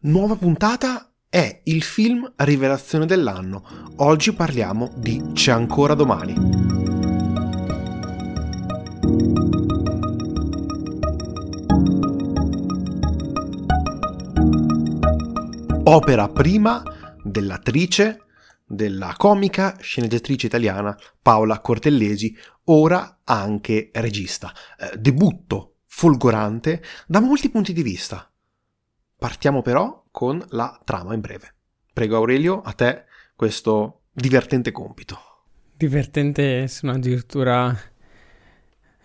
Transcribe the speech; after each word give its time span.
Nuova 0.00 0.36
puntata 0.36 1.12
è 1.28 1.62
il 1.64 1.82
film 1.82 2.32
rivelazione 2.36 3.04
dell'anno. 3.04 3.64
Oggi 3.96 4.32
parliamo 4.32 4.92
di 4.96 5.32
C'è 5.32 5.50
ancora 5.50 5.94
domani. 5.94 6.34
Opera 15.82 16.28
prima 16.28 16.80
dell'attrice, 17.24 18.20
della 18.64 19.14
comica 19.16 19.78
sceneggiatrice 19.80 20.46
italiana 20.46 20.96
Paola 21.20 21.58
Cortellesi, 21.58 22.36
ora 22.66 23.22
anche 23.24 23.90
regista. 23.94 24.52
Eh, 24.78 24.96
debutto 24.96 25.78
folgorante 25.86 26.84
da 27.08 27.18
molti 27.18 27.50
punti 27.50 27.72
di 27.72 27.82
vista. 27.82 28.27
Partiamo 29.20 29.62
però 29.62 30.04
con 30.12 30.40
la 30.50 30.78
trama 30.84 31.12
in 31.12 31.18
breve. 31.18 31.52
Prego 31.92 32.14
Aurelio, 32.14 32.60
a 32.60 32.72
te 32.72 33.02
questo 33.34 34.02
divertente 34.12 34.70
compito. 34.70 35.18
Divertente 35.76 36.68
sono 36.68 36.92
addirittura 36.92 37.76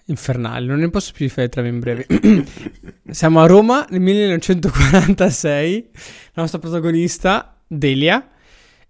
infernali, 0.06 0.68
non 0.68 0.78
ne 0.78 0.92
posso 0.92 1.14
più 1.14 1.26
di 1.26 1.32
fare 1.32 1.50
trama 1.50 1.70
in 1.70 1.80
breve. 1.80 2.06
Siamo 3.10 3.42
a 3.42 3.48
Roma 3.48 3.88
nel 3.90 4.02
1946, 4.02 5.90
la 6.34 6.42
nostra 6.44 6.60
protagonista, 6.60 7.60
Delia, 7.66 8.30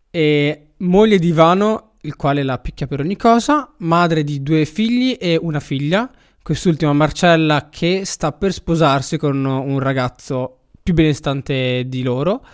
è 0.09 0.61
moglie 0.79 1.19
di 1.19 1.27
Ivano, 1.29 1.93
il 2.01 2.17
quale 2.17 2.43
la 2.43 2.59
picchia 2.59 2.85
per 2.85 2.99
ogni 2.99 3.15
cosa, 3.15 3.73
madre 3.77 4.25
di 4.25 4.43
due 4.43 4.65
figli 4.65 5.15
e 5.17 5.37
una 5.41 5.61
figlia, 5.61 6.11
quest'ultima 6.41 6.91
Marcella 6.91 7.69
che 7.69 8.01
sta 8.03 8.33
per 8.33 8.51
sposarsi 8.51 9.15
con 9.15 9.45
un 9.45 9.79
ragazzo 9.79 10.57
più 10.83 10.93
benestante 10.93 11.85
di 11.87 12.03
loro. 12.03 12.45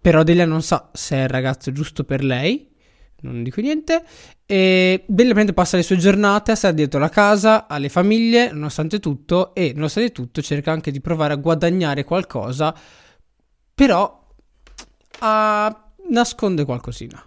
Però 0.00 0.22
Delia 0.22 0.46
non 0.46 0.62
sa 0.62 0.90
se 0.92 1.16
è 1.16 1.22
il 1.24 1.28
ragazzo 1.28 1.72
giusto 1.72 2.04
per 2.04 2.22
lei. 2.22 2.70
Non 3.20 3.42
dico 3.42 3.60
niente. 3.60 4.04
E 4.46 5.04
Delia 5.06 5.34
prende 5.34 5.52
passa 5.52 5.76
le 5.76 5.82
sue 5.82 5.96
giornate 5.96 6.52
a 6.52 6.54
stare 6.54 6.74
dietro 6.74 7.00
la 7.00 7.08
casa, 7.08 7.66
alle 7.66 7.88
famiglie, 7.88 8.52
nonostante 8.52 9.00
tutto. 9.00 9.54
E 9.54 9.72
nonostante 9.74 10.12
tutto 10.12 10.40
cerca 10.40 10.70
anche 10.70 10.92
di 10.92 11.00
provare 11.00 11.34
a 11.34 11.36
guadagnare 11.36 12.04
qualcosa. 12.04 12.74
Però 13.74 14.26
a... 15.18 15.90
nasconde 16.10 16.64
qualcosina. 16.64 17.22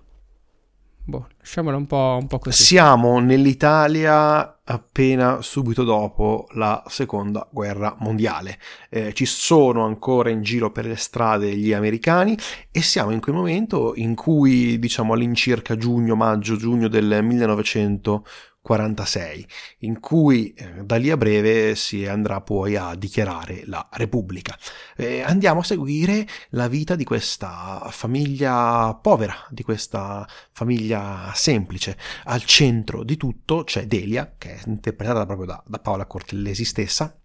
Boh, 1.03 1.27
lasciamola 1.39 1.75
un 1.75 1.87
po', 1.87 2.17
un 2.21 2.27
po' 2.27 2.39
così. 2.39 2.63
Siamo 2.63 3.19
nell'Italia 3.19 4.60
appena 4.71 5.41
subito 5.41 5.83
dopo 5.83 6.47
la 6.53 6.83
seconda 6.87 7.47
guerra 7.51 7.95
mondiale. 7.99 8.57
Eh, 8.89 9.13
ci 9.13 9.25
sono 9.25 9.85
ancora 9.85 10.29
in 10.29 10.41
giro 10.41 10.71
per 10.71 10.85
le 10.85 10.95
strade 10.95 11.55
gli 11.55 11.73
americani 11.73 12.37
e 12.71 12.81
siamo 12.81 13.11
in 13.11 13.19
quel 13.19 13.35
momento 13.35 13.93
in 13.95 14.15
cui, 14.15 14.79
diciamo 14.79 15.13
all'incirca 15.13 15.75
giugno, 15.75 16.15
maggio, 16.15 16.55
giugno 16.55 16.87
del 16.87 17.19
1900 17.21 18.25
46, 18.61 19.47
in 19.79 19.99
cui 19.99 20.53
eh, 20.53 20.83
da 20.83 20.97
lì 20.97 21.09
a 21.09 21.17
breve 21.17 21.75
si 21.75 22.05
andrà 22.05 22.41
poi 22.41 22.75
a 22.75 22.95
dichiarare 22.95 23.63
la 23.65 23.87
Repubblica. 23.91 24.57
Eh, 24.95 25.21
andiamo 25.21 25.61
a 25.61 25.63
seguire 25.63 26.27
la 26.49 26.67
vita 26.67 26.95
di 26.95 27.03
questa 27.03 27.87
famiglia 27.91 28.97
povera, 29.01 29.35
di 29.49 29.63
questa 29.63 30.27
famiglia 30.51 31.31
semplice. 31.33 31.97
Al 32.25 32.43
centro 32.45 33.03
di 33.03 33.17
tutto 33.17 33.63
c'è 33.63 33.87
Delia, 33.87 34.35
che 34.37 34.55
è 34.55 34.59
interpretata 34.67 35.25
proprio 35.25 35.47
da, 35.47 35.63
da 35.65 35.79
Paola 35.79 36.05
Cortellesi 36.05 36.63
stessa, 36.63 37.15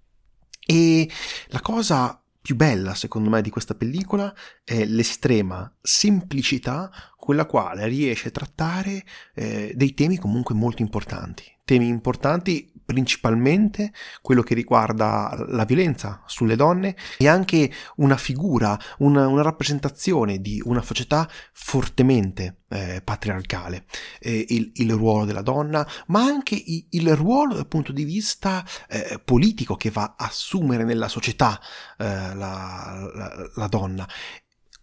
e 0.69 1.09
la 1.49 1.61
cosa 1.61 2.21
più 2.47 2.55
bella, 2.55 2.95
secondo 2.95 3.29
me, 3.29 3.43
di 3.43 3.51
questa 3.51 3.75
pellicola 3.75 4.33
è 4.63 4.85
l'estrema 4.85 5.69
semplicità 5.83 6.93
con 7.17 7.35
la 7.35 7.45
quale 7.45 7.89
riesce 7.89 8.29
a 8.29 8.31
trattare 8.31 9.05
eh, 9.35 9.73
dei 9.75 9.95
temi 9.95 10.17
comunque 10.17 10.55
molto 10.55 10.81
importanti. 10.81 11.43
Temi 11.65 11.89
importanti 11.89 12.73
principalmente 12.87 13.93
quello 14.23 14.43
che 14.43 14.55
riguarda 14.55 15.45
la 15.49 15.65
violenza 15.65 16.23
sulle 16.25 16.57
donne 16.57 16.97
e 17.19 17.29
anche 17.29 17.71
una 17.97 18.17
figura, 18.17 18.79
una, 18.99 19.27
una 19.27 19.43
rappresentazione 19.43 20.41
di 20.41 20.63
una 20.65 20.81
società 20.81 21.29
fortemente 21.53 22.61
eh, 22.69 23.03
patriarcale, 23.05 23.85
eh, 24.21 24.47
il, 24.49 24.71
il, 24.77 24.93
ruolo 24.95 25.25
della 25.25 25.43
donna, 25.43 25.87
ma 26.07 26.23
anche 26.23 26.55
il, 26.55 26.87
il 26.91 27.15
ruolo 27.15 27.55
dal 27.55 27.67
punto 27.67 27.93
di 27.93 28.05
vista 28.05 28.65
eh, 28.89 29.21
politico 29.23 29.77
che 29.77 29.91
va 29.91 30.15
a 30.17 30.27
assumere 30.27 30.85
nella 30.85 31.09
società 31.09 31.61
eh, 31.99 32.05
la, 32.05 33.11
la, 33.15 33.51
la 33.55 33.67
donna. 33.67 34.09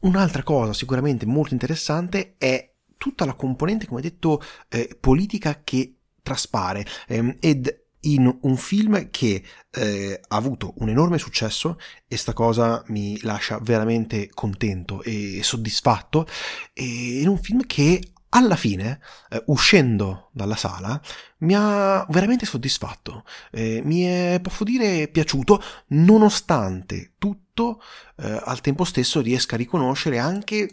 Un'altra 0.01 0.43
cosa 0.43 0.73
sicuramente 0.73 1.25
molto 1.25 1.53
interessante 1.53 2.35
è 2.37 2.73
tutta 2.97 3.25
la 3.25 3.33
componente, 3.33 3.85
come 3.85 4.01
detto, 4.01 4.41
eh, 4.69 4.97
politica 4.99 5.61
che 5.63 5.97
traspare 6.23 6.85
ehm, 7.07 7.35
ed 7.39 7.82
in 8.03 8.33
un 8.41 8.57
film 8.57 9.09
che 9.09 9.43
eh, 9.71 10.21
ha 10.27 10.35
avuto 10.35 10.73
un 10.77 10.89
enorme 10.89 11.17
successo 11.17 11.77
e 12.07 12.17
sta 12.17 12.33
cosa 12.33 12.83
mi 12.87 13.19
lascia 13.21 13.59
veramente 13.61 14.29
contento 14.33 15.01
e 15.03 15.41
soddisfatto. 15.43 16.25
E 16.73 17.19
in 17.21 17.27
un 17.27 17.37
film 17.37 17.65
che 17.65 18.01
alla 18.35 18.55
fine, 18.55 18.99
eh, 19.29 19.43
uscendo 19.47 20.29
dalla 20.31 20.55
sala, 20.55 20.99
mi 21.39 21.53
ha 21.55 22.05
veramente 22.09 22.45
soddisfatto, 22.45 23.23
eh, 23.51 23.81
mi 23.83 24.03
è, 24.03 24.39
posso 24.41 24.63
dire, 24.63 25.07
piaciuto, 25.07 25.61
nonostante 25.89 27.13
tutto, 27.17 27.41
eh, 27.55 28.41
al 28.43 28.61
tempo 28.61 28.83
stesso 28.83 29.21
riesca 29.21 29.55
a 29.55 29.57
riconoscere 29.57 30.17
anche 30.17 30.69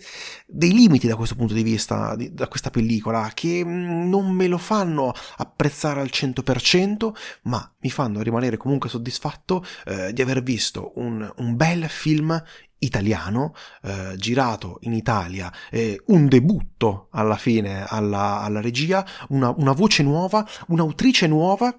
dei 0.47 0.73
limiti 0.73 1.07
da 1.07 1.17
questo 1.17 1.35
punto 1.35 1.55
di 1.55 1.63
vista, 1.63 2.17
di, 2.17 2.33
da 2.33 2.49
questa 2.49 2.71
pellicola, 2.71 3.31
che 3.35 3.63
mm, 3.65 4.09
non 4.09 4.31
me 4.31 4.47
lo 4.47 4.59
fanno 4.59 5.13
apprezzare 5.37 6.01
al 6.01 6.11
100%, 6.13 7.13
ma 7.43 7.73
mi 7.81 7.91
fanno 7.91 8.23
rimanere 8.23 8.57
comunque 8.57 8.89
soddisfatto 8.89 9.65
eh, 9.85 10.13
di 10.13 10.23
aver 10.23 10.43
visto 10.43 10.93
un, 10.97 11.31
un 11.37 11.57
bel 11.57 11.89
film 11.89 12.43
italiano, 12.81 13.55
eh, 13.83 14.15
girato 14.17 14.79
in 14.83 14.95
Italia, 14.95 15.53
eh, 15.71 16.01
un 16.07 16.29
debutto 16.29 17.09
alla 17.11 17.37
fine 17.37 17.85
alla, 17.87 18.41
alla 18.41 18.61
regia, 18.61 19.07
una, 19.29 19.53
una 19.57 19.73
voce 19.73 20.03
nuova, 20.03 20.47
un'autrice 20.69 21.27
nuova 21.27 21.79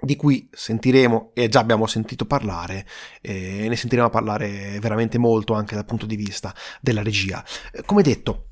di 0.00 0.16
cui 0.16 0.48
sentiremo 0.52 1.30
e 1.34 1.48
già 1.48 1.60
abbiamo 1.60 1.86
sentito 1.86 2.24
parlare 2.26 2.86
e 3.20 3.66
ne 3.68 3.76
sentiremo 3.76 4.10
parlare 4.10 4.78
veramente 4.80 5.18
molto 5.18 5.54
anche 5.54 5.74
dal 5.74 5.84
punto 5.84 6.06
di 6.06 6.16
vista 6.16 6.54
della 6.80 7.02
regia. 7.02 7.44
Eh, 7.72 7.82
come 7.84 8.02
detto, 8.02 8.48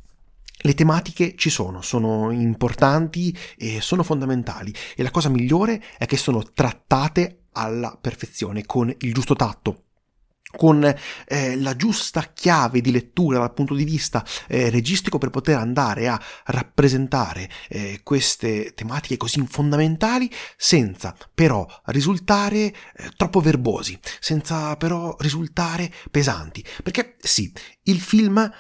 le 0.59 0.75
tematiche 0.75 1.35
ci 1.37 1.51
sono, 1.51 1.83
sono 1.83 2.31
importanti 2.31 3.37
e 3.57 3.81
sono 3.81 4.03
fondamentali 4.03 4.73
e 4.97 5.03
la 5.03 5.11
cosa 5.11 5.29
migliore 5.29 5.83
è 5.99 6.07
che 6.07 6.17
sono 6.17 6.43
trattate 6.55 7.41
alla 7.53 7.97
perfezione, 8.01 8.65
con 8.65 8.95
il 8.99 9.13
giusto 9.13 9.35
tatto, 9.35 9.83
con 10.57 10.85
eh, 10.85 11.57
la 11.57 11.77
giusta 11.77 12.31
chiave 12.33 12.81
di 12.81 12.91
lettura 12.91 13.39
dal 13.39 13.53
punto 13.53 13.75
di 13.75 13.85
vista 13.85 14.25
eh, 14.49 14.71
registico 14.71 15.19
per 15.19 15.31
poter 15.31 15.57
andare 15.57 16.09
a 16.09 16.21
rappresentare 16.47 17.49
eh, 17.69 18.01
queste 18.03 18.75
tematiche 18.75 19.17
così 19.17 19.45
fondamentali 19.47 20.31
senza 20.57 21.15
però 21.35 21.67
risultare 21.87 22.59
eh, 22.59 22.75
troppo 23.17 23.41
verbosi, 23.41 23.99
senza 24.21 24.77
però 24.77 25.17
risultare 25.19 25.93
pesanti. 26.11 26.65
Perché 26.83 27.17
sì, 27.21 27.53
il 27.85 28.01
film 28.01 28.51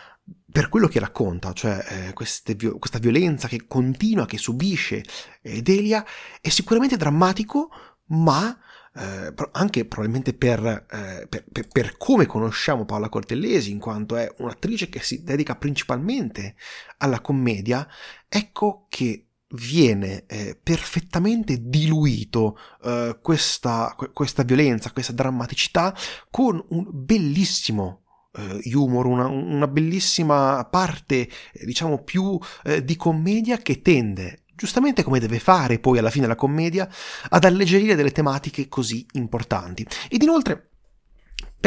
per 0.54 0.68
quello 0.68 0.86
che 0.86 1.00
racconta, 1.00 1.52
cioè 1.52 1.84
eh, 1.88 2.12
queste, 2.12 2.56
questa 2.56 3.00
violenza 3.00 3.48
che 3.48 3.66
continua, 3.66 4.24
che 4.24 4.38
subisce 4.38 5.02
eh, 5.42 5.62
Delia, 5.62 6.04
è 6.40 6.48
sicuramente 6.48 6.96
drammatico, 6.96 7.70
ma 8.10 8.56
eh, 8.96 9.34
anche 9.52 9.84
probabilmente 9.86 10.34
per, 10.34 10.86
eh, 10.90 11.26
per, 11.28 11.44
per, 11.50 11.68
per, 11.68 11.96
come 11.96 12.26
conosciamo 12.26 12.84
Paola 12.84 13.08
Cortellesi, 13.08 13.70
in 13.70 13.78
quanto 13.78 14.16
è 14.16 14.32
un'attrice 14.38 14.88
che 14.88 15.00
si 15.00 15.22
dedica 15.22 15.56
principalmente 15.56 16.54
alla 16.98 17.20
commedia, 17.20 17.86
ecco 18.28 18.86
che 18.88 19.26
viene 19.54 20.24
eh, 20.26 20.58
perfettamente 20.60 21.58
diluito 21.60 22.58
eh, 22.82 23.18
questa, 23.20 23.96
questa 24.12 24.42
violenza, 24.42 24.90
questa 24.90 25.12
drammaticità 25.12 25.94
con 26.30 26.62
un 26.68 26.86
bellissimo 26.90 28.02
uh, 28.32 28.76
humor, 28.76 29.06
una, 29.06 29.26
una, 29.26 29.68
bellissima 29.68 30.64
parte, 30.70 31.28
eh, 31.52 31.64
diciamo, 31.64 32.02
più 32.02 32.38
eh, 32.64 32.84
di 32.84 32.96
commedia 32.96 33.58
che 33.58 33.80
tende 33.82 34.43
giustamente 34.56 35.02
come 35.02 35.20
deve 35.20 35.38
fare 35.38 35.78
poi 35.78 35.98
alla 35.98 36.10
fine 36.10 36.26
la 36.26 36.36
commedia, 36.36 36.88
ad 37.30 37.44
alleggerire 37.44 37.94
delle 37.94 38.12
tematiche 38.12 38.68
così 38.68 39.06
importanti. 39.12 39.86
Ed 40.08 40.22
inoltre 40.22 40.70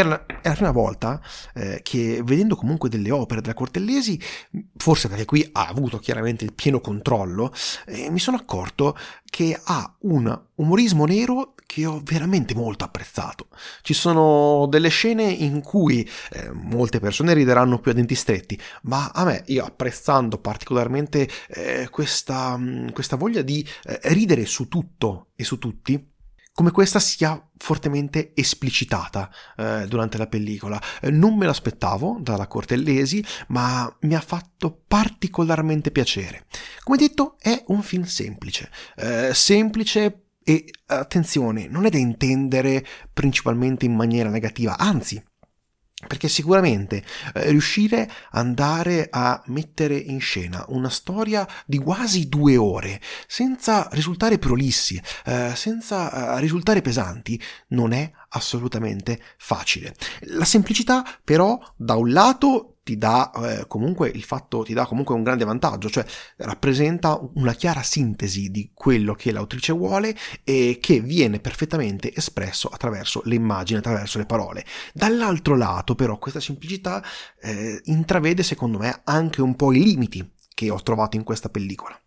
la, 0.03 0.25
è 0.25 0.47
la 0.47 0.53
prima 0.53 0.71
volta 0.71 1.21
eh, 1.53 1.81
che 1.83 2.21
vedendo 2.23 2.55
comunque 2.55 2.89
delle 2.89 3.11
opere 3.11 3.41
della 3.41 3.53
Cortellesi, 3.53 4.19
forse 4.75 5.07
perché 5.07 5.25
qui 5.25 5.47
ha 5.53 5.67
avuto 5.67 5.97
chiaramente 5.99 6.45
il 6.45 6.53
pieno 6.53 6.79
controllo, 6.79 7.53
eh, 7.85 8.09
mi 8.09 8.19
sono 8.19 8.37
accorto 8.37 8.97
che 9.25 9.59
ha 9.61 9.95
un 10.01 10.41
umorismo 10.55 11.05
nero 11.05 11.53
che 11.67 11.85
ho 11.85 12.01
veramente 12.03 12.55
molto 12.55 12.85
apprezzato. 12.85 13.49
Ci 13.81 13.93
sono 13.93 14.65
delle 14.67 14.89
scene 14.89 15.23
in 15.23 15.61
cui 15.61 16.09
eh, 16.31 16.49
molte 16.51 16.99
persone 16.99 17.33
rideranno 17.33 17.79
più 17.79 17.91
a 17.91 17.93
denti 17.93 18.15
stretti, 18.15 18.59
ma 18.83 19.11
a 19.13 19.25
me, 19.25 19.43
io 19.47 19.65
apprezzando 19.65 20.39
particolarmente 20.39 21.27
eh, 21.49 21.89
questa, 21.91 22.59
questa, 22.93 23.17
voglia 23.17 23.41
di 23.41 23.67
eh, 23.83 23.99
ridere 24.05 24.45
su 24.45 24.67
tutto 24.69 25.27
e 25.35 25.43
su 25.43 25.59
tutti, 25.59 26.15
come 26.57 26.71
questa 26.71 26.99
sia 26.99 27.39
fortemente 27.55 28.31
esplicitata 28.33 29.29
eh, 29.57 29.85
durante 29.87 30.17
la 30.17 30.25
pellicola. 30.25 30.81
Eh, 31.01 31.11
non 31.11 31.37
me 31.37 31.45
l'aspettavo 31.45 32.17
dalla 32.19 32.47
Cortellesi, 32.47 33.23
ma 33.49 33.95
mi 34.01 34.15
ha 34.15 34.21
fatto 34.21 34.81
particolarmente 34.87 35.91
piacere. 35.91 36.47
Come 36.83 36.97
detto, 36.97 37.35
è 37.37 37.63
un 37.67 37.83
film 37.83 38.05
semplice, 38.05 38.71
eh, 38.95 39.35
semplice 39.35 40.29
e 40.43 40.65
attenzione, 40.87 41.67
non 41.67 41.85
è 41.85 41.91
da 41.91 41.99
intendere 41.99 42.83
principalmente 43.13 43.85
in 43.85 43.93
maniera 43.93 44.29
negativa, 44.29 44.79
anzi, 44.79 45.23
perché 46.05 46.27
sicuramente 46.27 47.03
eh, 47.33 47.49
riuscire 47.49 48.01
ad 48.03 48.45
andare 48.45 49.07
a 49.09 49.41
mettere 49.47 49.95
in 49.95 50.19
scena 50.19 50.63
una 50.67 50.89
storia 50.89 51.47
di 51.65 51.79
quasi 51.79 52.29
due 52.29 52.55
ore 52.55 53.01
senza 53.25 53.87
risultare 53.91 54.37
prolissi, 54.37 55.01
eh, 55.25 55.53
senza 55.55 56.35
eh, 56.35 56.39
risultare 56.39 56.81
pesanti, 56.81 57.41
non 57.69 57.93
è 57.93 58.11
assolutamente 58.37 59.19
facile. 59.37 59.95
La 60.21 60.45
semplicità 60.45 61.03
però 61.23 61.59
da 61.75 61.95
un 61.95 62.11
lato 62.11 62.77
ti 62.87 62.97
dà 62.97 63.31
eh, 63.31 63.67
comunque 63.67 64.07
il 64.07 64.23
fatto 64.23 64.63
ti 64.63 64.73
dà 64.73 64.85
comunque 64.85 65.13
un 65.13 65.21
grande 65.21 65.43
vantaggio, 65.43 65.89
cioè 65.89 66.05
rappresenta 66.37 67.19
una 67.33 67.51
chiara 67.51 67.83
sintesi 67.83 68.49
di 68.49 68.71
quello 68.73 69.13
che 69.13 69.33
l'autrice 69.33 69.73
vuole 69.73 70.15
e 70.45 70.77
che 70.79 71.01
viene 71.01 71.41
perfettamente 71.41 72.15
espresso 72.15 72.69
attraverso 72.69 73.21
le 73.25 73.35
immagini, 73.35 73.79
attraverso 73.79 74.19
le 74.19 74.25
parole. 74.25 74.63
Dall'altro 74.93 75.57
lato, 75.57 75.95
però, 75.95 76.17
questa 76.17 76.39
semplicità 76.39 77.03
eh, 77.41 77.81
intravede, 77.85 78.41
secondo 78.41 78.77
me, 78.77 79.01
anche 79.03 79.41
un 79.41 79.57
po' 79.57 79.73
i 79.73 79.83
limiti 79.83 80.31
che 80.53 80.69
ho 80.69 80.81
trovato 80.81 81.17
in 81.17 81.23
questa 81.23 81.49
pellicola. 81.49 81.99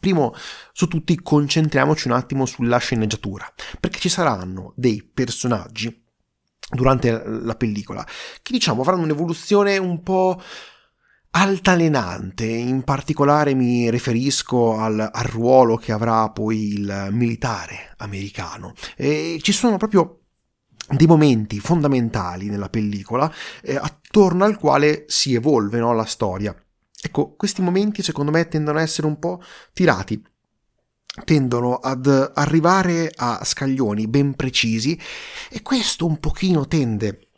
Primo 0.00 0.34
su 0.72 0.86
tutti 0.86 1.20
concentriamoci 1.22 2.08
un 2.08 2.14
attimo 2.14 2.44
sulla 2.44 2.78
sceneggiatura, 2.78 3.50
perché 3.80 3.98
ci 3.98 4.08
saranno 4.08 4.72
dei 4.76 5.02
personaggi 5.02 6.04
durante 6.70 7.22
la 7.24 7.54
pellicola, 7.54 8.06
che 8.42 8.52
diciamo 8.52 8.82
avranno 8.82 9.02
un'evoluzione 9.02 9.78
un 9.78 10.02
po' 10.02 10.40
altalenante, 11.30 12.44
in 12.44 12.82
particolare 12.82 13.54
mi 13.54 13.90
riferisco 13.90 14.76
al, 14.76 15.08
al 15.10 15.24
ruolo 15.24 15.76
che 15.76 15.92
avrà 15.92 16.28
poi 16.30 16.74
il 16.74 17.08
militare 17.10 17.94
americano. 17.98 18.74
E 18.96 19.38
ci 19.40 19.52
sono 19.52 19.78
proprio 19.78 20.20
dei 20.90 21.06
momenti 21.06 21.60
fondamentali 21.60 22.48
nella 22.48 22.68
pellicola 22.70 23.32
eh, 23.62 23.76
attorno 23.76 24.44
al 24.44 24.58
quale 24.58 25.04
si 25.06 25.34
evolve 25.34 25.78
no, 25.78 25.92
la 25.92 26.04
storia. 26.04 26.54
Ecco, 27.00 27.34
questi 27.36 27.62
momenti 27.62 28.02
secondo 28.02 28.30
me 28.30 28.48
tendono 28.48 28.78
a 28.78 28.82
essere 28.82 29.06
un 29.06 29.18
po' 29.18 29.42
tirati 29.72 30.20
tendono 31.24 31.76
ad 31.76 32.06
arrivare 32.34 33.10
a 33.12 33.44
scaglioni 33.44 34.06
ben 34.06 34.34
precisi 34.34 34.96
e 35.50 35.62
questo 35.62 36.06
un 36.06 36.18
pochino 36.20 36.68
tende 36.68 37.28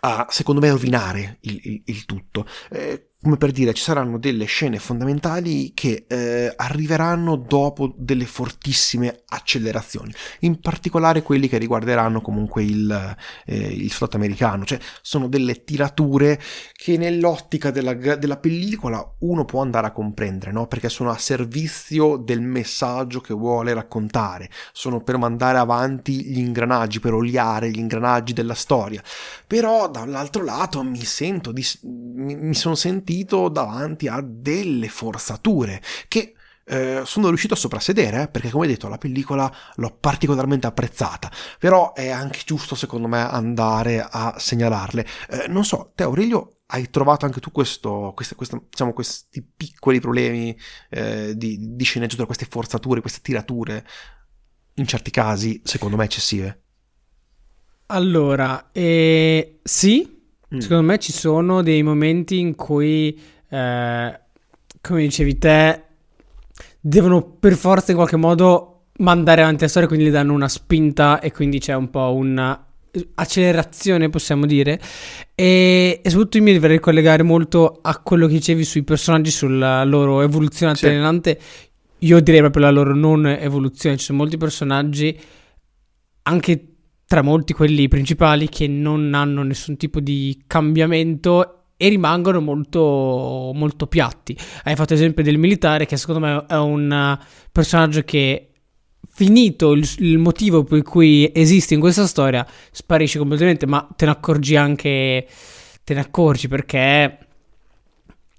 a, 0.00 0.26
secondo 0.28 0.60
me, 0.60 0.70
rovinare 0.70 1.38
il, 1.42 1.60
il, 1.62 1.82
il 1.86 2.04
tutto. 2.04 2.46
Eh, 2.70 3.07
come 3.20 3.36
per 3.36 3.50
dire, 3.50 3.74
ci 3.74 3.82
saranno 3.82 4.16
delle 4.16 4.44
scene 4.44 4.78
fondamentali 4.78 5.72
che 5.74 6.04
eh, 6.06 6.52
arriveranno 6.54 7.34
dopo 7.34 7.92
delle 7.96 8.26
fortissime 8.26 9.22
accelerazioni, 9.30 10.14
in 10.40 10.60
particolare 10.60 11.22
quelli 11.22 11.48
che 11.48 11.58
riguarderanno 11.58 12.20
comunque 12.20 12.62
il, 12.62 13.16
eh, 13.44 13.56
il 13.56 13.92
slot 13.92 14.14
americano, 14.14 14.64
cioè 14.64 14.78
sono 15.02 15.26
delle 15.26 15.64
tirature 15.64 16.40
che 16.72 16.96
nell'ottica 16.96 17.72
della, 17.72 17.94
della 17.94 18.36
pellicola 18.36 19.04
uno 19.18 19.44
può 19.44 19.62
andare 19.62 19.88
a 19.88 19.92
comprendere, 19.92 20.52
no? 20.52 20.68
perché 20.68 20.88
sono 20.88 21.10
a 21.10 21.18
servizio 21.18 22.18
del 22.18 22.40
messaggio 22.40 23.20
che 23.20 23.34
vuole 23.34 23.74
raccontare, 23.74 24.48
sono 24.70 25.02
per 25.02 25.18
mandare 25.18 25.58
avanti 25.58 26.24
gli 26.24 26.38
ingranaggi, 26.38 27.00
per 27.00 27.14
oliare 27.14 27.68
gli 27.68 27.78
ingranaggi 27.78 28.32
della 28.32 28.54
storia, 28.54 29.02
però 29.44 29.90
dall'altro 29.90 30.44
lato 30.44 30.84
mi 30.84 31.02
sento, 31.02 31.50
di, 31.50 31.66
mi, 31.82 32.36
mi 32.36 32.54
sono 32.54 32.76
sentito 32.76 33.06
sentito 33.08 33.48
davanti 33.48 34.06
a 34.06 34.20
delle 34.22 34.88
forzature 34.88 35.80
che 36.08 36.34
eh, 36.70 37.00
sono 37.06 37.28
riuscito 37.28 37.54
a 37.54 37.56
soprassedere 37.56 38.22
eh, 38.24 38.28
perché 38.28 38.50
come 38.50 38.66
detto 38.66 38.88
la 38.88 38.98
pellicola 38.98 39.50
l'ho 39.76 39.96
particolarmente 39.98 40.66
apprezzata. 40.66 41.30
Però 41.58 41.94
è 41.94 42.10
anche 42.10 42.40
giusto 42.44 42.74
secondo 42.74 43.08
me 43.08 43.20
andare 43.20 44.06
a 44.06 44.34
segnalarle. 44.36 45.06
Eh, 45.30 45.48
non 45.48 45.64
so 45.64 45.92
te 45.94 46.02
Aurelio 46.02 46.58
hai 46.66 46.90
trovato 46.90 47.24
anche 47.24 47.40
tu 47.40 47.50
questo, 47.50 48.12
queste, 48.14 48.34
queste, 48.34 48.60
diciamo, 48.68 48.92
questi 48.92 49.42
piccoli 49.42 50.00
problemi 50.00 50.54
eh, 50.90 51.34
di, 51.34 51.56
di 51.74 51.84
sceneggiatura 51.84 52.26
queste 52.26 52.46
forzature 52.50 53.00
queste 53.00 53.20
tirature 53.22 53.86
in 54.74 54.86
certi 54.86 55.10
casi 55.10 55.62
secondo 55.64 55.96
me 55.96 56.04
eccessive? 56.04 56.62
Allora 57.86 58.68
eh, 58.70 59.60
Mm. 60.54 60.58
Secondo 60.58 60.82
me 60.82 60.98
ci 60.98 61.12
sono 61.12 61.62
dei 61.62 61.82
momenti 61.82 62.38
in 62.38 62.54
cui, 62.54 63.18
eh, 63.48 64.20
come 64.80 65.02
dicevi 65.02 65.38
te, 65.38 65.82
devono 66.80 67.22
per 67.22 67.54
forza 67.54 67.90
in 67.90 67.96
qualche 67.96 68.16
modo 68.16 68.84
mandare 68.98 69.42
avanti 69.42 69.62
la 69.62 69.68
storia, 69.68 69.88
quindi 69.88 70.06
gli 70.06 70.10
danno 70.10 70.32
una 70.32 70.48
spinta 70.48 71.20
e 71.20 71.32
quindi 71.32 71.58
c'è 71.58 71.74
un 71.74 71.90
po' 71.90 72.14
un'accelerazione, 72.14 74.08
possiamo 74.08 74.46
dire. 74.46 74.80
E, 75.34 76.00
e 76.02 76.10
soprattutto 76.10 76.38
io 76.38 76.44
mi 76.44 76.54
dovrei 76.54 76.80
collegare 76.80 77.22
molto 77.22 77.80
a 77.82 77.98
quello 77.98 78.26
che 78.26 78.32
dicevi 78.34 78.64
sui 78.64 78.82
personaggi, 78.82 79.30
sulla 79.30 79.84
loro 79.84 80.22
evoluzione 80.22 80.72
altalenante. 80.72 81.38
Sì. 81.40 81.66
Io 82.06 82.20
direi 82.20 82.40
proprio 82.40 82.62
la 82.62 82.70
loro 82.70 82.94
non 82.94 83.26
evoluzione. 83.26 83.96
Ci 83.96 84.04
sono 84.06 84.18
molti 84.18 84.36
personaggi, 84.36 85.18
anche 86.22 86.77
tra 87.08 87.22
molti 87.22 87.54
quelli 87.54 87.88
principali 87.88 88.50
che 88.50 88.68
non 88.68 89.14
hanno 89.14 89.42
nessun 89.42 89.78
tipo 89.78 89.98
di 89.98 90.42
cambiamento 90.46 91.70
e 91.78 91.88
rimangono 91.88 92.42
molto, 92.42 93.50
molto 93.54 93.86
piatti. 93.86 94.36
Hai 94.64 94.76
fatto 94.76 94.92
esempio 94.92 95.24
del 95.24 95.38
militare 95.38 95.86
che 95.86 95.96
secondo 95.96 96.20
me 96.20 96.44
è 96.46 96.58
un 96.58 97.18
personaggio 97.50 98.02
che 98.02 98.50
finito 99.08 99.72
il, 99.72 99.88
il, 100.00 100.18
motivo 100.18 100.64
per 100.64 100.82
cui 100.82 101.30
esiste 101.34 101.72
in 101.72 101.80
questa 101.80 102.06
storia 102.06 102.46
sparisce 102.70 103.18
completamente 103.18 103.64
ma 103.64 103.88
te 103.96 104.04
ne 104.04 104.10
accorgi 104.10 104.54
anche 104.56 105.26
te 105.82 105.94
ne 105.94 106.00
accorgi 106.00 106.46
perché 106.46 107.18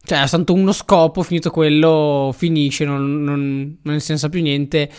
cioè 0.04 0.24
è 0.24 0.30
tanto 0.30 0.54
uno 0.54 0.72
scopo 0.72 1.22
finito 1.24 1.50
quello 1.50 2.34
finisce 2.38 2.86
non, 2.86 3.24
non, 3.24 3.78
non 3.82 3.94
ne 3.94 4.00
senza 4.00 4.30
più 4.30 4.42
niente 4.42 4.90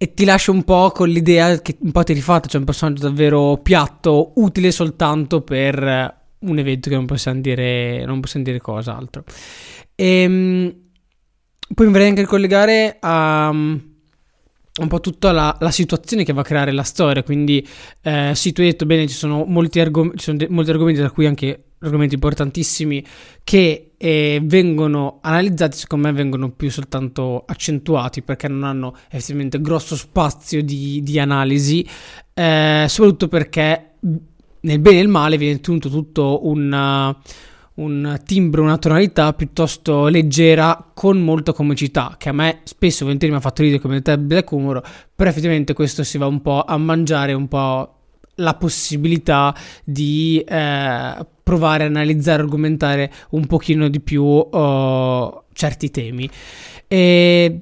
e 0.00 0.14
ti 0.14 0.24
lascia 0.24 0.52
un 0.52 0.62
po' 0.62 0.92
con 0.92 1.08
l'idea 1.08 1.60
che 1.60 1.76
un 1.80 1.90
po' 1.90 2.04
ti 2.04 2.12
rifatta, 2.12 2.46
cioè 2.46 2.60
un 2.60 2.66
personaggio 2.66 3.02
davvero 3.02 3.58
piatto, 3.60 4.32
utile 4.36 4.70
soltanto 4.70 5.42
per 5.42 6.16
un 6.38 6.58
evento 6.58 6.88
che 6.88 6.94
non 6.94 7.04
possiamo 7.04 7.40
dire, 7.40 8.04
non 8.04 8.20
possiamo 8.20 8.44
dire 8.44 8.60
cos'altro. 8.60 9.24
E, 9.96 10.06
ehm, 10.22 10.76
poi 11.74 11.86
mi 11.86 11.92
vorrei 11.92 12.08
anche 12.08 12.20
ricollegare 12.20 12.96
a 13.00 13.48
um, 13.50 13.88
un 14.80 14.88
po' 14.88 15.00
tutta 15.00 15.32
la, 15.32 15.56
la, 15.58 15.70
situazione 15.72 16.24
che 16.24 16.32
va 16.32 16.42
a 16.42 16.44
creare 16.44 16.70
la 16.70 16.84
storia. 16.84 17.24
Quindi, 17.24 17.66
eh, 18.02 18.32
sì, 18.34 18.52
tu 18.52 18.60
hai 18.60 18.68
detto 18.68 18.86
bene, 18.86 19.08
ci 19.08 19.14
sono 19.14 19.44
molti, 19.44 19.80
argom- 19.80 20.16
ci 20.16 20.24
sono 20.24 20.36
de- 20.36 20.48
molti 20.48 20.70
argomenti, 20.70 21.00
tra 21.00 21.10
cui 21.10 21.26
anche 21.26 21.64
argomenti 21.80 22.14
importantissimi, 22.14 23.04
che 23.42 23.87
e 24.00 24.40
vengono 24.42 25.18
analizzati, 25.22 25.76
secondo 25.76 26.06
me 26.06 26.14
vengono 26.14 26.50
più 26.50 26.70
soltanto 26.70 27.42
accentuati 27.44 28.22
perché 28.22 28.46
non 28.46 28.62
hanno 28.62 28.94
effettivamente 29.10 29.60
grosso 29.60 29.96
spazio 29.96 30.62
di, 30.62 31.02
di 31.02 31.18
analisi, 31.18 31.86
eh, 32.32 32.86
soprattutto 32.88 33.26
perché 33.26 33.94
nel 34.60 34.78
bene 34.78 34.98
e 34.98 35.00
nel 35.00 35.08
male 35.08 35.36
viene 35.36 35.60
tenuto 35.60 35.88
tutto 35.88 36.46
un, 36.46 37.14
un 37.74 38.20
timbro, 38.24 38.62
una 38.62 38.78
tonalità 38.78 39.32
piuttosto 39.32 40.06
leggera 40.06 40.92
con 40.94 41.18
molta 41.20 41.52
comicità, 41.52 42.14
che 42.16 42.28
a 42.28 42.32
me 42.32 42.60
spesso 42.62 43.04
volentieri 43.04 43.34
mi 43.34 43.40
ha 43.40 43.42
fatto 43.42 43.62
ridere 43.62 43.80
come 43.80 44.00
te 44.00 44.16
Black 44.16 44.50
Humor, 44.52 44.80
però 45.12 45.28
effettivamente 45.28 45.72
questo 45.72 46.04
si 46.04 46.18
va 46.18 46.26
un 46.26 46.40
po' 46.40 46.62
a 46.62 46.76
mangiare 46.76 47.32
un 47.32 47.48
po' 47.48 47.94
la 48.36 48.54
possibilità 48.54 49.52
di 49.84 50.38
eh, 50.46 51.26
provare 51.48 51.84
a 51.84 51.86
analizzare, 51.86 52.42
argomentare 52.42 53.10
un 53.30 53.46
pochino 53.46 53.88
di 53.88 54.00
più 54.00 54.22
uh, 54.22 55.42
certi 55.54 55.90
temi. 55.90 56.28
E 56.86 57.60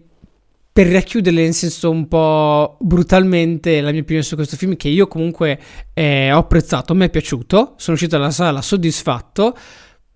per 0.73 0.89
racchiudere 0.89 1.45
in 1.45 1.53
senso 1.53 1.89
un 1.89 2.09
po' 2.09 2.79
brutalmente 2.81 3.81
la 3.81 3.93
mia 3.93 4.01
opinione 4.01 4.25
su 4.25 4.35
questo 4.35 4.57
film 4.57 4.75
che 4.75 4.89
io 4.89 5.07
comunque 5.07 5.59
eh, 5.95 6.33
ho 6.33 6.39
apprezzato, 6.39 6.97
mi 6.97 7.05
è 7.05 7.11
piaciuto, 7.11 7.75
sono 7.77 7.95
uscito 7.95 8.17
dalla 8.17 8.33
sala 8.33 8.61
soddisfatto, 8.61 9.57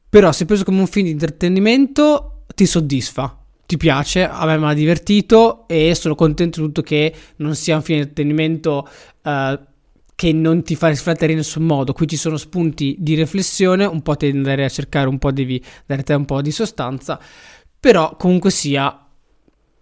però 0.09 0.33
se 0.33 0.47
preso 0.47 0.65
come 0.65 0.81
un 0.81 0.89
film 0.89 1.07
di 1.07 1.13
intrattenimento 1.13 2.43
ti 2.53 2.67
soddisfa, 2.67 3.39
ti 3.67 3.77
piace, 3.77 4.25
a 4.25 4.45
me 4.47 4.59
mi 4.59 4.65
ha 4.65 4.75
divertito 4.75 5.69
e 5.69 5.95
sono 5.95 6.17
contento 6.17 6.59
di 6.59 6.67
tutto 6.67 6.83
che 6.83 7.15
non 7.37 7.55
sia 7.55 7.77
un 7.77 7.83
film 7.83 7.99
di 7.99 8.09
intrattenimento 8.09 8.89
uh, 9.23 9.69
che 10.21 10.35
non 10.35 10.63
ti 10.63 10.77
fa 10.77 10.89
riflettere 10.89 11.33
in 11.33 11.39
nessun 11.39 11.63
modo. 11.63 11.95
Qui 11.95 12.07
ci 12.07 12.19
sono 12.19 12.37
spunti 12.37 12.95
di 12.99 13.15
riflessione, 13.15 13.87
un 13.87 14.03
po' 14.03 14.17
devi 14.17 14.37
andare 14.37 14.67
a 14.67 14.69
cercare, 14.69 15.09
un 15.09 15.17
po' 15.17 15.33
devi 15.33 15.65
dare 15.87 16.03
te 16.03 16.13
un 16.13 16.27
po' 16.27 16.43
di 16.43 16.51
sostanza, 16.51 17.19
però 17.81 18.17
comunque 18.17 18.51
sia 18.51 19.03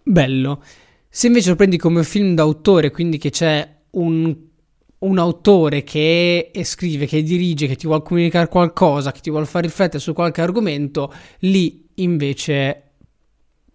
bello. 0.01 0.63
Se 1.09 1.27
invece 1.27 1.49
lo 1.49 1.57
prendi 1.57 1.75
come 1.75 1.97
un 1.97 2.05
film 2.05 2.35
d'autore, 2.35 2.89
quindi 2.89 3.17
che 3.17 3.31
c'è 3.31 3.69
un, 3.89 4.33
un 4.99 5.17
autore 5.17 5.83
che 5.83 6.51
scrive, 6.63 7.05
che 7.05 7.21
dirige, 7.21 7.67
che 7.67 7.75
ti 7.75 7.85
vuole 7.85 8.03
comunicare 8.03 8.47
qualcosa, 8.47 9.11
che 9.11 9.19
ti 9.19 9.29
vuole 9.29 9.45
far 9.45 9.63
riflettere 9.63 9.99
su 9.99 10.13
qualche 10.13 10.39
argomento, 10.39 11.13
lì 11.39 11.85
invece 11.95 12.91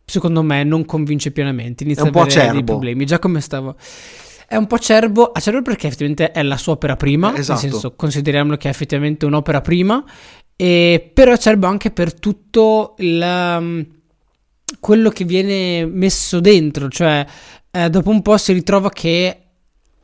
secondo 0.02 0.42
me 0.42 0.64
non 0.64 0.86
convince 0.86 1.30
pienamente. 1.30 1.84
Inizia 1.84 2.04
a 2.04 2.08
avere 2.08 2.24
acerbo. 2.24 2.52
dei 2.54 2.64
problemi. 2.64 3.04
Già 3.04 3.18
come 3.18 3.42
stavo. 3.42 3.76
È 4.46 4.56
un 4.56 4.66
po' 4.66 4.74
acerbo, 4.76 5.32
acerbo 5.32 5.62
perché 5.62 5.86
effettivamente 5.86 6.32
è 6.32 6.42
la 6.42 6.56
sua 6.56 6.74
opera 6.74 6.96
prima, 6.96 7.34
Esatto. 7.36 7.60
nel 7.60 7.70
senso 7.70 7.94
consideriamolo 7.94 8.56
che 8.56 8.68
è 8.68 8.70
effettivamente 8.70 9.26
un'opera 9.26 9.60
prima, 9.60 10.04
e, 10.56 11.10
però 11.12 11.30
è 11.30 11.34
acerbo 11.34 11.66
anche 11.66 11.90
per 11.90 12.14
tutto 12.18 12.94
il, 12.98 13.86
quello 14.80 15.10
che 15.10 15.24
viene 15.24 15.86
messo 15.86 16.40
dentro, 16.40 16.88
cioè 16.88 17.26
eh, 17.70 17.90
dopo 17.90 18.10
un 18.10 18.22
po' 18.22 18.36
si 18.36 18.52
ritrova 18.52 18.90
che 18.90 19.38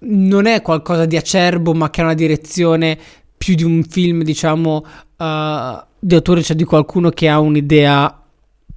non 0.00 0.46
è 0.46 0.62
qualcosa 0.62 1.04
di 1.04 1.16
acerbo, 1.16 1.74
ma 1.74 1.90
che 1.90 2.00
ha 2.00 2.04
una 2.04 2.14
direzione 2.14 2.98
più 3.36 3.54
di 3.54 3.64
un 3.64 3.82
film, 3.84 4.22
diciamo, 4.22 4.84
uh, 5.16 5.84
di 5.98 6.14
autore, 6.14 6.42
cioè 6.42 6.56
di 6.56 6.64
qualcuno 6.64 7.10
che 7.10 7.28
ha 7.28 7.38
un'idea 7.38 8.19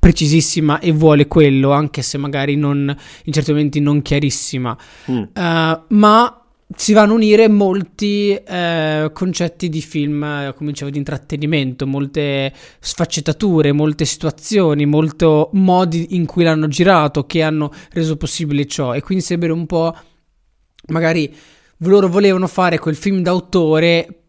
precisissima 0.04 0.80
e 0.80 0.92
vuole 0.92 1.28
quello, 1.28 1.72
anche 1.72 2.02
se 2.02 2.18
magari 2.18 2.58
non 2.58 2.94
in 3.24 3.32
certi 3.32 3.52
momenti 3.52 3.80
non 3.80 4.02
chiarissima. 4.02 4.78
Mm. 5.10 5.24
Uh, 5.34 5.82
ma 5.88 6.44
si 6.76 6.92
vanno 6.92 7.14
a 7.14 7.16
unire 7.16 7.48
molti 7.48 8.34
eh, 8.34 9.10
concetti 9.14 9.70
di 9.70 9.80
film, 9.80 10.22
eh, 10.24 10.54
come 10.58 10.72
dicevo, 10.72 10.92
di 10.92 10.98
intrattenimento, 10.98 11.88
molte 11.88 12.52
sfaccettature, 12.80 13.72
molte 13.72 14.04
situazioni, 14.04 14.86
molti 14.86 15.26
modi 15.54 16.16
in 16.16 16.26
cui 16.26 16.44
l'hanno 16.44 16.68
girato 16.68 17.26
che 17.26 17.42
hanno 17.42 17.72
reso 17.92 18.18
possibile 18.18 18.66
ciò. 18.66 18.94
E 18.94 19.02
quindi 19.02 19.24
sembra 19.24 19.54
un 19.54 19.66
po'. 19.66 19.96
Magari 20.88 21.34
loro 21.78 22.10
volevano 22.10 22.48
fare 22.48 22.78
quel 22.78 22.96
film 22.96 23.22
d'autore, 23.22 24.24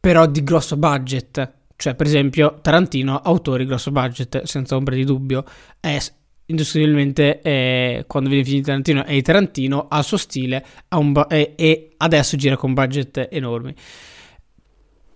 però 0.00 0.24
di 0.26 0.42
grosso 0.42 0.78
budget. 0.78 1.52
Cioè, 1.82 1.96
per 1.96 2.06
esempio, 2.06 2.60
Tarantino, 2.62 3.18
autore 3.18 3.66
grosso 3.66 3.90
budget, 3.90 4.44
senza 4.44 4.76
ombra 4.76 4.94
di 4.94 5.02
dubbio, 5.02 5.42
è 5.80 5.98
indiscutibilmente 6.46 7.40
eh, 7.42 8.04
quando 8.06 8.28
viene 8.28 8.44
finito 8.44 8.66
Tarantino 8.66 9.04
è 9.04 9.20
Tarantino, 9.20 9.86
ha 9.88 9.98
il 9.98 10.04
suo 10.04 10.16
stile 10.16 10.64
bu- 10.88 11.26
e, 11.28 11.54
e, 11.56 11.94
adesso 11.96 12.36
gira 12.36 12.56
con 12.56 12.72
budget 12.72 13.26
enormi. 13.32 13.74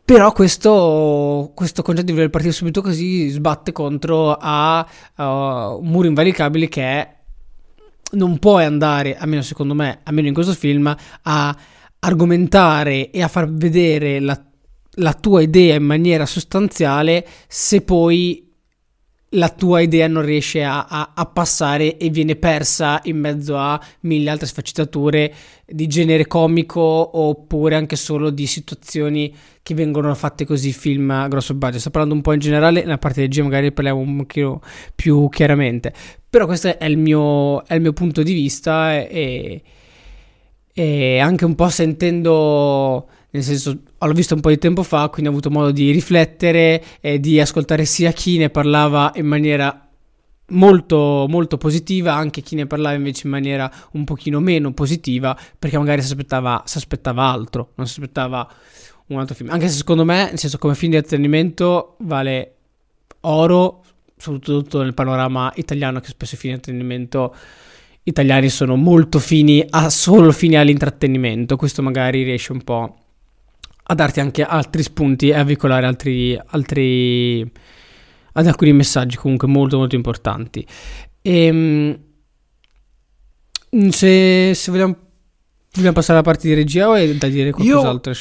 Però 0.04 0.32
questo, 0.32 1.52
questo 1.54 1.82
concetto 1.82 2.06
di 2.06 2.12
voler 2.14 2.30
partire 2.30 2.52
subito 2.52 2.82
così 2.82 3.28
sbatte 3.28 3.70
contro 3.70 4.32
a 4.36 4.84
uh, 5.18 5.22
un 5.22 5.86
muro 5.86 6.08
invalicabile 6.08 6.66
che 6.66 7.08
non 8.14 8.40
puoi 8.40 8.64
andare, 8.64 9.16
almeno 9.16 9.42
secondo 9.42 9.74
me, 9.74 10.00
almeno 10.02 10.26
in 10.26 10.34
questo 10.34 10.52
film, 10.52 10.92
a 11.22 11.56
argomentare 12.00 13.12
e 13.12 13.22
a 13.22 13.28
far 13.28 13.48
vedere 13.52 14.18
la, 14.18 14.40
la 14.96 15.14
tua 15.14 15.42
idea 15.42 15.74
in 15.74 15.84
maniera 15.84 16.26
sostanziale 16.26 17.26
se 17.48 17.82
poi 17.82 18.46
la 19.30 19.48
tua 19.48 19.80
idea 19.80 20.06
non 20.06 20.24
riesce 20.24 20.62
a, 20.62 20.86
a, 20.86 21.12
a, 21.14 21.26
passare 21.26 21.96
e 21.96 22.10
viene 22.10 22.36
persa 22.36 23.00
in 23.04 23.18
mezzo 23.18 23.56
a 23.56 23.80
mille 24.00 24.30
altre 24.30 24.46
sfaccettature 24.46 25.34
di 25.66 25.86
genere 25.88 26.26
comico 26.26 26.80
oppure 26.80 27.74
anche 27.74 27.96
solo 27.96 28.30
di 28.30 28.46
situazioni 28.46 29.34
che 29.62 29.74
vengono 29.74 30.14
fatte 30.14 30.46
così 30.46 30.72
film 30.72 31.10
a 31.10 31.26
grosso 31.26 31.54
budget. 31.54 31.80
Sto 31.80 31.90
parlando 31.90 32.14
un 32.14 32.22
po' 32.22 32.32
in 32.32 32.38
generale, 32.38 32.80
nella 32.80 32.98
parte 32.98 33.20
del 33.20 33.28
G 33.28 33.40
magari 33.40 33.72
parliamo 33.72 34.00
un 34.00 34.16
pochino 34.18 34.60
più 34.94 35.28
chiaramente, 35.28 35.92
però 36.30 36.46
questo 36.46 36.78
è 36.78 36.84
il 36.86 36.96
mio, 36.96 37.64
è 37.66 37.74
il 37.74 37.80
mio 37.80 37.92
punto 37.92 38.22
di 38.22 38.32
vista 38.32 38.96
e, 38.96 39.60
e 40.72 41.18
anche 41.18 41.44
un 41.44 41.56
po' 41.56 41.68
sentendo 41.68 43.08
nel 43.36 43.44
senso 43.44 43.78
l'ho 43.98 44.12
visto 44.12 44.34
un 44.34 44.40
po' 44.40 44.48
di 44.48 44.58
tempo 44.58 44.82
fa, 44.82 45.08
quindi 45.08 45.28
ho 45.28 45.32
avuto 45.32 45.50
modo 45.50 45.70
di 45.70 45.90
riflettere 45.90 46.82
e 47.00 47.20
di 47.20 47.38
ascoltare 47.40 47.84
sia 47.84 48.12
chi 48.12 48.38
ne 48.38 48.50
parlava 48.50 49.12
in 49.16 49.26
maniera 49.26 49.88
molto 50.48 51.26
molto 51.28 51.56
positiva, 51.56 52.14
anche 52.14 52.40
chi 52.40 52.54
ne 52.54 52.66
parlava 52.66 52.94
invece 52.94 53.22
in 53.24 53.32
maniera 53.32 53.70
un 53.92 54.04
pochino 54.04 54.40
meno 54.40 54.72
positiva, 54.72 55.36
perché 55.58 55.76
magari 55.76 56.02
si 56.02 56.12
aspettava, 56.12 56.62
si 56.66 56.78
aspettava 56.78 57.24
altro, 57.24 57.72
non 57.74 57.86
si 57.86 58.00
aspettava 58.00 58.48
un 59.08 59.18
altro 59.18 59.34
film. 59.34 59.50
Anche 59.50 59.68
se 59.68 59.76
secondo 59.76 60.04
me, 60.04 60.24
nel 60.28 60.38
senso 60.38 60.58
come 60.58 60.74
film 60.74 60.92
di 60.92 60.96
intrattenimento 60.96 61.96
vale 62.00 62.54
oro, 63.20 63.84
soprattutto 64.16 64.82
nel 64.82 64.94
panorama 64.94 65.52
italiano, 65.56 66.00
che 66.00 66.08
spesso 66.08 66.36
i 66.36 66.38
film 66.38 66.54
di 66.54 66.58
intrattenimento 66.58 67.34
italiani 68.04 68.48
sono 68.48 68.76
molto 68.76 69.18
fini 69.18 69.64
a 69.68 69.90
solo 69.90 70.32
fini 70.32 70.56
all'intrattenimento. 70.56 71.56
Questo 71.56 71.82
magari 71.82 72.22
riesce 72.22 72.52
un 72.52 72.62
po' 72.62 72.96
a 73.88 73.94
darti 73.94 74.20
anche 74.20 74.42
altri 74.42 74.82
spunti 74.82 75.28
e 75.28 75.34
a 75.34 75.44
veicolare 75.44 75.86
altri, 75.86 76.38
altri 76.46 77.50
ad 78.32 78.46
alcuni 78.46 78.72
messaggi 78.72 79.16
comunque 79.16 79.48
molto 79.48 79.78
molto 79.78 79.94
importanti. 79.94 80.66
E, 81.22 82.00
se, 83.90 84.52
se 84.54 84.70
vogliamo 84.70 84.96
Vogliamo 85.76 85.94
passare 85.94 86.14
alla 86.14 86.22
parte 86.22 86.48
di 86.48 86.54
regia 86.54 86.88
o 86.88 86.94
è 86.94 87.06
da 87.16 87.28
dire 87.28 87.50
qualcos'altro? 87.50 88.12
Io, 88.12 88.16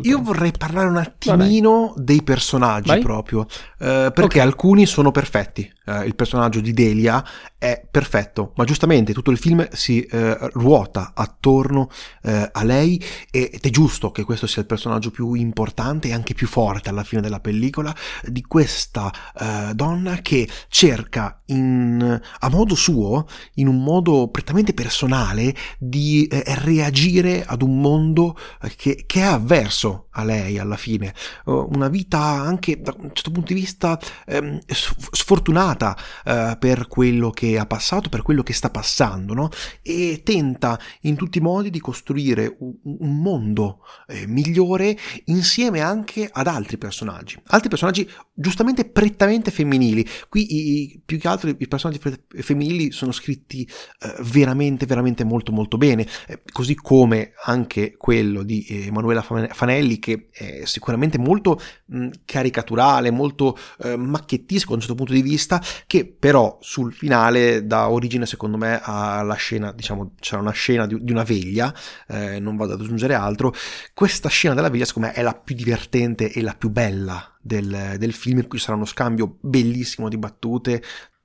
io 0.00 0.22
vorrei 0.22 0.52
parlare 0.56 0.88
un 0.88 0.96
attimino 0.96 1.88
Vabbè. 1.88 2.00
dei 2.02 2.22
personaggi 2.22 2.88
Vai. 2.88 3.02
proprio, 3.02 3.42
eh, 3.78 4.10
perché 4.10 4.24
okay. 4.24 4.40
alcuni 4.40 4.86
sono 4.86 5.10
perfetti. 5.10 5.70
Eh, 5.86 6.04
il 6.04 6.14
personaggio 6.14 6.60
di 6.60 6.72
Delia 6.72 7.24
è 7.58 7.82
perfetto, 7.90 8.52
ma 8.56 8.64
giustamente 8.64 9.12
tutto 9.12 9.30
il 9.30 9.38
film 9.38 9.66
si 9.72 10.02
eh, 10.02 10.36
ruota 10.52 11.12
attorno 11.14 11.90
eh, 12.22 12.48
a 12.52 12.64
lei 12.64 13.02
ed 13.30 13.60
è 13.60 13.70
giusto 13.70 14.10
che 14.10 14.24
questo 14.24 14.46
sia 14.46 14.62
il 14.62 14.68
personaggio 14.68 15.10
più 15.10 15.34
importante 15.34 16.08
e 16.08 16.12
anche 16.12 16.34
più 16.34 16.46
forte 16.46 16.88
alla 16.88 17.04
fine 17.04 17.20
della 17.20 17.40
pellicola 17.40 17.94
di 18.22 18.42
questa 18.42 19.12
eh, 19.38 19.74
donna 19.74 20.16
che 20.16 20.48
cerca 20.68 21.42
in, 21.46 22.20
a 22.38 22.48
modo 22.48 22.74
suo, 22.74 23.26
in 23.54 23.68
un 23.68 23.82
modo 23.82 24.28
prettamente 24.28 24.72
personale, 24.74 25.54
di 25.78 26.26
eh, 26.26 26.42
reagire 26.60 27.44
ad 27.44 27.62
un 27.62 27.80
mondo 27.80 28.36
che, 28.76 29.04
che, 29.06 29.20
è 29.20 29.24
avverso 29.24 30.03
a 30.14 30.24
lei 30.24 30.58
alla 30.58 30.76
fine. 30.76 31.14
Uh, 31.44 31.68
una 31.72 31.88
vita 31.88 32.18
anche 32.18 32.80
da 32.80 32.94
un 32.96 33.10
certo 33.12 33.30
punto 33.30 33.52
di 33.52 33.60
vista 33.60 33.98
ehm, 34.26 34.60
sfortunata 34.66 35.96
eh, 36.24 36.56
per 36.58 36.88
quello 36.88 37.30
che 37.30 37.58
ha 37.58 37.66
passato, 37.66 38.08
per 38.08 38.22
quello 38.22 38.42
che 38.42 38.52
sta 38.52 38.70
passando, 38.70 39.34
no? 39.34 39.50
E 39.82 40.22
tenta 40.24 40.78
in 41.02 41.16
tutti 41.16 41.38
i 41.38 41.40
modi 41.40 41.70
di 41.70 41.80
costruire 41.80 42.56
un, 42.58 42.74
un 42.82 43.20
mondo 43.20 43.80
eh, 44.06 44.26
migliore 44.26 44.96
insieme 45.26 45.80
anche 45.80 46.28
ad 46.30 46.46
altri 46.46 46.78
personaggi. 46.78 47.40
Altri 47.46 47.68
personaggi 47.68 48.08
giustamente 48.32 48.84
prettamente 48.84 49.50
femminili. 49.50 50.06
Qui 50.28 50.54
i, 50.54 51.02
più 51.04 51.18
che 51.18 51.28
altro 51.28 51.50
i 51.50 51.68
personaggi 51.68 52.00
femminili 52.40 52.90
sono 52.90 53.12
scritti 53.12 53.62
eh, 54.00 54.14
veramente, 54.22 54.86
veramente 54.86 55.24
molto, 55.24 55.52
molto 55.52 55.76
bene. 55.76 56.06
Eh, 56.26 56.42
così 56.52 56.74
come 56.74 57.32
anche 57.44 57.96
quello 57.96 58.42
di 58.42 58.66
Emanuela 58.68 59.22
Fanelli, 59.22 59.98
che 60.04 60.26
è 60.30 60.66
sicuramente 60.66 61.16
molto 61.16 61.58
mh, 61.86 62.08
caricaturale, 62.26 63.10
molto 63.10 63.56
eh, 63.78 63.96
macchiettisco 63.96 64.68
da 64.68 64.74
un 64.74 64.80
certo 64.80 64.94
punto 64.94 65.14
di 65.14 65.22
vista, 65.22 65.62
che 65.86 66.04
però 66.04 66.58
sul 66.60 66.92
finale 66.92 67.66
dà 67.66 67.88
origine, 67.88 68.26
secondo 68.26 68.58
me, 68.58 68.80
alla 68.82 69.32
scena, 69.32 69.72
diciamo, 69.72 70.12
c'era 70.20 70.42
una 70.42 70.50
scena 70.50 70.86
di, 70.86 71.02
di 71.02 71.10
una 71.10 71.22
veglia, 71.22 71.74
eh, 72.06 72.38
non 72.38 72.56
vado 72.56 72.74
ad 72.74 72.82
aggiungere 72.82 73.14
altro. 73.14 73.54
Questa 73.94 74.28
scena 74.28 74.52
della 74.52 74.68
veglia, 74.68 74.84
secondo 74.84 75.08
me, 75.08 75.14
è 75.14 75.22
la 75.22 75.32
più 75.32 75.54
divertente 75.54 76.30
e 76.30 76.42
la 76.42 76.54
più 76.54 76.68
bella 76.68 77.34
del, 77.40 77.94
del 77.96 78.12
film, 78.12 78.40
in 78.40 78.46
cui 78.46 78.58
sarà 78.58 78.76
uno 78.76 78.84
scambio 78.84 79.38
bellissimo 79.40 80.10
di 80.10 80.18
battute 80.18 80.82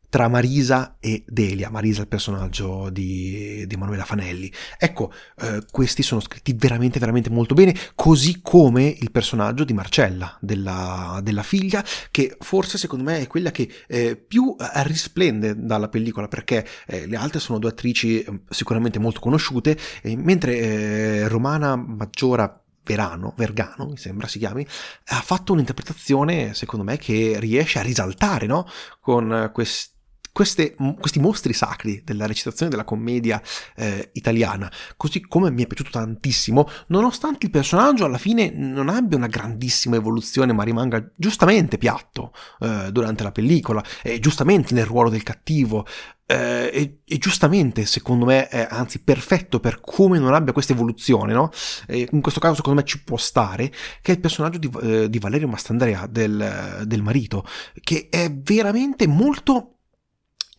tra 0.09 0.27
Marisa 0.27 0.97
e 0.99 1.23
Delia, 1.27 1.69
Marisa 1.69 2.01
il 2.01 2.07
personaggio 2.07 2.89
di, 2.89 3.63
di 3.67 3.75
Emanuela 3.75 4.03
Fanelli. 4.03 4.51
Ecco, 4.77 5.11
eh, 5.39 5.63
questi 5.71 6.01
sono 6.01 6.19
scritti 6.19 6.53
veramente, 6.53 6.99
veramente 6.99 7.29
molto 7.29 7.53
bene, 7.53 7.75
così 7.95 8.39
come 8.41 8.87
il 8.87 9.11
personaggio 9.11 9.63
di 9.63 9.73
Marcella, 9.73 10.35
della, 10.41 11.19
della 11.21 11.43
figlia, 11.43 11.83
che 12.09 12.35
forse 12.39 12.77
secondo 12.77 13.03
me 13.03 13.19
è 13.19 13.27
quella 13.27 13.51
che 13.51 13.69
eh, 13.87 14.15
più 14.15 14.55
eh, 14.59 14.83
risplende 14.83 15.55
dalla 15.55 15.89
pellicola, 15.89 16.27
perché 16.27 16.67
eh, 16.87 17.05
le 17.05 17.15
altre 17.15 17.39
sono 17.39 17.59
due 17.59 17.69
attrici 17.69 18.21
eh, 18.21 18.39
sicuramente 18.49 18.99
molto 18.99 19.19
conosciute, 19.19 19.77
mentre 20.03 20.57
eh, 20.57 21.27
Romana 21.27 21.75
Maggiora 21.75 22.61
Verano, 22.83 23.33
Vergano, 23.37 23.85
mi 23.85 23.97
sembra 23.97 24.27
si 24.27 24.39
chiami, 24.39 24.65
ha 25.09 25.21
fatto 25.21 25.53
un'interpretazione, 25.53 26.55
secondo 26.55 26.83
me, 26.83 26.97
che 26.97 27.35
riesce 27.37 27.77
a 27.77 27.83
risaltare, 27.83 28.47
no? 28.47 28.65
Con 28.99 29.51
questi 29.53 29.97
queste, 30.31 30.75
questi 30.99 31.19
mostri 31.19 31.53
sacri 31.53 32.01
della 32.03 32.25
recitazione 32.25 32.69
della 32.69 32.83
commedia 32.83 33.41
eh, 33.75 34.09
italiana, 34.13 34.71
così 34.97 35.21
come 35.21 35.51
mi 35.51 35.63
è 35.63 35.67
piaciuto 35.67 35.91
tantissimo, 35.91 36.67
nonostante 36.87 37.45
il 37.45 37.51
personaggio 37.51 38.05
alla 38.05 38.17
fine 38.17 38.49
non 38.49 38.89
abbia 38.89 39.17
una 39.17 39.27
grandissima 39.27 39.95
evoluzione, 39.95 40.53
ma 40.53 40.63
rimanga 40.63 41.11
giustamente 41.15 41.77
piatto 41.77 42.33
eh, 42.59 42.89
durante 42.91 43.23
la 43.23 43.31
pellicola, 43.31 43.83
e 44.01 44.19
giustamente 44.19 44.73
nel 44.73 44.85
ruolo 44.85 45.09
del 45.09 45.23
cattivo, 45.23 45.85
eh, 46.31 46.69
e, 46.71 46.99
e, 47.05 47.17
giustamente 47.17 47.85
secondo 47.85 48.25
me 48.25 48.47
è 48.49 48.67
anzi 48.69 49.01
perfetto 49.01 49.59
per 49.59 49.81
come 49.81 50.19
non 50.19 50.35
abbia 50.35 50.53
questa 50.53 50.73
evoluzione, 50.73 51.33
no? 51.33 51.49
E 51.87 52.07
in 52.11 52.21
questo 52.21 52.39
caso 52.39 52.55
secondo 52.55 52.81
me 52.81 52.85
ci 52.85 53.03
può 53.03 53.17
stare, 53.17 53.71
che 54.01 54.11
è 54.11 54.15
il 54.15 54.19
personaggio 54.19 54.59
di, 54.59 54.69
eh, 54.83 55.09
di 55.09 55.17
Valerio 55.17 55.47
Mastandrea, 55.47 56.05
del, 56.05 56.83
del 56.85 57.01
marito, 57.01 57.43
che 57.81 58.09
è 58.11 58.31
veramente 58.31 59.07
molto 59.07 59.78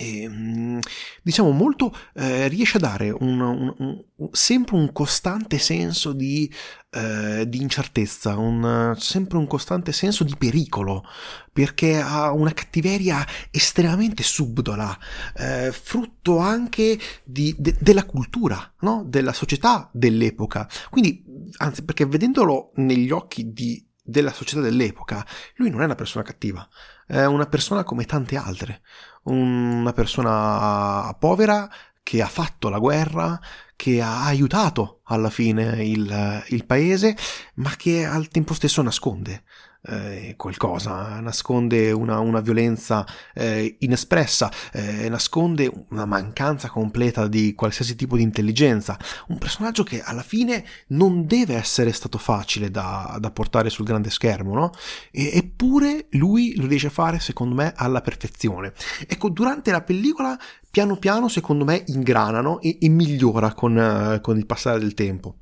e, 0.01 0.23
ehm, 0.23 0.81
diciamo 1.23 1.51
molto 1.51 1.95
eh, 2.15 2.49
riesce 2.49 2.79
a 2.79 2.81
dare 2.81 3.11
un, 3.11 3.41
un, 3.41 3.75
un, 3.77 4.29
sempre 4.33 4.77
un 4.77 4.93
costante 4.93 5.59
senso 5.59 6.13
di, 6.13 6.51
eh, 6.91 7.47
di 7.47 7.61
incertezza, 7.61 8.35
sempre 8.97 9.37
un 9.37 9.47
costante 9.47 9.93
senso 9.93 10.25
di 10.25 10.35
pericolo, 10.37 11.05
perché 11.53 12.01
ha 12.01 12.33
una 12.33 12.53
cattiveria 12.53 13.27
estremamente 13.51 14.23
subdola, 14.23 14.97
eh, 15.37 15.71
frutto 15.71 16.39
anche 16.39 16.99
di, 17.23 17.55
de, 17.59 17.77
della 17.79 18.07
cultura, 18.07 18.73
no? 18.81 19.05
della 19.07 19.35
società 19.35 19.91
dell'epoca. 19.93 20.67
Quindi, 20.89 21.23
anzi, 21.59 21.85
perché 21.85 22.07
vedendolo 22.07 22.73
negli 22.77 23.11
occhi 23.11 23.53
di, 23.53 23.87
della 24.03 24.33
società 24.33 24.63
dell'epoca, 24.63 25.27
lui 25.57 25.69
non 25.69 25.83
è 25.83 25.85
una 25.85 25.95
persona 25.95 26.25
cattiva, 26.25 26.67
è 27.07 27.25
una 27.25 27.47
persona 27.47 27.85
come 27.85 28.05
tante 28.05 28.37
altre 28.37 28.81
una 29.25 29.93
persona 29.93 31.15
povera 31.19 31.69
che 32.03 32.23
ha 32.23 32.27
fatto 32.27 32.69
la 32.69 32.79
guerra, 32.79 33.39
che 33.77 34.01
ha 34.01 34.25
aiutato 34.25 35.01
alla 35.05 35.31
fine 35.31 35.85
il, 35.85 36.45
il 36.49 36.67
paese, 36.67 37.17
ma 37.57 37.75
che 37.77 38.05
al 38.05 38.29
tempo 38.29 38.55
stesso 38.55 38.83
nasconde 38.83 39.45
eh, 39.83 40.35
qualcosa, 40.37 41.21
nasconde 41.21 41.91
una, 41.93 42.19
una 42.19 42.41
violenza 42.41 43.07
eh, 43.35 43.77
inespressa, 43.81 44.51
eh, 44.73 45.09
nasconde 45.09 45.71
una 45.91 46.05
mancanza 46.05 46.69
completa 46.69 47.27
di 47.27 47.55
qualsiasi 47.55 47.97
tipo 47.97 48.17
di 48.17 48.23
intelligenza. 48.23 48.99
Un 49.29 49.39
personaggio 49.39 49.83
che 49.83 50.03
alla 50.03 50.23
fine 50.23 50.65
non 50.89 51.27
deve 51.27 51.55
essere 51.55 51.93
stato 51.93 52.19
facile 52.19 52.71
da, 52.71 53.17
da 53.21 53.31
portare 53.31 53.71
sul 53.71 53.85
grande 53.85 54.11
schermo, 54.11 54.55
no? 54.55 54.71
E, 55.11 55.31
eppure 55.35 56.07
lui 56.11 56.55
lo 56.57 56.67
riesce 56.67 56.89
a 56.89 56.91
fare, 56.91 57.19
secondo 57.21 57.55
me, 57.55 57.73
alla 57.77 58.01
perfezione. 58.01 58.73
Ecco, 59.07 59.31
durante 59.31 59.71
la 59.71 59.83
pellicola, 59.83 60.39
piano 60.71 60.97
piano, 60.97 61.29
secondo 61.29 61.65
me, 61.65 61.83
ingranano 61.87 62.61
e, 62.61 62.79
e 62.81 62.89
migliora 62.89 63.53
con, 63.55 63.77
uh, 63.77 64.21
con 64.21 64.37
il 64.37 64.47
passare 64.47 64.79
del 64.79 64.95
tempo 64.95 65.37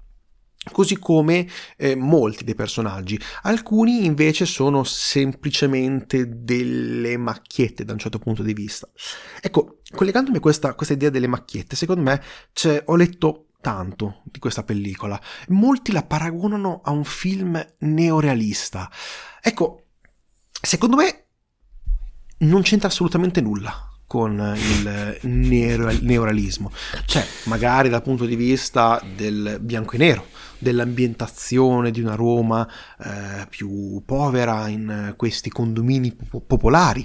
così 0.73 0.99
come 0.99 1.49
eh, 1.77 1.95
molti 1.95 2.45
dei 2.45 2.55
personaggi. 2.55 3.19
Alcuni 3.43 4.05
invece 4.05 4.45
sono 4.45 4.85
semplicemente 4.85 6.43
delle 6.43 7.17
macchiette 7.17 7.85
da 7.85 7.93
un 7.93 7.99
certo 7.99 8.19
punto 8.19 8.43
di 8.43 8.53
vista. 8.53 8.89
Ecco, 9.41 9.81
collegandomi 9.91 10.37
a 10.37 10.41
questa, 10.41 10.75
questa 10.75 10.95
idea 10.95 11.11
delle 11.11 11.27
macchiette, 11.27 11.77
secondo 11.77 12.03
me 12.03 12.23
ho 12.85 12.97
letto 12.97 13.49
tanto 13.61 14.23
di 14.25 14.39
questa 14.39 14.63
pellicola. 14.63 15.21
Molti 15.49 15.93
la 15.93 16.03
paragonano 16.03 16.81
a 16.85 16.91
un 16.91 17.05
film 17.05 17.65
neorealista. 17.79 18.91
Ecco, 19.41 19.87
secondo 20.61 20.97
me 20.97 21.25
non 22.39 22.63
c'entra 22.63 22.89
assolutamente 22.89 23.41
nulla 23.41 23.89
con 24.07 24.55
il 24.57 25.19
neorealismo. 25.23 26.73
Cioè, 27.05 27.27
magari 27.45 27.89
dal 27.91 28.03
punto 28.03 28.25
di 28.25 28.37
vista 28.37 29.03
del 29.15 29.59
bianco 29.61 29.97
e 29.97 29.99
nero, 29.99 30.27
dell'ambientazione 30.59 31.91
di 31.91 32.01
una 32.01 32.15
Roma 32.15 32.69
eh, 32.99 33.47
più 33.49 34.03
povera 34.05 34.69
in 34.69 35.15
questi 35.17 35.51
condomini 35.51 36.17
popolari. 36.47 37.05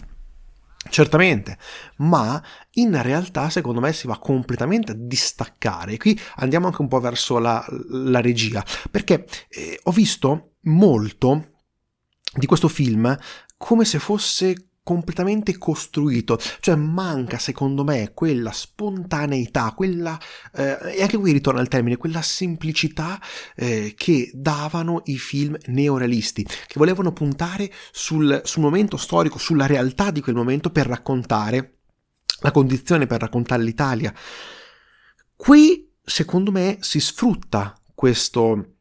Certamente, 0.89 1.57
ma 1.97 2.43
in 2.71 3.01
realtà 3.01 3.49
secondo 3.49 3.79
me 3.79 3.93
si 3.93 4.05
va 4.05 4.19
completamente 4.19 4.91
a 4.91 4.95
distaccare. 4.97 5.97
Qui 5.97 6.19
andiamo 6.35 6.67
anche 6.67 6.81
un 6.81 6.89
po' 6.89 6.99
verso 6.99 7.39
la, 7.39 7.65
la 7.89 8.19
regia, 8.19 8.63
perché 8.91 9.25
eh, 9.47 9.79
ho 9.83 9.91
visto 9.91 10.55
molto 10.63 11.51
di 12.35 12.45
questo 12.45 12.67
film 12.67 13.17
come 13.57 13.85
se 13.85 13.99
fosse 13.99 14.72
completamente 14.83 15.57
costruito, 15.57 16.37
cioè 16.59 16.75
manca 16.75 17.37
secondo 17.37 17.85
me 17.85 18.11
quella 18.13 18.51
spontaneità, 18.51 19.71
quella, 19.71 20.19
eh, 20.53 20.97
e 20.97 21.01
anche 21.01 21.17
qui 21.17 21.31
ritorna 21.31 21.61
il 21.61 21.69
termine, 21.69 21.95
quella 21.95 22.21
semplicità 22.21 23.19
eh, 23.55 23.93
che 23.95 24.29
davano 24.33 25.01
i 25.05 25.17
film 25.17 25.57
neorealisti, 25.67 26.43
che 26.43 26.75
volevano 26.75 27.13
puntare 27.13 27.71
sul, 27.91 28.41
sul 28.43 28.61
momento 28.61 28.97
storico, 28.97 29.37
sulla 29.37 29.65
realtà 29.65 30.11
di 30.11 30.21
quel 30.21 30.35
momento 30.35 30.69
per 30.69 30.87
raccontare 30.87 31.77
la 32.41 32.51
condizione, 32.51 33.07
per 33.07 33.21
raccontare 33.21 33.63
l'Italia. 33.63 34.13
Qui 35.35 35.91
secondo 36.03 36.51
me 36.51 36.77
si 36.81 36.99
sfrutta 36.99 37.79
questo 37.95 38.72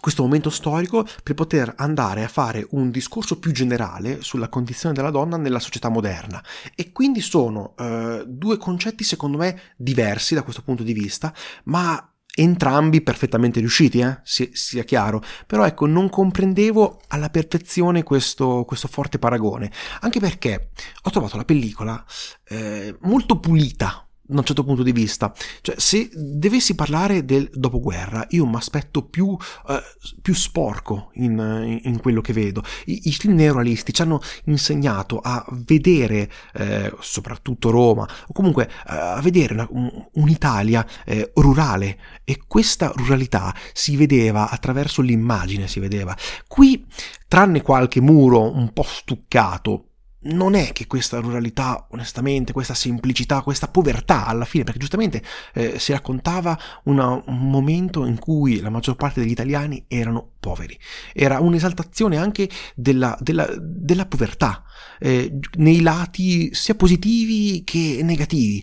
questo 0.00 0.22
momento 0.22 0.50
storico 0.50 1.06
per 1.22 1.34
poter 1.34 1.74
andare 1.76 2.22
a 2.24 2.28
fare 2.28 2.66
un 2.70 2.90
discorso 2.90 3.38
più 3.38 3.52
generale 3.52 4.22
sulla 4.22 4.48
condizione 4.48 4.94
della 4.94 5.10
donna 5.10 5.36
nella 5.36 5.58
società 5.58 5.88
moderna. 5.88 6.42
E 6.74 6.92
quindi 6.92 7.20
sono 7.20 7.74
eh, 7.78 8.24
due 8.26 8.56
concetti 8.56 9.04
secondo 9.04 9.38
me 9.38 9.60
diversi 9.76 10.34
da 10.34 10.42
questo 10.42 10.62
punto 10.62 10.82
di 10.82 10.92
vista, 10.92 11.34
ma 11.64 12.10
entrambi 12.38 13.00
perfettamente 13.00 13.60
riusciti, 13.60 14.00
eh? 14.00 14.20
si, 14.22 14.50
sia 14.52 14.84
chiaro, 14.84 15.22
però 15.46 15.64
ecco 15.64 15.86
non 15.86 16.10
comprendevo 16.10 17.00
alla 17.08 17.30
perfezione 17.30 18.02
questo, 18.02 18.64
questo, 18.66 18.88
forte 18.88 19.18
paragone, 19.18 19.72
anche 20.00 20.20
perché 20.20 20.68
ho 21.02 21.10
trovato 21.10 21.38
la 21.38 21.46
pellicola 21.46 22.04
eh, 22.44 22.94
molto 23.00 23.40
pulita, 23.40 24.05
da 24.26 24.38
un 24.38 24.44
certo 24.44 24.64
punto 24.64 24.82
di 24.82 24.92
vista. 24.92 25.32
Cioè, 25.60 25.76
se 25.78 26.10
dovessi 26.12 26.74
parlare 26.74 27.24
del 27.24 27.48
dopoguerra, 27.52 28.26
io 28.30 28.46
mi 28.46 28.56
aspetto 28.56 29.04
più, 29.04 29.36
eh, 29.68 29.82
più 30.20 30.34
sporco 30.34 31.10
in, 31.14 31.80
in, 31.82 32.00
quello 32.00 32.20
che 32.20 32.32
vedo. 32.32 32.62
I, 32.86 33.02
i 33.04 33.12
film 33.12 33.34
neorealisti 33.34 33.92
ci 33.92 34.02
hanno 34.02 34.20
insegnato 34.44 35.18
a 35.18 35.44
vedere, 35.50 36.30
eh, 36.54 36.92
soprattutto 37.00 37.70
Roma, 37.70 38.08
o 38.26 38.32
comunque 38.32 38.66
eh, 38.66 38.94
a 38.94 39.20
vedere 39.20 39.54
una, 39.54 39.66
un, 39.70 40.08
un'Italia 40.14 40.86
eh, 41.04 41.30
rurale 41.34 41.98
e 42.24 42.42
questa 42.46 42.92
ruralità 42.94 43.54
si 43.72 43.96
vedeva 43.96 44.50
attraverso 44.50 45.02
l'immagine, 45.02 45.68
si 45.68 45.80
vedeva. 45.80 46.16
Qui, 46.46 46.84
tranne 47.28 47.62
qualche 47.62 48.00
muro 48.00 48.52
un 48.52 48.72
po' 48.72 48.84
stuccato, 48.84 49.90
non 50.32 50.54
è 50.54 50.72
che 50.72 50.86
questa 50.86 51.20
ruralità, 51.20 51.86
onestamente, 51.90 52.52
questa 52.52 52.74
semplicità, 52.74 53.42
questa 53.42 53.68
povertà 53.68 54.26
alla 54.26 54.44
fine, 54.44 54.64
perché 54.64 54.78
giustamente 54.78 55.22
eh, 55.54 55.78
si 55.78 55.92
raccontava 55.92 56.58
una, 56.84 57.10
un 57.26 57.50
momento 57.50 58.04
in 58.04 58.18
cui 58.18 58.60
la 58.60 58.70
maggior 58.70 58.96
parte 58.96 59.20
degli 59.20 59.30
italiani 59.30 59.84
erano 59.88 60.32
poveri. 60.40 60.78
Era 61.12 61.40
un'esaltazione 61.40 62.16
anche 62.16 62.48
della, 62.74 63.16
della, 63.20 63.48
della 63.58 64.06
povertà, 64.06 64.64
eh, 64.98 65.38
nei 65.56 65.80
lati 65.80 66.54
sia 66.54 66.74
positivi 66.74 67.62
che 67.64 68.00
negativi. 68.02 68.62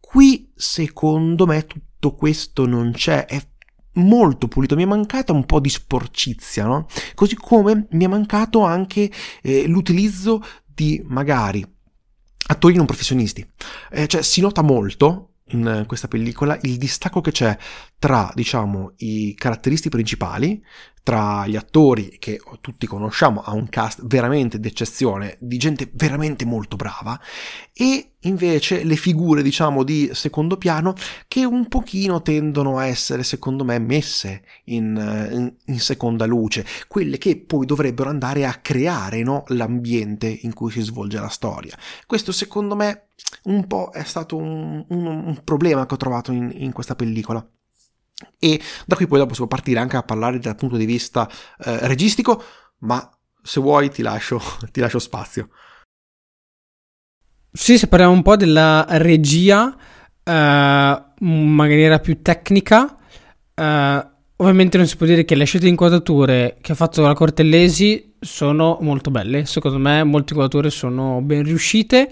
Qui, 0.00 0.50
secondo 0.54 1.46
me, 1.46 1.66
tutto 1.66 2.14
questo 2.14 2.66
non 2.66 2.92
c'è, 2.92 3.26
è 3.26 3.40
molto 3.96 4.48
pulito, 4.48 4.76
mi 4.76 4.82
è 4.82 4.86
mancata 4.86 5.32
un 5.32 5.44
po' 5.44 5.60
di 5.60 5.68
sporcizia, 5.68 6.64
no? 6.64 6.86
Così 7.14 7.34
come 7.34 7.86
mi 7.90 8.04
è 8.04 8.08
mancato 8.08 8.60
anche 8.60 9.10
eh, 9.42 9.66
l'utilizzo 9.66 10.42
di 10.76 11.02
magari 11.06 11.64
attori 12.48 12.76
non 12.76 12.86
professionisti. 12.86 13.44
Eh, 13.90 14.06
cioè 14.06 14.22
si 14.22 14.40
nota 14.40 14.62
molto 14.62 15.30
in 15.50 15.84
questa 15.86 16.06
pellicola 16.06 16.58
il 16.62 16.76
distacco 16.76 17.20
che 17.20 17.32
c'è 17.32 17.56
tra, 17.98 18.30
diciamo, 18.34 18.92
i 18.98 19.34
caratteristi 19.34 19.88
principali, 19.88 20.62
tra 21.06 21.46
gli 21.46 21.54
attori 21.54 22.16
che 22.18 22.40
tutti 22.60 22.84
conosciamo, 22.84 23.40
ha 23.40 23.52
un 23.52 23.68
cast 23.68 24.04
veramente 24.04 24.58
d'eccezione, 24.58 25.36
di 25.38 25.56
gente 25.56 25.88
veramente 25.92 26.44
molto 26.44 26.74
brava, 26.74 27.16
e 27.72 28.14
invece 28.22 28.82
le 28.82 28.96
figure, 28.96 29.40
diciamo, 29.40 29.84
di 29.84 30.10
secondo 30.14 30.56
piano 30.56 30.94
che 31.28 31.44
un 31.44 31.68
pochino 31.68 32.22
tendono 32.22 32.78
a 32.78 32.86
essere, 32.86 33.22
secondo 33.22 33.62
me, 33.62 33.78
messe 33.78 34.42
in, 34.64 35.28
in, 35.30 35.54
in 35.66 35.78
seconda 35.78 36.26
luce, 36.26 36.66
quelle 36.88 37.18
che 37.18 37.36
poi 37.36 37.66
dovrebbero 37.66 38.10
andare 38.10 38.44
a 38.44 38.54
creare 38.54 39.22
no, 39.22 39.44
l'ambiente 39.50 40.26
in 40.26 40.54
cui 40.54 40.72
si 40.72 40.80
svolge 40.80 41.20
la 41.20 41.28
storia. 41.28 41.78
Questo, 42.04 42.32
secondo 42.32 42.74
me, 42.74 43.10
un 43.44 43.68
po' 43.68 43.90
è 43.92 44.02
stato 44.02 44.36
un, 44.36 44.84
un, 44.88 45.06
un 45.06 45.40
problema 45.44 45.86
che 45.86 45.94
ho 45.94 45.98
trovato 45.98 46.32
in, 46.32 46.50
in 46.52 46.72
questa 46.72 46.96
pellicola. 46.96 47.48
E 48.38 48.60
da 48.86 48.96
qui 48.96 49.06
poi 49.06 49.18
dopo 49.18 49.32
si 49.32 49.40
può 49.40 49.48
partire 49.48 49.78
anche 49.78 49.96
a 49.96 50.02
parlare 50.02 50.38
dal 50.38 50.56
punto 50.56 50.76
di 50.76 50.86
vista 50.86 51.28
eh, 51.64 51.86
registico, 51.86 52.42
ma 52.80 53.08
se 53.42 53.60
vuoi 53.60 53.90
ti 53.90 54.02
lascio, 54.02 54.40
ti 54.72 54.80
lascio 54.80 54.98
spazio. 54.98 55.50
Sì, 57.52 57.78
se 57.78 57.88
parliamo 57.88 58.12
un 58.12 58.22
po' 58.22 58.36
della 58.36 58.84
regia, 58.88 59.74
eh, 60.22 61.02
in 61.20 61.48
maniera 61.48 61.98
più 62.00 62.20
tecnica, 62.20 62.96
eh, 63.54 64.06
ovviamente 64.36 64.76
non 64.76 64.86
si 64.86 64.96
può 64.96 65.06
dire 65.06 65.24
che 65.24 65.34
le 65.34 65.44
scelte 65.44 65.66
di 65.66 65.72
inquadrature 65.72 66.58
che 66.60 66.72
ha 66.72 66.74
fatto 66.74 67.00
la 67.00 67.14
Cortellesi 67.14 68.16
sono 68.20 68.78
molto 68.82 69.10
belle, 69.10 69.46
secondo 69.46 69.78
me 69.78 70.04
molte 70.04 70.34
inquadrature 70.34 70.70
sono 70.70 71.22
ben 71.22 71.44
riuscite 71.44 72.10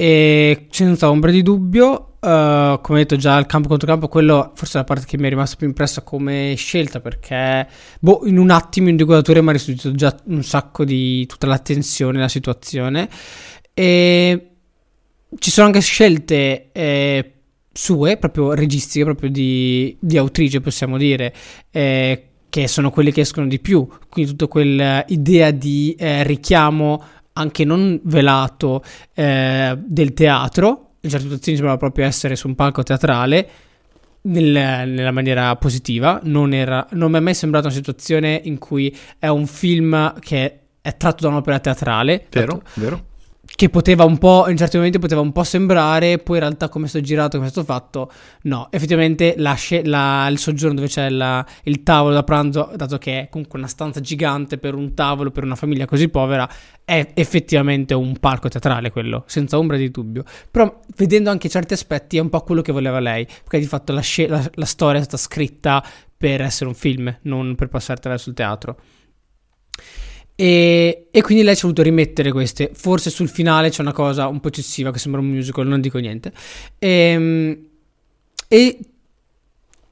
e 0.00 0.68
senza 0.70 1.10
ombra 1.10 1.30
di 1.30 1.42
dubbio, 1.42 2.16
uh, 2.20 2.80
come 2.80 3.00
detto 3.00 3.16
già 3.16 3.36
il 3.36 3.44
campo 3.44 3.68
contro 3.68 3.86
campo, 3.86 4.08
quello 4.08 4.52
forse 4.54 4.78
è 4.78 4.80
la 4.80 4.84
parte 4.84 5.04
che 5.04 5.18
mi 5.18 5.26
è 5.26 5.28
rimasta 5.28 5.56
più 5.56 5.66
impressa 5.66 6.00
come 6.00 6.54
scelta 6.56 7.00
perché 7.00 7.68
boh, 8.00 8.22
in 8.24 8.38
un 8.38 8.48
attimo 8.48 8.90
due 8.92 9.04
quadrature 9.04 9.42
mi 9.42 9.50
ha 9.50 9.52
restituito 9.52 9.94
già 9.94 10.16
un 10.28 10.42
sacco 10.42 10.86
di 10.86 11.26
tutta 11.26 11.46
la 11.46 11.58
tensione, 11.58 12.18
la 12.18 12.28
situazione. 12.28 13.10
E 13.74 14.50
ci 15.38 15.50
sono 15.50 15.66
anche 15.66 15.80
scelte 15.82 16.72
eh, 16.72 17.32
sue, 17.70 18.16
proprio 18.16 18.54
registiche, 18.54 19.04
proprio 19.04 19.28
di, 19.28 19.94
di 20.00 20.16
autrice 20.16 20.62
possiamo 20.62 20.96
dire, 20.96 21.34
eh, 21.70 22.24
che 22.48 22.68
sono 22.68 22.90
quelle 22.90 23.12
che 23.12 23.20
escono 23.20 23.46
di 23.46 23.60
più, 23.60 23.86
quindi 24.08 24.30
tutta 24.30 24.46
quell'idea 24.46 25.50
di 25.50 25.94
eh, 25.98 26.22
richiamo 26.22 27.04
anche 27.40 27.64
non 27.64 28.00
velato 28.04 28.82
eh, 29.14 29.76
del 29.78 30.12
teatro, 30.12 30.92
in 31.00 31.10
certe 31.10 31.24
situazioni 31.24 31.56
sembrava 31.56 31.78
proprio 31.78 32.04
essere 32.04 32.36
su 32.36 32.46
un 32.46 32.54
palco 32.54 32.82
teatrale, 32.82 33.48
nel, 34.22 34.88
nella 34.88 35.10
maniera 35.12 35.54
positiva, 35.56 36.20
non, 36.24 36.52
era, 36.52 36.86
non 36.92 37.10
mi 37.10 37.18
è 37.18 37.20
mai 37.20 37.34
sembrata 37.34 37.66
una 37.66 37.74
situazione 37.74 38.40
in 38.44 38.58
cui 38.58 38.94
è 39.18 39.28
un 39.28 39.46
film 39.46 40.18
che 40.20 40.58
è 40.80 40.96
tratto 40.96 41.22
da 41.22 41.28
un'opera 41.28 41.58
teatrale. 41.58 42.26
Vero, 42.30 42.62
vero 42.74 43.08
che 43.60 43.68
poteva 43.68 44.04
un 44.04 44.16
po', 44.16 44.48
in 44.48 44.56
certi 44.56 44.78
momenti 44.78 44.98
poteva 44.98 45.20
un 45.20 45.32
po' 45.32 45.44
sembrare, 45.44 46.16
poi 46.16 46.36
in 46.36 46.44
realtà 46.44 46.70
come 46.70 46.88
sto 46.88 46.98
girato, 47.02 47.36
come 47.36 47.48
è 47.48 47.50
stato 47.50 47.66
fatto, 47.66 48.10
no, 48.44 48.68
effettivamente 48.70 49.34
la, 49.36 49.54
la, 49.82 50.28
il 50.28 50.38
soggiorno 50.38 50.76
dove 50.76 50.86
c'è 50.86 51.10
la, 51.10 51.44
il 51.64 51.82
tavolo 51.82 52.14
da 52.14 52.22
pranzo, 52.22 52.72
dato 52.74 52.96
che 52.96 53.20
è 53.20 53.28
comunque 53.28 53.58
una 53.58 53.68
stanza 53.68 54.00
gigante 54.00 54.56
per 54.56 54.74
un 54.74 54.94
tavolo, 54.94 55.30
per 55.30 55.44
una 55.44 55.56
famiglia 55.56 55.84
così 55.84 56.08
povera, 56.08 56.48
è 56.82 57.10
effettivamente 57.12 57.92
un 57.92 58.16
palco 58.18 58.48
teatrale 58.48 58.90
quello, 58.90 59.24
senza 59.26 59.58
ombra 59.58 59.76
di 59.76 59.90
dubbio. 59.90 60.24
Però 60.50 60.80
vedendo 60.96 61.28
anche 61.28 61.50
certi 61.50 61.74
aspetti 61.74 62.16
è 62.16 62.20
un 62.20 62.30
po' 62.30 62.40
quello 62.40 62.62
che 62.62 62.72
voleva 62.72 62.98
lei, 62.98 63.26
perché 63.26 63.58
di 63.58 63.66
fatto 63.66 63.92
la, 63.92 64.02
la 64.54 64.64
storia 64.64 65.00
è 65.02 65.04
stata 65.04 65.18
scritta 65.18 65.84
per 66.16 66.40
essere 66.40 66.70
un 66.70 66.74
film, 66.74 67.14
non 67.24 67.54
per 67.56 67.68
passare 67.68 67.98
attraverso 67.98 68.30
il 68.30 68.34
teatro. 68.34 68.78
E, 70.40 71.08
e, 71.10 71.20
quindi 71.20 71.44
lei 71.44 71.54
ci 71.54 71.60
ha 71.60 71.62
voluto 71.64 71.82
rimettere 71.82 72.32
queste. 72.32 72.70
Forse 72.72 73.10
sul 73.10 73.28
finale 73.28 73.68
c'è 73.68 73.82
una 73.82 73.92
cosa 73.92 74.26
un 74.26 74.40
po' 74.40 74.48
eccessiva 74.48 74.90
che 74.90 74.98
sembra 74.98 75.20
un 75.20 75.26
musical, 75.26 75.66
non 75.66 75.82
dico 75.82 75.98
niente. 75.98 76.32
E, 76.78 76.88
ehm, 76.88 77.58
e 78.48 78.78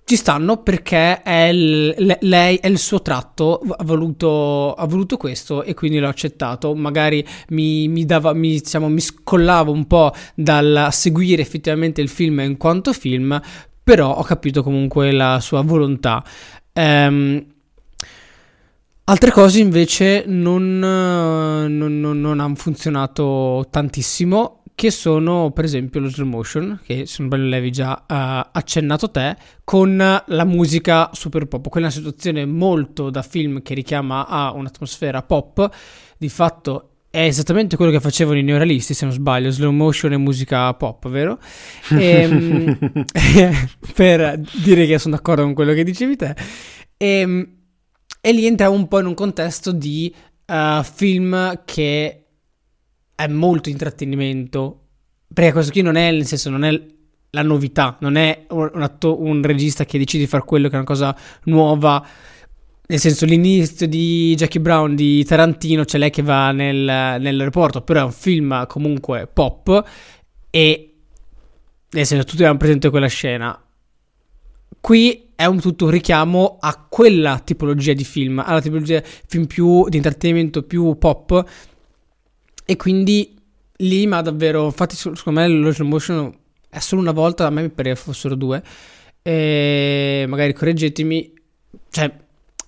ci 0.05 0.17
stanno 0.17 0.63
perché 0.63 1.21
è 1.21 1.49
il, 1.49 2.17
lei 2.21 2.57
è 2.57 2.67
il 2.67 2.79
suo 2.79 3.03
tratto, 3.03 3.59
ha 3.59 3.85
voluto, 3.85 4.73
ha 4.73 4.87
voluto, 4.87 5.19
questo 5.19 5.65
e 5.65 5.75
quindi 5.75 5.99
l'ho 5.99 6.09
accettato. 6.09 6.75
Magari 6.75 7.23
mi, 7.49 7.87
mi, 7.89 8.07
dava, 8.07 8.33
mi, 8.33 8.49
diciamo, 8.53 8.89
mi 8.89 9.01
scollavo 9.01 9.71
un 9.71 9.87
po' 9.87 10.15
dal 10.35 10.89
seguire 10.93 11.43
effettivamente 11.43 12.01
il 12.01 12.09
film 12.09 12.41
in 12.41 12.57
quanto 12.57 12.95
film, 12.95 13.39
però 13.83 14.17
ho 14.17 14.23
capito 14.23 14.63
comunque 14.63 15.13
la 15.13 15.41
sua 15.41 15.61
volontà. 15.61 16.25
Um, 16.73 17.45
Altre 19.09 19.31
cose 19.31 19.61
invece 19.61 20.25
non, 20.27 20.81
non, 20.81 22.01
non, 22.01 22.21
non 22.21 22.41
hanno 22.41 22.55
funzionato 22.57 23.67
tantissimo, 23.71 24.65
che 24.75 24.91
sono 24.91 25.51
per 25.51 25.65
esempio 25.65 25.99
lo 26.01 26.11
slow 26.11 26.29
motion, 26.29 26.79
che 26.85 27.07
se 27.07 27.17
non 27.21 27.29
bello 27.31 27.49
l'avevi 27.49 27.71
già 27.71 28.05
uh, 28.07 28.51
accennato 28.53 29.11
te, 29.11 29.35
con 29.65 29.97
la 29.97 30.45
musica 30.45 31.09
super 31.15 31.47
pop. 31.47 31.71
Quella 31.71 31.87
è 31.87 31.91
una 31.91 31.99
situazione 31.99 32.45
molto 32.45 33.09
da 33.09 33.23
film 33.23 33.63
che 33.63 33.73
richiama 33.73 34.27
a 34.27 34.53
un'atmosfera 34.53 35.23
pop, 35.23 35.71
di 36.19 36.29
fatto 36.29 36.91
è 37.09 37.23
esattamente 37.23 37.77
quello 37.77 37.91
che 37.91 38.01
facevano 38.01 38.37
i 38.37 38.43
neorealisti, 38.43 38.93
se 38.93 39.07
non 39.07 39.15
sbaglio, 39.15 39.51
slow 39.51 39.73
motion 39.73 40.13
e 40.13 40.19
musica 40.19 40.75
pop, 40.75 41.09
vero? 41.09 41.39
E, 41.93 42.05
ehm, 42.05 42.79
per 43.95 44.39
dire 44.63 44.85
che 44.85 44.99
sono 44.99 45.17
d'accordo 45.17 45.45
con 45.45 45.55
quello 45.55 45.73
che 45.73 45.83
dicevi 45.83 46.15
te. 46.15 46.37
E, 46.99 47.07
ehm, 47.07 47.57
e 48.29 48.33
lì 48.33 48.45
entriamo 48.45 48.75
un 48.75 48.89
po' 48.89 48.99
in 48.99 49.07
un 49.07 49.15
contesto 49.15 49.73
di 49.73 50.15
uh, 50.49 50.83
film 50.83 51.63
che 51.65 52.25
è 53.15 53.27
molto 53.27 53.71
intrattenimento. 53.71 54.83
Perché 55.33 55.53
questo 55.53 55.73
qui 55.73 55.81
non 55.81 55.97
è, 55.97 56.11
nel 56.11 56.27
senso, 56.27 56.51
non 56.51 56.63
è 56.63 56.79
la 57.31 57.43
novità, 57.43 57.97
non 58.01 58.17
è 58.17 58.45
un, 58.51 58.83
atto, 58.83 59.23
un 59.23 59.43
regista 59.43 59.87
che 59.87 59.97
decide 59.97 60.25
di 60.25 60.29
fare 60.29 60.45
quello 60.45 60.69
che 60.69 60.75
è 60.75 60.77
una 60.77 60.85
cosa 60.85 61.17
nuova. 61.45 62.07
Nel 62.87 62.99
senso, 62.99 63.25
l'inizio 63.25 63.89
di 63.89 64.35
Jackie 64.37 64.61
Brown 64.61 64.95
di 64.95 65.25
Tarantino 65.25 65.85
c'è 65.85 65.97
lei 65.97 66.11
che 66.11 66.21
va 66.21 66.53
nel, 66.53 66.77
nell'aeroporto, 67.19 67.81
però 67.81 68.01
è 68.01 68.05
un 68.05 68.13
film 68.13 68.67
comunque 68.67 69.27
pop 69.27 69.89
e 70.51 70.97
nel 71.89 72.05
senso 72.05 72.25
tutti 72.25 72.41
abbiamo 72.43 72.59
presente 72.59 72.91
quella 72.91 73.07
scena. 73.07 73.59
Qui 74.83 75.28
è 75.41 75.45
un 75.45 75.61
tutto 75.61 75.85
un 75.85 75.93
richiamo 75.93 76.57
a 76.59 76.85
quella 76.89 77.39
tipologia 77.39 77.93
di 77.93 78.03
film, 78.03 78.43
alla 78.45 78.61
tipologia 78.61 79.01
film 79.05 79.47
più 79.47 79.89
di 79.89 79.97
intrattenimento, 79.97 80.65
più 80.65 80.99
pop. 80.99 81.45
E 82.65 82.75
quindi 82.75 83.39
lì 83.77 84.09
ma 84.09 84.21
davvero, 84.21 84.65
infatti 84.65 84.97
secondo 84.97 85.39
me 85.39 85.47
lo 85.47 85.71
slow 85.71 85.87
motion 85.87 86.37
è 86.69 86.81
solo 86.81 87.03
una 87.03 87.13
volta, 87.13 87.47
a 87.47 87.51
me 87.51 87.63
mi 87.63 87.69
pareva 87.69 87.95
fossero 87.95 88.35
due. 88.35 88.61
E 89.23 90.25
magari 90.27 90.53
correggetemi, 90.53 91.33
cioè 91.89 92.13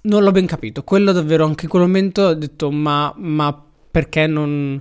non 0.02 0.22
l'ho 0.22 0.30
ben 0.30 0.46
capito. 0.46 0.84
Quello 0.84 1.10
davvero 1.10 1.44
anche 1.46 1.64
in 1.64 1.70
quel 1.70 1.82
momento 1.82 2.22
ho 2.22 2.34
detto 2.34 2.70
ma, 2.70 3.12
ma 3.16 3.66
perché 3.90 4.28
non 4.28 4.80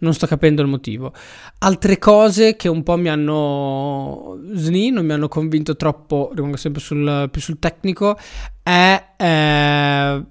non 0.00 0.14
sto 0.14 0.26
capendo 0.26 0.62
il 0.62 0.68
motivo. 0.68 1.12
Altre 1.58 1.98
cose 1.98 2.56
che 2.56 2.68
un 2.68 2.82
po' 2.82 2.96
mi 2.96 3.08
hanno 3.08 4.38
sni, 4.52 4.90
non 4.90 5.06
mi 5.06 5.12
hanno 5.12 5.28
convinto 5.28 5.76
troppo, 5.76 6.30
rimango 6.34 6.56
sempre 6.56 6.80
sul, 6.80 7.28
più 7.30 7.40
sul 7.40 7.58
tecnico, 7.58 8.18
è 8.62 9.14
eh, 9.16 10.24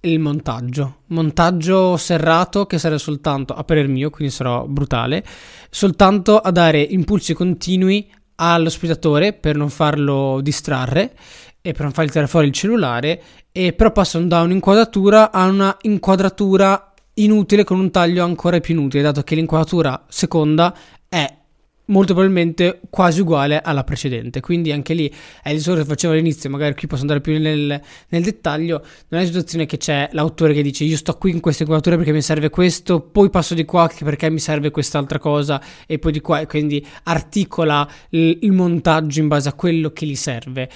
il 0.00 0.18
montaggio. 0.18 0.98
Montaggio 1.08 1.96
serrato 1.96 2.66
che 2.66 2.78
serve 2.78 2.98
soltanto, 2.98 3.54
a 3.54 3.64
parer 3.64 3.88
mio, 3.88 4.10
quindi 4.10 4.32
sarò 4.32 4.66
brutale, 4.66 5.24
soltanto 5.70 6.38
a 6.38 6.50
dare 6.50 6.80
impulsi 6.80 7.34
continui 7.34 8.10
allo 8.36 8.68
spettatore 8.68 9.32
per 9.32 9.56
non 9.56 9.70
farlo 9.70 10.40
distrarre 10.42 11.14
e 11.60 11.72
per 11.72 11.82
non 11.82 11.92
fargli 11.92 12.08
tirare 12.08 12.26
fuori 12.26 12.48
il 12.48 12.52
cellulare 12.52 13.22
e 13.52 13.72
però 13.72 13.92
passano 13.92 14.26
da 14.26 14.42
un'inquadratura 14.42 15.30
a 15.30 15.46
una 15.46 15.76
inquadratura 15.82 16.93
inutile 17.14 17.64
con 17.64 17.78
un 17.78 17.90
taglio 17.90 18.24
ancora 18.24 18.60
più 18.60 18.74
inutile, 18.74 19.02
dato 19.02 19.22
che 19.22 19.34
l'inquadratura 19.34 20.04
seconda 20.08 20.76
è 21.08 21.42
molto 21.86 22.14
probabilmente 22.14 22.80
quasi 22.88 23.20
uguale 23.20 23.60
alla 23.60 23.84
precedente. 23.84 24.40
Quindi 24.40 24.72
anche 24.72 24.94
lì 24.94 25.12
è 25.42 25.50
il 25.50 25.56
discorso 25.56 25.82
che 25.82 25.88
facevo 25.88 26.12
all'inizio, 26.12 26.48
magari 26.50 26.74
qui 26.74 26.86
posso 26.86 27.02
andare 27.02 27.20
più 27.20 27.38
nel, 27.38 27.80
nel, 28.08 28.22
dettaglio. 28.22 28.78
Non 28.78 28.86
è 29.08 29.16
una 29.16 29.24
situazione 29.26 29.66
che 29.66 29.76
c'è 29.76 30.08
l'autore 30.12 30.54
che 30.54 30.62
dice 30.62 30.84
io 30.84 30.96
sto 30.96 31.16
qui 31.16 31.30
in 31.30 31.40
questa 31.40 31.62
inquadratura 31.62 31.96
perché 31.96 32.12
mi 32.12 32.22
serve 32.22 32.50
questo, 32.50 33.00
poi 33.00 33.30
passo 33.30 33.54
di 33.54 33.64
qua 33.64 33.90
perché 34.02 34.30
mi 34.30 34.38
serve 34.38 34.70
quest'altra 34.70 35.18
cosa 35.18 35.60
e 35.86 35.98
poi 35.98 36.12
di 36.12 36.20
qua 36.20 36.40
e 36.40 36.46
quindi 36.46 36.84
articola 37.04 37.88
il, 38.10 38.38
il 38.42 38.52
montaggio 38.52 39.20
in 39.20 39.28
base 39.28 39.48
a 39.48 39.52
quello 39.52 39.90
che 39.90 40.06
gli 40.06 40.16
serve. 40.16 40.70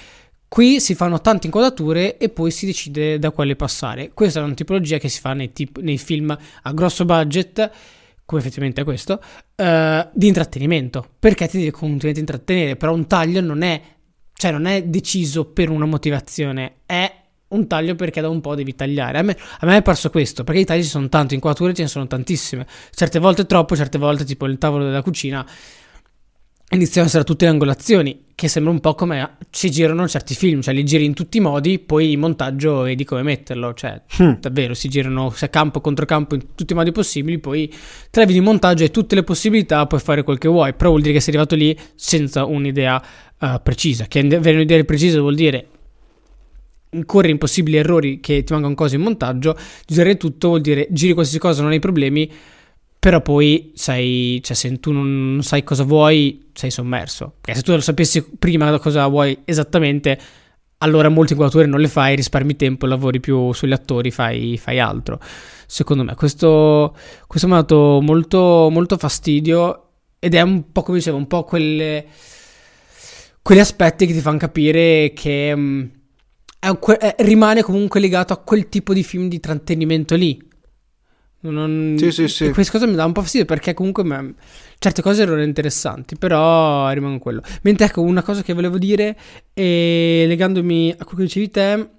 Qui 0.49 0.81
si 0.81 0.95
fanno 0.95 1.21
tante 1.21 1.45
inquadrature 1.45 2.17
e 2.17 2.29
poi 2.29 2.49
si 2.49 2.65
decide 2.65 3.19
da 3.19 3.29
quale 3.29 3.55
passare. 3.55 4.09
Questa 4.15 4.39
è 4.39 4.43
una 4.43 4.55
tipologia 4.55 4.97
che 4.97 5.07
si 5.07 5.19
fa 5.19 5.33
nei, 5.33 5.53
tip- 5.53 5.77
nei 5.77 5.99
film 5.99 6.35
a 6.63 6.73
grosso 6.73 7.05
budget, 7.05 7.71
come 8.25 8.41
effettivamente 8.41 8.81
è 8.81 8.83
questo, 8.83 9.21
uh, 9.55 10.09
di 10.11 10.25
intrattenimento. 10.25 11.07
Perché 11.19 11.47
ti 11.47 11.59
devi 11.59 11.69
continuamente 11.69 12.19
intrattenere, 12.19 12.77
però 12.77 12.95
un 12.95 13.05
taglio 13.05 13.41
non 13.41 13.61
è, 13.61 13.79
cioè 14.33 14.51
non 14.51 14.65
è 14.65 14.83
deciso 14.85 15.45
per 15.45 15.69
una 15.69 15.85
motivazione, 15.85 16.77
è 16.87 17.13
un 17.49 17.67
taglio 17.67 17.93
perché 17.93 18.19
da 18.19 18.29
un 18.29 18.41
po' 18.41 18.55
devi 18.55 18.73
tagliare. 18.73 19.19
A 19.19 19.21
me, 19.21 19.37
a 19.59 19.65
me 19.67 19.77
è 19.77 19.81
parso 19.83 20.09
questo, 20.09 20.43
perché 20.43 20.61
i 20.61 20.65
tagli 20.65 20.81
ci 20.81 20.89
sono 20.89 21.09
tanti, 21.09 21.35
inquadrature 21.35 21.75
ce 21.75 21.83
ne 21.83 21.87
sono 21.87 22.07
tantissime. 22.07 22.65
Certe 22.89 23.19
volte 23.19 23.45
troppo, 23.45 23.75
certe 23.75 23.99
volte 23.99 24.25
tipo 24.25 24.47
il 24.47 24.57
tavolo 24.57 24.85
della 24.85 25.03
cucina 25.03 25.45
iniziano 26.71 27.05
a 27.07 27.09
essere 27.09 27.23
tutte 27.23 27.45
le 27.45 27.51
angolazioni, 27.51 28.25
che 28.35 28.47
sembra 28.47 28.71
un 28.71 28.79
po' 28.79 28.95
come 28.95 29.37
si 29.49 29.71
girano 29.71 30.07
certi 30.07 30.35
film, 30.35 30.61
cioè 30.61 30.73
li 30.73 30.85
giri 30.85 31.03
in 31.03 31.13
tutti 31.13 31.37
i 31.37 31.41
modi, 31.41 31.79
poi 31.79 32.13
in 32.13 32.19
montaggio 32.19 32.81
vedi 32.81 33.03
come 33.03 33.23
metterlo, 33.23 33.73
cioè 33.73 34.01
hmm. 34.21 34.33
davvero 34.39 34.73
si 34.73 34.87
girano 34.87 35.33
campo 35.49 35.81
contro 35.81 36.05
campo 36.05 36.35
in 36.35 36.55
tutti 36.55 36.73
i 36.73 36.75
modi 36.75 36.91
possibili, 36.91 37.39
poi 37.39 37.73
tre 38.09 38.25
video 38.25 38.41
di 38.41 38.47
montaggio 38.47 38.83
e 38.83 38.91
tutte 38.91 39.15
le 39.15 39.23
possibilità 39.23 39.85
puoi 39.87 39.99
fare 39.99 40.23
quel 40.23 40.37
che 40.37 40.47
vuoi, 40.47 40.73
però 40.73 40.89
vuol 40.89 41.01
dire 41.01 41.13
che 41.13 41.19
sei 41.19 41.33
arrivato 41.33 41.55
lì 41.55 41.77
senza 41.95 42.45
un'idea 42.45 43.03
uh, 43.39 43.61
precisa, 43.63 44.05
che 44.05 44.19
avere 44.19 44.55
un'idea 44.55 44.83
precisa 44.83 45.19
vuol 45.19 45.35
dire 45.35 45.67
incorrere 46.91 47.31
in 47.31 47.37
possibili 47.37 47.77
errori 47.77 48.19
che 48.19 48.43
ti 48.43 48.53
mancano 48.53 48.75
cose 48.75 48.95
in 48.95 49.01
montaggio, 49.01 49.55
girare 49.85 50.17
tutto 50.17 50.49
vuol 50.49 50.61
dire 50.61 50.87
giri 50.91 51.13
qualsiasi 51.13 51.39
cosa, 51.39 51.61
non 51.61 51.71
hai 51.71 51.79
problemi, 51.79 52.31
però 52.99 53.21
poi 53.21 53.71
sei, 53.75 54.41
cioè 54.43 54.55
se 54.55 54.77
tu 54.81 54.91
non 54.91 55.39
sai 55.41 55.63
cosa 55.63 55.83
vuoi, 55.83 56.49
sei 56.53 56.69
sommerso. 56.69 57.35
Perché 57.39 57.59
se 57.59 57.65
tu 57.65 57.71
lo 57.71 57.79
sapessi 57.79 58.21
prima 58.37 58.77
cosa 58.79 59.07
vuoi 59.07 59.39
esattamente, 59.45 60.19
allora 60.79 61.07
molte 61.07 61.31
inquadrature 61.33 61.65
non 61.65 61.79
le 61.79 61.87
fai, 61.87 62.17
risparmi 62.17 62.57
tempo, 62.57 62.85
lavori 62.85 63.21
più 63.21 63.53
sugli 63.53 63.71
attori, 63.71 64.11
fai, 64.11 64.57
fai 64.57 64.79
altro. 64.79 65.19
Secondo 65.65 66.03
me 66.03 66.15
questo, 66.15 66.93
questo 67.25 67.47
mi 67.47 67.53
ha 67.53 67.57
dato 67.57 67.99
molto, 68.01 68.67
molto 68.69 68.97
fastidio 68.97 69.91
ed 70.19 70.35
è 70.35 70.41
un 70.41 70.71
po' 70.71 70.83
come 70.83 70.97
dicevo, 70.97 71.15
un 71.15 71.27
po' 71.27 71.45
quelle, 71.45 72.05
quegli 73.41 73.59
aspetti 73.59 74.07
che 74.07 74.13
ti 74.13 74.19
fanno 74.19 74.37
capire 74.37 75.13
che... 75.15 75.55
Mh, 75.55 75.61
mm, 75.61 75.83
è, 76.99 77.15
rimane 77.19 77.61
comunque 77.61 78.01
legato 78.01 78.33
a 78.33 78.37
quel 78.37 78.67
tipo 78.67 78.93
di 78.93 79.03
film 79.03 79.29
di 79.29 79.35
intrattenimento 79.35 80.15
lì. 80.15 80.48
Non... 81.41 81.95
Sì, 81.97 82.11
sì, 82.11 82.27
sì. 82.27 82.51
Questa 82.51 82.73
cosa 82.73 82.85
mi 82.85 82.95
dà 82.95 83.05
un 83.05 83.13
po' 83.13 83.21
fastidio 83.21 83.45
perché 83.45 83.73
comunque 83.73 84.03
me... 84.03 84.33
certe 84.77 85.01
cose 85.01 85.21
erano 85.21 85.41
interessanti, 85.41 86.17
però 86.17 86.89
rimango 86.89 87.19
quello. 87.19 87.41
Mentre 87.61 87.85
ecco, 87.85 88.01
una 88.01 88.23
cosa 88.23 88.41
che 88.41 88.53
volevo 88.53 88.77
dire, 88.77 89.17
e 89.53 90.25
legandomi 90.27 90.91
a 90.91 91.03
quello 91.05 91.19
che 91.19 91.23
dicevi 91.23 91.49
te, 91.49 91.89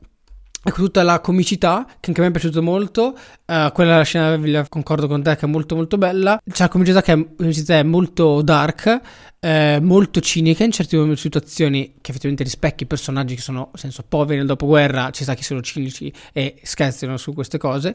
Ecco 0.62 0.82
tutta 0.82 1.02
la 1.02 1.20
comicità 1.20 1.86
che 1.86 2.10
anche 2.10 2.20
a 2.20 2.24
me 2.24 2.28
è 2.28 2.32
piaciuto 2.32 2.62
molto. 2.62 3.16
Uh, 3.46 3.72
quella 3.72 3.92
della 3.92 4.02
scena, 4.02 4.66
concordo 4.68 5.06
con 5.06 5.22
te, 5.22 5.34
che 5.34 5.46
è 5.46 5.48
molto 5.48 5.74
molto 5.74 5.96
bella. 5.96 6.38
C'è 6.44 6.64
la 6.64 6.68
comicità 6.68 7.00
che 7.00 7.12
è, 7.12 7.78
è 7.78 7.82
molto 7.82 8.42
dark, 8.42 9.00
eh, 9.40 9.78
molto 9.80 10.20
cinica 10.20 10.62
in 10.62 10.70
certe 10.70 11.16
situazioni 11.16 11.94
che 12.02 12.10
effettivamente 12.10 12.44
rispecchi 12.44 12.82
i 12.82 12.86
personaggi 12.86 13.36
che 13.36 13.40
sono, 13.40 13.70
senso, 13.72 14.04
poveri 14.06 14.36
nel 14.36 14.46
dopoguerra. 14.46 15.08
Ci 15.10 15.22
sta 15.22 15.34
che 15.34 15.42
sono 15.42 15.62
cinici 15.62 16.12
e 16.34 16.56
scherzano 16.62 17.16
su 17.16 17.32
queste 17.32 17.56
cose. 17.56 17.94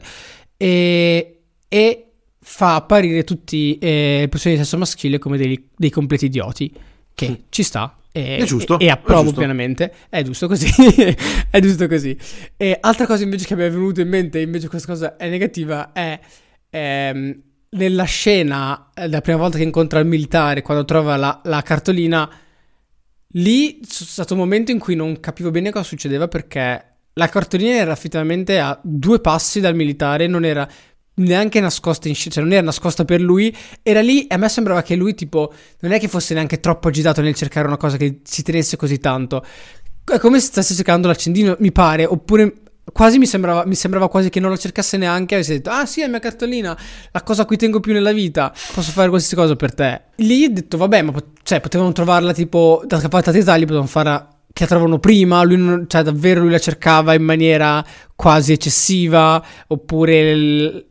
E, 0.56 1.35
e 1.68 2.06
fa 2.38 2.76
apparire 2.76 3.24
tutti 3.24 3.76
eh, 3.78 4.22
i 4.24 4.28
personaggi 4.28 4.60
di 4.60 4.64
sesso 4.64 4.78
maschile 4.78 5.18
come 5.18 5.36
dei, 5.36 5.68
dei 5.76 5.90
completi 5.90 6.26
idioti. 6.26 6.72
Che 7.12 7.28
mm. 7.28 7.34
ci 7.48 7.62
sta, 7.62 7.96
e, 8.16 8.38
è 8.38 8.44
giusto. 8.44 8.78
E, 8.78 8.86
e 8.86 8.90
approvo 8.90 9.20
è 9.20 9.24
giusto. 9.24 9.38
pienamente. 9.38 9.92
È 10.08 10.22
giusto 10.22 10.48
così. 10.48 10.66
è 11.50 11.60
giusto 11.60 11.86
così. 11.86 12.16
E 12.56 12.78
altra 12.80 13.06
cosa 13.06 13.22
invece 13.24 13.44
che 13.46 13.54
mi 13.54 13.62
è 13.62 13.70
venuta 13.70 14.00
in 14.00 14.08
mente, 14.08 14.40
invece 14.40 14.68
questa 14.68 14.88
cosa 14.88 15.16
è 15.16 15.28
negativa, 15.28 15.92
è 15.92 16.18
ehm, 16.70 17.42
nella 17.70 18.04
scena, 18.04 18.90
eh, 18.94 19.08
la 19.08 19.20
prima 19.20 19.38
volta 19.38 19.58
che 19.58 19.64
incontra 19.64 19.98
il 19.98 20.06
militare, 20.06 20.62
quando 20.62 20.86
trova 20.86 21.16
la, 21.16 21.40
la 21.44 21.60
cartolina, 21.60 22.30
lì 23.32 23.80
c'è 23.80 24.04
stato 24.04 24.32
un 24.32 24.40
momento 24.40 24.70
in 24.70 24.78
cui 24.78 24.94
non 24.94 25.20
capivo 25.20 25.50
bene 25.50 25.70
cosa 25.70 25.84
succedeva 25.84 26.26
perché 26.26 26.84
la 27.12 27.28
cartolina 27.28 27.74
era 27.74 27.92
effettivamente 27.92 28.58
a 28.58 28.78
due 28.82 29.20
passi 29.20 29.60
dal 29.60 29.74
militare, 29.74 30.26
non 30.26 30.44
era 30.44 30.66
neanche 31.16 31.60
nascosta 31.60 32.08
in 32.08 32.14
scena, 32.14 32.34
cioè 32.34 32.42
non 32.42 32.52
era 32.52 32.62
nascosta 32.62 33.04
per 33.04 33.20
lui, 33.20 33.54
era 33.82 34.00
lì 34.00 34.26
e 34.26 34.34
a 34.34 34.38
me 34.38 34.48
sembrava 34.48 34.82
che 34.82 34.94
lui 34.96 35.14
tipo 35.14 35.52
non 35.80 35.92
è 35.92 35.98
che 35.98 36.08
fosse 36.08 36.34
neanche 36.34 36.60
troppo 36.60 36.88
agitato 36.88 37.20
nel 37.20 37.34
cercare 37.34 37.66
una 37.66 37.76
cosa 37.76 37.96
che 37.96 38.20
si 38.24 38.42
tenesse 38.42 38.76
così 38.76 38.98
tanto. 38.98 39.44
È 40.04 40.18
come 40.18 40.38
se 40.40 40.46
stesse 40.46 40.74
cercando 40.74 41.08
l'accendino, 41.08 41.56
mi 41.58 41.72
pare, 41.72 42.04
oppure 42.04 42.52
quasi 42.92 43.18
mi 43.18 43.26
sembrava, 43.26 43.64
mi 43.66 43.74
sembrava 43.74 44.08
quasi 44.08 44.30
che 44.30 44.38
non 44.38 44.50
lo 44.50 44.56
cercasse 44.56 44.96
neanche, 44.96 45.34
avesse 45.34 45.54
detto 45.54 45.70
"Ah, 45.70 45.86
sì, 45.86 46.02
è 46.02 46.06
mia 46.08 46.20
cartolina, 46.20 46.76
la 47.10 47.22
cosa 47.22 47.42
a 47.42 47.44
cui 47.44 47.56
tengo 47.56 47.80
più 47.80 47.92
nella 47.92 48.12
vita, 48.12 48.52
posso 48.74 48.92
fare 48.92 49.08
qualsiasi 49.08 49.34
cosa 49.34 49.56
per 49.56 49.74
te". 49.74 50.02
Lì 50.16 50.44
ho 50.44 50.50
detto 50.50 50.76
"Vabbè, 50.76 51.02
ma 51.02 51.12
pot- 51.12 51.38
cioè, 51.42 51.60
potevano 51.60 51.92
trovarla 51.92 52.32
tipo 52.32 52.82
da 52.86 53.00
fatta 53.00 53.32
dei 53.32 53.42
tagli, 53.42 53.62
potevano 53.62 53.86
farla 53.88 54.35
che 54.56 54.62
la 54.62 54.68
trovano 54.68 54.98
prima, 54.98 55.42
lui 55.42 55.58
non, 55.58 55.84
cioè 55.86 56.02
davvero 56.02 56.40
lui 56.40 56.50
la 56.50 56.58
cercava 56.58 57.12
in 57.12 57.22
maniera 57.22 57.84
quasi 58.14 58.52
eccessiva, 58.52 59.44
oppure 59.66 60.34
l, 60.34 60.86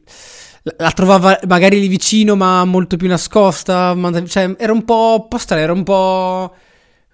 la 0.77 0.91
trovava 0.91 1.39
magari 1.47 1.79
lì 1.79 1.87
vicino 1.87 2.35
ma 2.35 2.63
molto 2.63 2.95
più 2.95 3.07
nascosta, 3.07 3.95
ma, 3.95 4.23
cioè 4.25 4.53
era 4.59 4.71
un 4.71 4.83
po', 4.85 5.25
po 5.27 5.39
strano, 5.39 5.63
era 5.63 5.73
un 5.73 5.81
po'... 5.81 6.55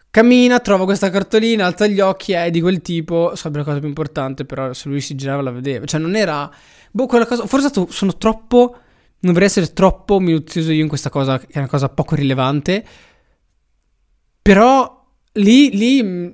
Cammina, 0.09 0.59
trova 0.59 0.83
questa 0.83 1.09
cartolina, 1.09 1.65
alza 1.67 1.87
gli 1.87 2.01
occhi, 2.01 2.33
è 2.33 2.51
di 2.51 2.59
quel 2.59 2.81
tipo, 2.81 3.31
sarebbe 3.33 3.59
la 3.59 3.63
cosa 3.63 3.79
più 3.79 3.87
importante, 3.87 4.43
però 4.43 4.73
se 4.73 4.89
lui 4.89 4.99
si 4.99 5.15
girava 5.15 5.41
la 5.41 5.51
vedeva, 5.51 5.85
cioè 5.85 6.01
non 6.01 6.17
era... 6.17 6.51
Boh, 6.91 7.05
quella 7.05 7.25
cosa, 7.25 7.45
forse 7.45 7.71
sono 7.87 8.17
troppo... 8.17 8.75
Non 9.19 9.31
vorrei 9.31 9.47
essere 9.47 9.71
troppo 9.71 10.19
minuzioso 10.19 10.73
io 10.73 10.81
in 10.81 10.89
questa 10.89 11.09
cosa, 11.09 11.39
che 11.39 11.47
è 11.51 11.59
una 11.59 11.69
cosa 11.69 11.87
poco 11.87 12.15
rilevante, 12.15 12.83
però 14.41 15.00
lì, 15.33 15.75
lì 15.75 16.03
mm, 16.03 16.27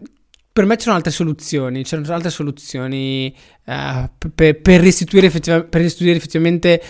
per 0.51 0.65
me 0.65 0.75
c'erano 0.75 0.97
altre 0.97 1.12
soluzioni, 1.12 1.83
c'erano 1.83 2.12
altre 2.13 2.31
soluzioni 2.31 3.33
uh, 3.65 4.10
per, 4.33 4.60
per, 4.60 4.81
restituire 4.81 5.29
per, 5.29 5.67
restituire 5.69 6.17
effettivamente 6.17 6.81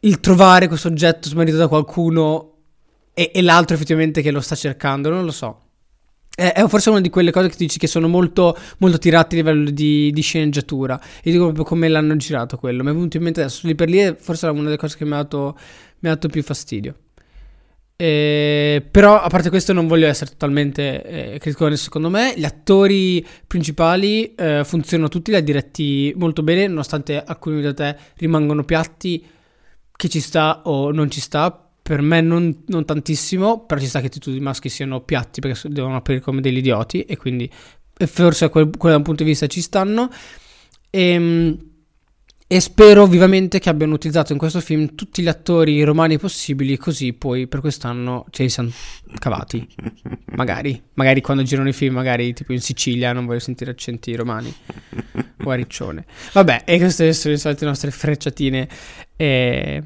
il 0.00 0.20
trovare 0.20 0.68
questo 0.68 0.88
oggetto 0.88 1.28
smarrito 1.28 1.56
da 1.56 1.68
qualcuno 1.68 2.56
e, 3.14 3.30
e, 3.34 3.42
l'altro 3.42 3.74
effettivamente 3.74 4.22
che 4.22 4.30
lo 4.30 4.40
sta 4.40 4.54
cercando, 4.54 5.08
non 5.10 5.24
lo 5.24 5.30
so. 5.30 5.62
È, 6.34 6.64
forse 6.68 6.90
una 6.90 7.00
di 7.00 7.10
quelle 7.10 7.32
cose 7.32 7.48
che 7.48 7.56
dici 7.56 7.78
che 7.78 7.86
sono 7.86 8.08
molto, 8.08 8.56
molto 8.78 8.98
tirate 8.98 9.34
a 9.34 9.38
livello 9.38 9.70
di, 9.70 10.10
di 10.10 10.20
sceneggiatura. 10.20 10.98
E 11.22 11.30
dico 11.30 11.44
proprio 11.44 11.64
come 11.64 11.88
l'hanno 11.88 12.16
girato 12.16 12.56
quello. 12.56 12.82
Mi 12.82 12.90
è 12.90 12.92
venuto 12.94 13.16
in 13.16 13.22
mente 13.22 13.40
adesso, 13.40 13.66
lì 13.66 13.74
per 13.74 13.88
lì, 13.88 14.16
forse 14.18 14.46
era 14.46 14.54
una 14.54 14.64
delle 14.64 14.78
cose 14.78 14.96
che 14.96 15.04
mi 15.04 15.12
ha 15.12 15.16
dato, 15.16 15.58
mi 15.98 16.08
ha 16.08 16.14
dato 16.14 16.28
più 16.28 16.42
fastidio. 16.42 16.94
Eh, 18.00 18.82
però 18.90 19.20
a 19.20 19.28
parte 19.28 19.50
questo 19.50 19.74
non 19.74 19.86
voglio 19.86 20.06
essere 20.06 20.30
totalmente 20.30 21.34
eh, 21.34 21.38
critico 21.38 21.76
secondo 21.76 22.08
me. 22.08 22.32
Gli 22.34 22.46
attori 22.46 23.26
principali 23.46 24.34
eh, 24.34 24.62
funzionano 24.64 25.10
tutti 25.10 25.30
li 25.30 25.36
ha 25.36 25.42
diretti 25.42 26.10
molto 26.16 26.42
bene 26.42 26.66
nonostante 26.66 27.22
alcuni 27.22 27.60
da 27.60 27.74
te 27.74 27.94
rimangono 28.16 28.64
piatti. 28.64 29.22
Che 29.94 30.08
ci 30.08 30.20
sta 30.20 30.62
o 30.64 30.92
non 30.92 31.10
ci 31.10 31.20
sta 31.20 31.68
per 31.82 32.00
me 32.00 32.22
non, 32.22 32.62
non 32.68 32.86
tantissimo 32.86 33.66
però 33.66 33.78
ci 33.78 33.86
sta 33.86 34.00
che 34.00 34.08
tutti 34.08 34.34
i 34.34 34.40
maschi 34.40 34.70
siano 34.70 35.02
piatti 35.02 35.40
perché 35.40 35.68
devono 35.68 35.96
apparire 35.96 36.24
come 36.24 36.40
degli 36.40 36.56
idioti 36.56 37.02
e 37.02 37.18
quindi 37.18 37.50
forse 38.06 38.48
quel, 38.48 38.70
quel 38.78 38.92
da 38.92 38.98
un 38.98 39.04
punto 39.04 39.24
di 39.24 39.28
vista 39.28 39.46
ci 39.46 39.60
stanno. 39.60 40.08
Ehm, 40.88 41.69
e 42.52 42.58
spero 42.58 43.06
vivamente 43.06 43.60
che 43.60 43.68
abbiano 43.68 43.94
utilizzato 43.94 44.32
in 44.32 44.38
questo 44.38 44.58
film 44.60 44.96
tutti 44.96 45.22
gli 45.22 45.28
attori 45.28 45.84
romani 45.84 46.18
possibili, 46.18 46.76
così 46.76 47.12
poi 47.12 47.46
per 47.46 47.60
quest'anno 47.60 48.26
ce 48.30 48.42
li 48.42 48.48
siamo 48.48 48.72
cavati. 49.20 49.64
magari, 50.34 50.82
magari 50.94 51.20
quando 51.20 51.44
girano 51.44 51.68
i 51.68 51.72
film, 51.72 51.94
magari 51.94 52.32
tipo 52.32 52.52
in 52.52 52.60
Sicilia, 52.60 53.12
non 53.12 53.24
voglio 53.24 53.38
sentire 53.38 53.70
accenti 53.70 54.16
romani. 54.16 54.52
O 55.44 55.50
a 55.50 55.54
Riccione. 55.54 56.04
Vabbè, 56.32 56.62
e 56.64 56.78
queste 56.78 57.12
sono 57.12 57.34
le 57.34 57.38
solite 57.38 57.64
nostre 57.64 57.92
frecciatine. 57.92 58.68
E... 59.14 59.82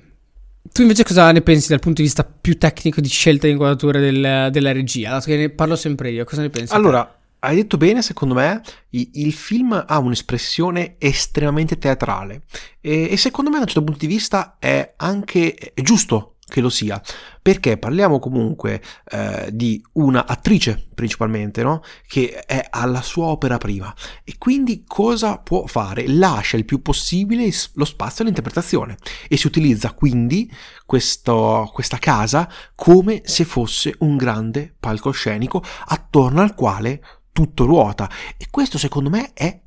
Tu 0.73 0.81
invece 0.81 1.05
cosa 1.05 1.31
ne 1.33 1.43
pensi 1.43 1.69
dal 1.69 1.81
punto 1.81 2.01
di 2.01 2.07
vista 2.07 2.25
più 2.25 2.57
tecnico 2.57 3.03
di 3.03 3.09
scelta 3.09 3.45
di 3.47 3.53
inquadratura 3.53 4.01
del, 4.01 4.49
della 4.51 4.73
regia? 4.73 5.11
Dato 5.11 5.27
che 5.27 5.37
ne 5.37 5.51
parlo 5.51 5.77
sempre 5.77 6.13
io, 6.13 6.25
cosa 6.25 6.41
ne 6.41 6.49
pensi? 6.49 6.73
Allora, 6.73 7.15
hai 7.45 7.57
detto 7.57 7.77
bene, 7.77 8.03
secondo 8.03 8.35
me, 8.35 8.63
il 8.91 9.33
film 9.33 9.85
ha 9.87 9.99
un'espressione 9.99 10.97
estremamente 10.99 11.79
teatrale 11.79 12.43
e, 12.81 13.09
e 13.11 13.17
secondo 13.17 13.51
me 13.51 13.57
da 13.57 13.63
un 13.63 13.69
certo 13.69 13.85
punto 13.85 14.07
di 14.07 14.13
vista 14.13 14.57
è 14.59 14.95
anche 14.97 15.55
è 15.55 15.83
giusto 15.83 16.35
che 16.47 16.61
lo 16.61 16.69
sia, 16.69 17.01
perché 17.41 17.79
parliamo 17.79 18.19
comunque 18.19 18.83
eh, 19.11 19.49
di 19.53 19.83
una 19.95 20.27
attrice 20.27 20.89
principalmente, 20.95 21.63
no? 21.63 21.83
che 22.07 22.45
è 22.45 22.67
alla 22.71 23.03
sua 23.03 23.27
opera 23.27 23.57
prima 23.59 23.93
e 24.23 24.35
quindi 24.39 24.85
cosa 24.87 25.39
può 25.39 25.67
fare? 25.67 26.07
Lascia 26.07 26.57
il 26.57 26.65
più 26.65 26.83
possibile 26.83 27.51
lo 27.75 27.85
spazio 27.85 28.23
all'interpretazione 28.23 28.97
e 29.27 29.37
si 29.37 29.47
utilizza 29.47 29.95
quindi 29.95 30.51
questo, 30.85 31.71
questa 31.73 31.99
casa 31.99 32.49
come 32.75 33.23
se 33.25 33.45
fosse 33.45 33.95
un 34.01 34.17
grande 34.17 34.75
palcoscenico 34.79 35.63
attorno 35.87 36.43
al 36.43 36.55
quale 36.55 37.01
tutto 37.35 37.67
ruota. 37.67 38.09
E 38.39 38.47
questo 38.49 38.79
secondo 38.79 39.11
me 39.11 39.33
è 39.35 39.61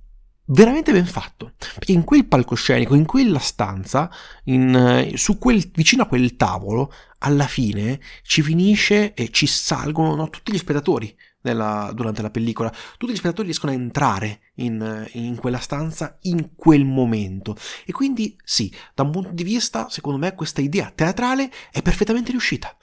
veramente 0.45 0.93
ben 0.93 1.05
fatto. 1.05 1.53
Perché 1.57 1.91
in 1.91 2.05
quel 2.05 2.25
palcoscenico 2.25 2.95
in 2.95 3.05
quella 3.05 3.39
stanza 3.39 4.09
in, 4.45 4.73
eh, 4.73 5.15
quel, 5.37 5.69
vicino 5.73 6.03
a 6.03 6.07
quel 6.07 6.35
tavolo 6.37 6.91
alla 7.19 7.47
fine 7.47 7.99
ci 8.23 8.41
finisce 8.41 9.13
e 9.13 9.29
ci 9.31 9.45
salgono 9.47 10.15
no, 10.15 10.29
tutti 10.29 10.53
gli 10.53 10.57
spettatori 10.57 11.13
nella, 11.41 11.91
durante 11.93 12.21
la 12.21 12.31
pellicola. 12.31 12.73
Tutti 12.97 13.11
gli 13.11 13.17
spettatori 13.17 13.47
riescono 13.47 13.73
a 13.73 13.75
entrare 13.75 14.39
in, 14.57 15.07
in, 15.13 15.35
quella 15.35 15.59
stanza 15.59 16.17
in 16.21 16.55
quel 16.55 16.85
momento. 16.85 17.55
E 17.85 17.91
quindi 17.91 18.37
sì, 18.43 18.73
da 18.93 19.03
un 19.03 19.11
punto 19.11 19.31
di 19.31 19.43
vista, 19.43 19.89
secondo 19.89 20.19
me, 20.19 20.35
questa 20.35 20.61
idea 20.61 20.91
teatrale 20.93 21.51
è 21.71 21.81
perfettamente 21.81 22.31
riuscita. 22.31 22.75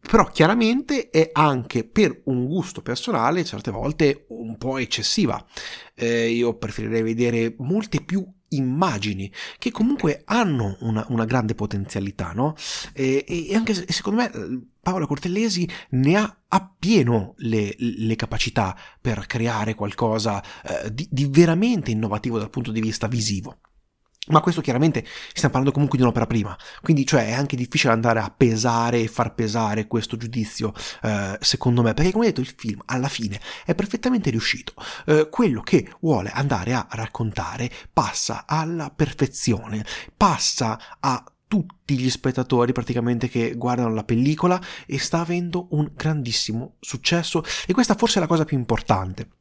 Però 0.00 0.24
chiaramente 0.26 1.10
è 1.10 1.30
anche 1.32 1.84
per 1.84 2.22
un 2.24 2.46
gusto 2.46 2.82
personale, 2.82 3.44
certe 3.44 3.70
volte 3.70 4.26
un 4.28 4.56
po' 4.56 4.78
eccessiva. 4.78 5.44
Eh, 5.94 6.30
io 6.30 6.56
preferirei 6.56 7.02
vedere 7.02 7.54
molte 7.58 8.00
più 8.00 8.26
immagini 8.50 9.32
che 9.58 9.70
comunque 9.70 10.22
hanno 10.24 10.76
una, 10.80 11.04
una 11.08 11.24
grande 11.24 11.54
potenzialità, 11.54 12.32
no? 12.32 12.54
E, 12.92 13.24
e 13.26 13.54
anche 13.54 13.74
secondo 13.74 14.22
me 14.22 14.68
Paola 14.82 15.06
Cortellesi 15.06 15.68
ne 15.90 16.16
ha 16.16 16.36
appieno 16.48 17.34
le, 17.38 17.74
le 17.76 18.16
capacità 18.16 18.76
per 19.00 19.26
creare 19.26 19.74
qualcosa 19.74 20.42
eh, 20.62 20.92
di, 20.92 21.06
di 21.10 21.26
veramente 21.26 21.90
innovativo 21.90 22.38
dal 22.38 22.50
punto 22.50 22.70
di 22.70 22.80
vista 22.80 23.08
visivo. 23.08 23.58
Ma 24.28 24.40
questo 24.40 24.60
chiaramente 24.60 25.04
stiamo 25.32 25.48
parlando 25.48 25.72
comunque 25.72 25.96
di 25.96 26.04
un'opera 26.04 26.26
prima, 26.26 26.56
quindi 26.82 27.06
cioè 27.06 27.28
è 27.28 27.32
anche 27.32 27.56
difficile 27.56 27.92
andare 27.92 28.20
a 28.20 28.32
pesare 28.34 29.00
e 29.00 29.08
far 29.08 29.34
pesare 29.34 29.86
questo 29.86 30.16
giudizio, 30.16 30.72
eh, 31.02 31.38
secondo 31.40 31.82
me, 31.82 31.94
perché 31.94 32.12
come 32.12 32.26
detto 32.26 32.42
il 32.42 32.54
film 32.54 32.80
alla 32.84 33.08
fine 33.08 33.40
è 33.64 33.74
perfettamente 33.74 34.30
riuscito. 34.30 34.74
Eh, 35.06 35.28
quello 35.30 35.62
che 35.62 35.90
vuole 36.00 36.30
andare 36.30 36.74
a 36.74 36.86
raccontare 36.90 37.70
passa 37.92 38.44
alla 38.46 38.90
perfezione, 38.94 39.84
passa 40.16 40.78
a 41.00 41.24
tutti 41.48 41.98
gli 41.98 42.10
spettatori 42.10 42.72
praticamente 42.72 43.28
che 43.28 43.54
guardano 43.56 43.92
la 43.92 44.04
pellicola 44.04 44.60
e 44.86 45.00
sta 45.00 45.20
avendo 45.20 45.66
un 45.70 45.90
grandissimo 45.96 46.76
successo 46.78 47.42
e 47.66 47.72
questa 47.72 47.96
forse 47.96 48.18
è 48.18 48.20
la 48.20 48.28
cosa 48.28 48.44
più 48.44 48.56
importante. 48.56 49.39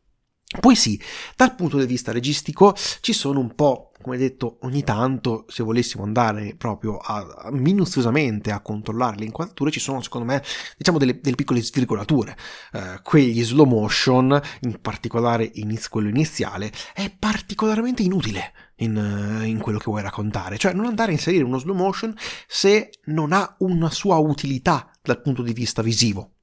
Poi 0.57 0.75
sì, 0.75 0.99
dal 1.35 1.53
punto 1.53 1.77
di 1.77 1.85
vista 1.85 2.11
registico 2.11 2.75
ci 3.01 3.13
sono 3.13 3.39
un 3.39 3.53
po', 3.53 3.91
come 4.01 4.17
detto, 4.17 4.57
ogni 4.61 4.83
tanto, 4.83 5.45
se 5.47 5.61
volessimo 5.61 6.03
andare 6.03 6.55
proprio 6.57 6.97
a, 6.97 7.17
a 7.17 7.51
minuziosamente 7.51 8.49
a 8.49 8.59
controllare 8.59 9.17
le 9.17 9.25
inquadrature, 9.25 9.69
ci 9.69 9.79
sono 9.79 10.01
secondo 10.01 10.25
me, 10.25 10.41
diciamo, 10.75 10.97
delle, 10.97 11.19
delle 11.21 11.35
piccole 11.35 11.61
svirgolature. 11.61 12.35
Eh, 12.73 12.99
quegli 13.03 13.43
slow 13.43 13.67
motion, 13.67 14.41
in 14.61 14.81
particolare 14.81 15.51
inizio, 15.53 15.89
quello 15.91 16.09
iniziale, 16.09 16.71
è 16.95 17.11
particolarmente 17.11 18.01
inutile 18.01 18.53
in, 18.77 19.43
in, 19.45 19.59
quello 19.59 19.77
che 19.77 19.85
vuoi 19.85 20.01
raccontare. 20.01 20.57
Cioè 20.57 20.73
non 20.73 20.87
andare 20.87 21.11
a 21.11 21.13
inserire 21.13 21.43
uno 21.43 21.59
slow 21.59 21.75
motion 21.75 22.11
se 22.47 22.89
non 23.05 23.33
ha 23.33 23.55
una 23.59 23.91
sua 23.91 24.17
utilità 24.17 24.91
dal 25.03 25.21
punto 25.21 25.43
di 25.43 25.53
vista 25.53 25.83
visivo. 25.83 26.38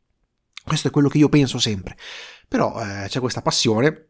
Questo 0.66 0.88
è 0.88 0.90
quello 0.90 1.08
che 1.08 1.18
io 1.18 1.28
penso 1.28 1.58
sempre. 1.58 1.96
Però 2.48 2.80
eh, 2.82 3.06
c'è 3.06 3.20
questa 3.20 3.40
passione, 3.40 4.08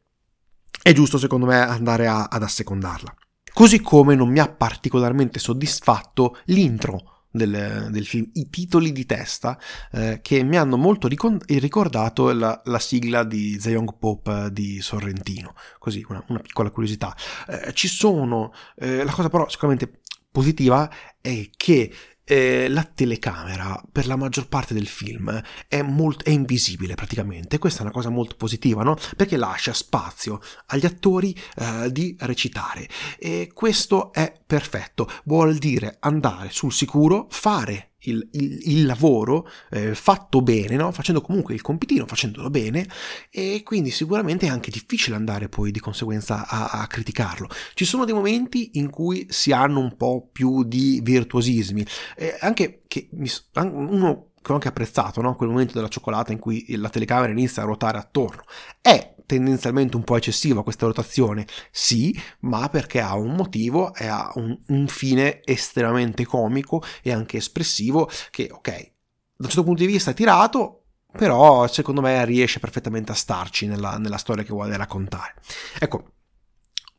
è 0.83 0.93
giusto 0.93 1.19
secondo 1.19 1.45
me 1.45 1.59
andare 1.59 2.07
a, 2.07 2.25
ad 2.25 2.43
assecondarla. 2.43 3.15
Così 3.53 3.81
come 3.81 4.15
non 4.15 4.31
mi 4.31 4.39
ha 4.39 4.49
particolarmente 4.49 5.39
soddisfatto 5.39 6.39
l'intro 6.47 7.25
del, 7.31 7.89
del, 7.91 8.07
film, 8.07 8.31
i 8.35 8.49
titoli 8.49 8.93
di 8.93 9.05
testa 9.05 9.59
eh, 9.93 10.21
che 10.23 10.43
mi 10.43 10.57
hanno 10.57 10.79
molto 10.79 11.09
ricordato 11.09 12.33
la, 12.33 12.61
la, 12.65 12.79
sigla 12.79 13.23
di 13.23 13.59
The 13.59 13.71
Young 13.71 13.99
Pope 13.99 14.49
di 14.51 14.81
Sorrentino. 14.81 15.55
Così, 15.79 16.05
una, 16.09 16.25
una 16.29 16.39
piccola 16.41 16.71
curiosità. 16.71 17.15
Eh, 17.49 17.73
ci 17.75 17.89
sono, 17.89 18.53
eh, 18.77 19.05
la 19.05 19.13
cosa 19.13 19.29
però 19.29 19.47
sicuramente 19.49 20.01
positiva 20.31 20.91
è 21.21 21.51
che 21.55 21.93
eh, 22.29 22.67
la 22.69 22.83
telecamera 22.83 23.81
per 23.93 24.07
la 24.09 24.17
maggior 24.17 24.49
parte 24.49 24.75
del 24.75 24.89
film 24.89 25.41
è, 25.69 25.81
molt- 25.83 26.25
è 26.25 26.31
invisibile 26.31 26.95
praticamente. 26.95 27.59
Questa 27.59 27.81
è 27.81 27.83
una 27.83 27.93
cosa 27.93 28.11
molto 28.11 28.35
positiva, 28.35 28.83
no? 28.83 28.97
Perché 29.17 29.37
lascia 29.37 29.73
spazio 29.73 30.41
agli 30.67 30.85
attori 30.85 31.37
eh, 31.57 31.91
di 31.93 32.17
recitare. 32.19 32.89
E 33.19 33.51
questo 33.55 34.13
è 34.13 34.33
perfetto. 34.45 35.09
Vuol 35.25 35.57
dire 35.57 35.99
andare 36.01 36.51
sul 36.51 36.73
sicuro, 36.73 37.29
fare 37.31 37.93
il, 38.07 38.29
il, 38.33 38.61
il 38.65 38.87
lavoro 38.87 39.49
eh, 39.71 39.95
fatto 39.95 40.43
bene, 40.43 40.77
no? 40.77 40.93
facendo 40.93 41.21
comunque 41.21 41.55
il 41.55 41.63
compitino, 41.63 42.07
facendolo 42.07 42.51
bene, 42.51 42.87
e 43.31 43.63
quindi 43.65 43.91
sicuramente 43.91 44.47
è 44.47 44.49
anche 44.49 44.71
difficile 44.71 45.17
andare 45.17 45.49
poi 45.49 45.71
di 45.71 45.81
conseguenza 45.81 46.47
a, 46.47 46.67
a 46.67 46.87
criticarlo. 46.87 47.49
Ci 47.75 47.85
sono 47.85 48.05
dei 48.05 48.15
momenti 48.15 48.71
in 48.75 48.91
cui 48.91 49.27
si 49.31 49.53
hanno 49.53 49.81
un 49.81 49.97
po' 49.97 50.29
più 50.31 50.65
di 50.65 51.01
virtuosismi, 51.03 51.87
eh, 52.17 52.37
anche 52.41 52.83
che 52.87 53.09
mi, 53.13 53.29
uno 53.55 54.31
che 54.47 54.53
ho 54.53 54.55
anche 54.55 54.69
apprezzato, 54.69 55.21
no? 55.21 55.35
quel 55.35 55.49
momento 55.49 55.75
della 55.75 55.89
cioccolata 55.89 56.31
in 56.31 56.39
cui 56.39 56.65
la 56.77 56.89
telecamera 56.89 57.33
inizia 57.33 57.63
a 57.63 57.65
ruotare 57.65 57.99
attorno. 57.99 58.45
È 58.81 59.15
tendenzialmente 59.27 59.97
un 59.97 60.05
po' 60.05 60.17
eccessiva 60.17 60.63
questa 60.63 60.87
rotazione, 60.87 61.47
sì, 61.73 62.17
ma 62.41 62.69
perché 62.69 63.01
ha 63.01 63.17
un 63.17 63.35
motivo 63.35 63.93
e 63.93 64.07
ha 64.07 64.31
un, 64.37 64.57
un 64.69 64.87
fine 64.87 65.41
estremamente 65.45 66.25
comico 66.25 66.81
e 67.03 67.13
anche 67.13 67.39
espressivo 67.39 68.09
che, 68.31 68.49
ok, 68.53 68.71
da 68.71 69.45
un 69.45 69.47
certo 69.47 69.65
punto 69.65 69.83
di 69.83 69.89
vista 69.89 70.13
è 70.13 70.15
tirato, 70.15 70.85
però 71.11 71.67
secondo 71.67 72.01
me 72.01 72.25
riesce 72.25 72.61
perfettamente 72.61 73.11
a 73.11 73.17
starci 73.17 73.67
nella, 73.67 73.99
nella 73.99 74.17
storia 74.17 74.45
che 74.45 74.53
vuole 74.53 74.77
raccontare. 74.77 75.35
Ecco, 75.81 76.13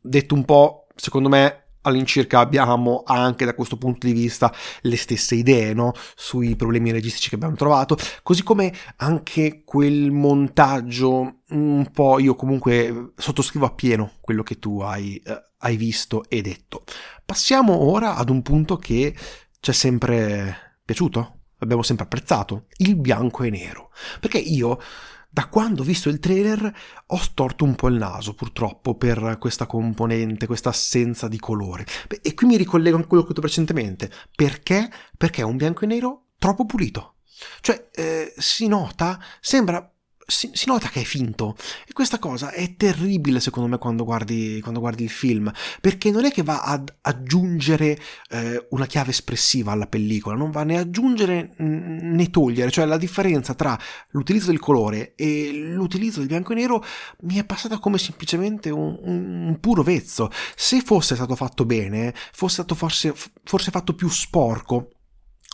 detto 0.01 0.35
un 0.35 0.43
po', 0.43 0.87
secondo 0.95 1.29
me 1.29 1.66
all'incirca 1.87 2.39
abbiamo 2.39 3.03
anche 3.05 3.45
da 3.45 3.53
questo 3.53 3.77
punto 3.77 4.05
di 4.05 4.13
vista 4.13 4.53
le 4.81 4.97
stesse 4.97 5.35
idee 5.35 5.73
no? 5.73 5.93
sui 6.15 6.55
problemi 6.55 6.91
registici 6.91 7.29
che 7.29 7.35
abbiamo 7.35 7.55
trovato, 7.55 7.97
così 8.23 8.43
come 8.43 8.73
anche 8.97 9.63
quel 9.63 10.11
montaggio 10.11 11.41
un 11.49 11.89
po' 11.91 12.19
io 12.19 12.35
comunque 12.35 13.13
sottoscrivo 13.15 13.65
appieno 13.65 14.13
quello 14.21 14.43
che 14.43 14.59
tu 14.59 14.81
hai, 14.81 15.15
eh, 15.17 15.43
hai 15.59 15.77
visto 15.77 16.25
e 16.27 16.41
detto. 16.41 16.83
Passiamo 17.25 17.89
ora 17.89 18.15
ad 18.15 18.29
un 18.29 18.41
punto 18.41 18.77
che 18.77 19.15
ci 19.59 19.71
è 19.71 19.73
sempre 19.73 20.79
piaciuto, 20.85 21.39
abbiamo 21.59 21.83
sempre 21.83 22.05
apprezzato, 22.05 22.67
il 22.77 22.95
bianco 22.95 23.43
e 23.43 23.49
nero, 23.49 23.89
perché 24.19 24.37
io 24.37 24.79
da 25.29 25.47
quando 25.47 25.81
ho 25.81 25.85
visto 25.85 26.09
il 26.09 26.19
trailer 26.19 26.73
ho 27.07 27.17
storto 27.17 27.63
un 27.63 27.75
po' 27.75 27.89
il 27.89 27.95
naso 27.95 28.33
purtroppo 28.33 28.95
per 28.95 29.37
questa 29.39 29.65
componente, 29.65 30.47
questa 30.47 30.69
assenza 30.69 31.27
di 31.27 31.39
colore. 31.39 31.85
E 32.21 32.33
qui 32.33 32.47
mi 32.47 32.57
ricollego 32.57 32.97
a 32.97 33.05
quello 33.05 33.23
che 33.23 33.29
ho 33.29 33.33
detto 33.33 33.41
precedentemente. 33.41 34.11
Perché? 34.35 34.89
Perché 35.15 35.41
è 35.41 35.45
un 35.45 35.57
bianco 35.57 35.83
e 35.83 35.87
nero 35.87 36.25
troppo 36.37 36.65
pulito. 36.65 37.15
Cioè, 37.61 37.89
eh, 37.91 38.33
si 38.37 38.67
nota, 38.67 39.19
sembra 39.39 39.91
si, 40.29 40.49
si, 40.53 40.67
nota 40.67 40.89
che 40.89 41.01
è 41.01 41.03
finto. 41.05 41.55
E 41.87 41.93
questa 41.93 42.19
cosa 42.19 42.51
è 42.51 42.75
terribile 42.75 43.39
secondo 43.39 43.69
me 43.69 43.77
quando 43.77 44.03
guardi, 44.03 44.59
quando 44.61 44.81
guardi 44.81 45.03
il 45.03 45.09
film 45.09 45.51
perché 45.79 46.11
non 46.11 46.25
è 46.25 46.31
che 46.31 46.43
va 46.43 46.63
ad 46.63 46.93
aggiungere 47.01 47.97
eh, 48.29 48.67
una 48.71 48.85
chiave 48.85 49.11
espressiva 49.11 49.71
alla 49.71 49.87
pellicola 49.87 50.35
non 50.35 50.51
va 50.51 50.63
né 50.63 50.77
aggiungere 50.77 51.53
né 51.57 52.29
togliere. 52.29 52.69
Cioè 52.69 52.85
la 52.85 52.97
differenza 52.97 53.53
tra 53.53 53.79
l'utilizzo 54.09 54.47
del 54.47 54.59
colore 54.59 55.13
e 55.15 55.51
l'utilizzo 55.53 56.19
del 56.19 56.27
bianco 56.27 56.51
e 56.51 56.55
nero 56.55 56.83
mi 57.21 57.37
è 57.37 57.45
passata 57.45 57.79
come 57.79 57.97
semplicemente 57.97 58.69
un, 58.69 58.99
un 59.01 59.57
puro 59.61 59.81
vezzo. 59.81 60.29
Se 60.55 60.81
fosse 60.81 61.15
stato 61.15 61.35
fatto 61.35 61.65
bene 61.65 62.13
fosse 62.33 62.55
stato 62.55 62.75
forse, 62.75 63.13
forse 63.43 63.71
fatto 63.71 63.95
più 63.95 64.09
sporco 64.09 64.89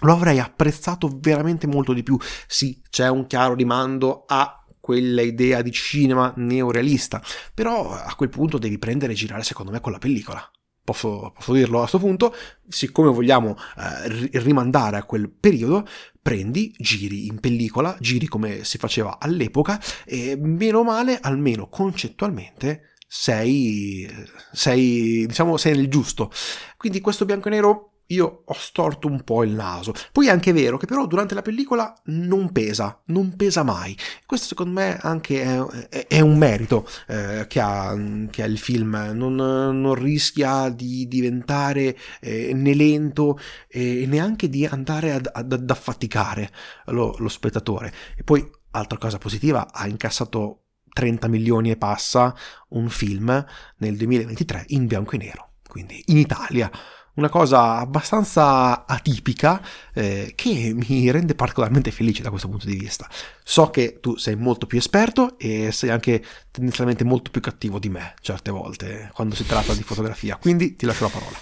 lo 0.04 0.14
avrei 0.14 0.40
apprezzato 0.40 1.10
veramente 1.20 1.68
molto 1.68 1.94
di 1.94 2.04
più. 2.04 2.18
Sì, 2.48 2.82
c'è 2.90 3.08
un 3.08 3.28
chiaro 3.28 3.54
rimando 3.54 4.26
a 4.28 4.63
quella 4.84 5.22
idea 5.22 5.62
di 5.62 5.72
cinema 5.72 6.34
neorealista, 6.36 7.24
però 7.54 7.94
a 7.94 8.14
quel 8.16 8.28
punto 8.28 8.58
devi 8.58 8.78
prendere 8.78 9.14
e 9.14 9.16
girare 9.16 9.42
secondo 9.44 9.72
me 9.72 9.80
con 9.80 9.94
la 9.94 9.98
pellicola. 9.98 10.46
Posso, 10.84 11.32
posso 11.34 11.54
dirlo 11.54 11.78
a 11.78 11.88
questo 11.88 12.00
punto, 12.00 12.36
siccome 12.68 13.10
vogliamo 13.10 13.56
eh, 13.78 14.30
rimandare 14.42 14.98
a 14.98 15.06
quel 15.06 15.30
periodo, 15.32 15.88
prendi, 16.22 16.76
giri 16.78 17.28
in 17.28 17.40
pellicola, 17.40 17.96
giri 18.02 18.28
come 18.28 18.66
si 18.66 18.78
faceva 18.78 19.20
all'epoca 19.20 19.82
e 20.04 20.36
meno 20.36 20.84
male, 20.84 21.18
almeno 21.22 21.70
concettualmente, 21.70 22.96
sei, 23.08 24.06
sei, 24.52 25.26
diciamo, 25.26 25.56
sei 25.56 25.78
nel 25.78 25.88
giusto. 25.88 26.30
Quindi 26.76 27.00
questo 27.00 27.24
bianco 27.24 27.48
e 27.48 27.52
nero 27.52 27.93
io 28.08 28.44
ho 28.46 28.54
storto 28.54 29.08
un 29.08 29.24
po' 29.24 29.44
il 29.44 29.52
naso. 29.52 29.94
Poi 30.12 30.28
è 30.28 30.30
anche 30.30 30.54
vero 30.54 30.78
che 30.78 30.86
però 30.86 31.06
durante 31.08 31.34
la 31.34 31.42
pellicola 31.42 31.94
non 32.06 32.52
pesa, 32.52 33.02
non 33.06 33.36
pesa 33.36 33.64
mai. 33.64 33.98
Questo 34.26 34.48
secondo 34.48 34.80
me 34.80 34.98
anche 35.02 35.42
è, 35.90 36.08
è, 36.08 36.20
un 36.20 36.38
merito 36.38 36.88
eh, 37.08 37.46
che, 37.48 37.60
ha, 37.60 37.96
che, 38.30 38.44
ha, 38.44 38.46
il 38.46 38.58
film, 38.58 39.12
non, 39.14 39.36
non 39.36 39.94
rischia 39.96 40.70
di 40.70 41.08
diventare 41.08 41.98
eh, 42.20 42.54
né 42.54 42.74
lento 42.74 43.40
e 43.68 44.06
neanche 44.08 44.50
di 44.50 44.66
andare 44.66 45.14
ad, 45.14 45.30
ad, 45.32 45.52
ad 45.52 45.70
affaticare 45.70 46.50
lo, 46.88 47.16
lo 47.18 47.30
spettatore. 47.30 47.94
E 48.16 48.24
poi, 48.24 48.48
altra 48.72 48.98
cosa 48.98 49.18
positiva, 49.18 49.72
ha 49.72 49.88
incassato 49.88 50.60
30 50.94 51.28
milioni 51.28 51.72
e 51.72 51.78
passa 51.78 52.36
un 52.70 52.88
film 52.90 53.46
nel 53.78 53.98
2023 53.98 54.66
in 54.68 54.86
bianco 54.86 55.16
e 55.16 55.18
nero, 55.18 55.54
quindi 55.68 56.02
in 56.08 56.18
Italia 56.18 56.72
una 57.16 57.30
cosa 57.30 57.78
abbastanza 57.78 58.86
atipica 58.86 59.62
eh, 59.94 60.34
che 60.36 60.74
mi 60.76 61.12
rende 61.12 61.36
particolarmente 61.36 61.92
felice 61.92 62.24
da 62.24 62.30
questo 62.30 62.48
punto 62.48 62.66
di 62.66 62.76
vista. 62.76 63.08
So 63.44 63.70
che 63.70 64.00
tu 64.00 64.16
sei 64.18 64.36
molto 64.36 64.66
più 64.66 64.78
esperto 64.78 65.38
e 65.38 65.72
sei 65.72 65.90
anche 65.90 66.24
tendenzialmente 66.52 67.04
molto 67.04 67.30
più 67.30 67.42
cattivo 67.42 67.80
di 67.80 67.90
me 67.90 68.14
certe 68.22 68.52
volte 68.52 69.12
quando 69.14 69.36
si 69.36 69.46
tratta 69.46 69.74
di 69.74 69.84
fotografia, 69.84 70.38
quindi 70.38 70.76
ti 70.76 70.86
lascio 70.86 71.04
la 71.04 71.10
parola. 71.10 71.38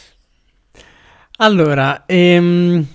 Allora, 1.37 2.05
ehm, 2.05 2.85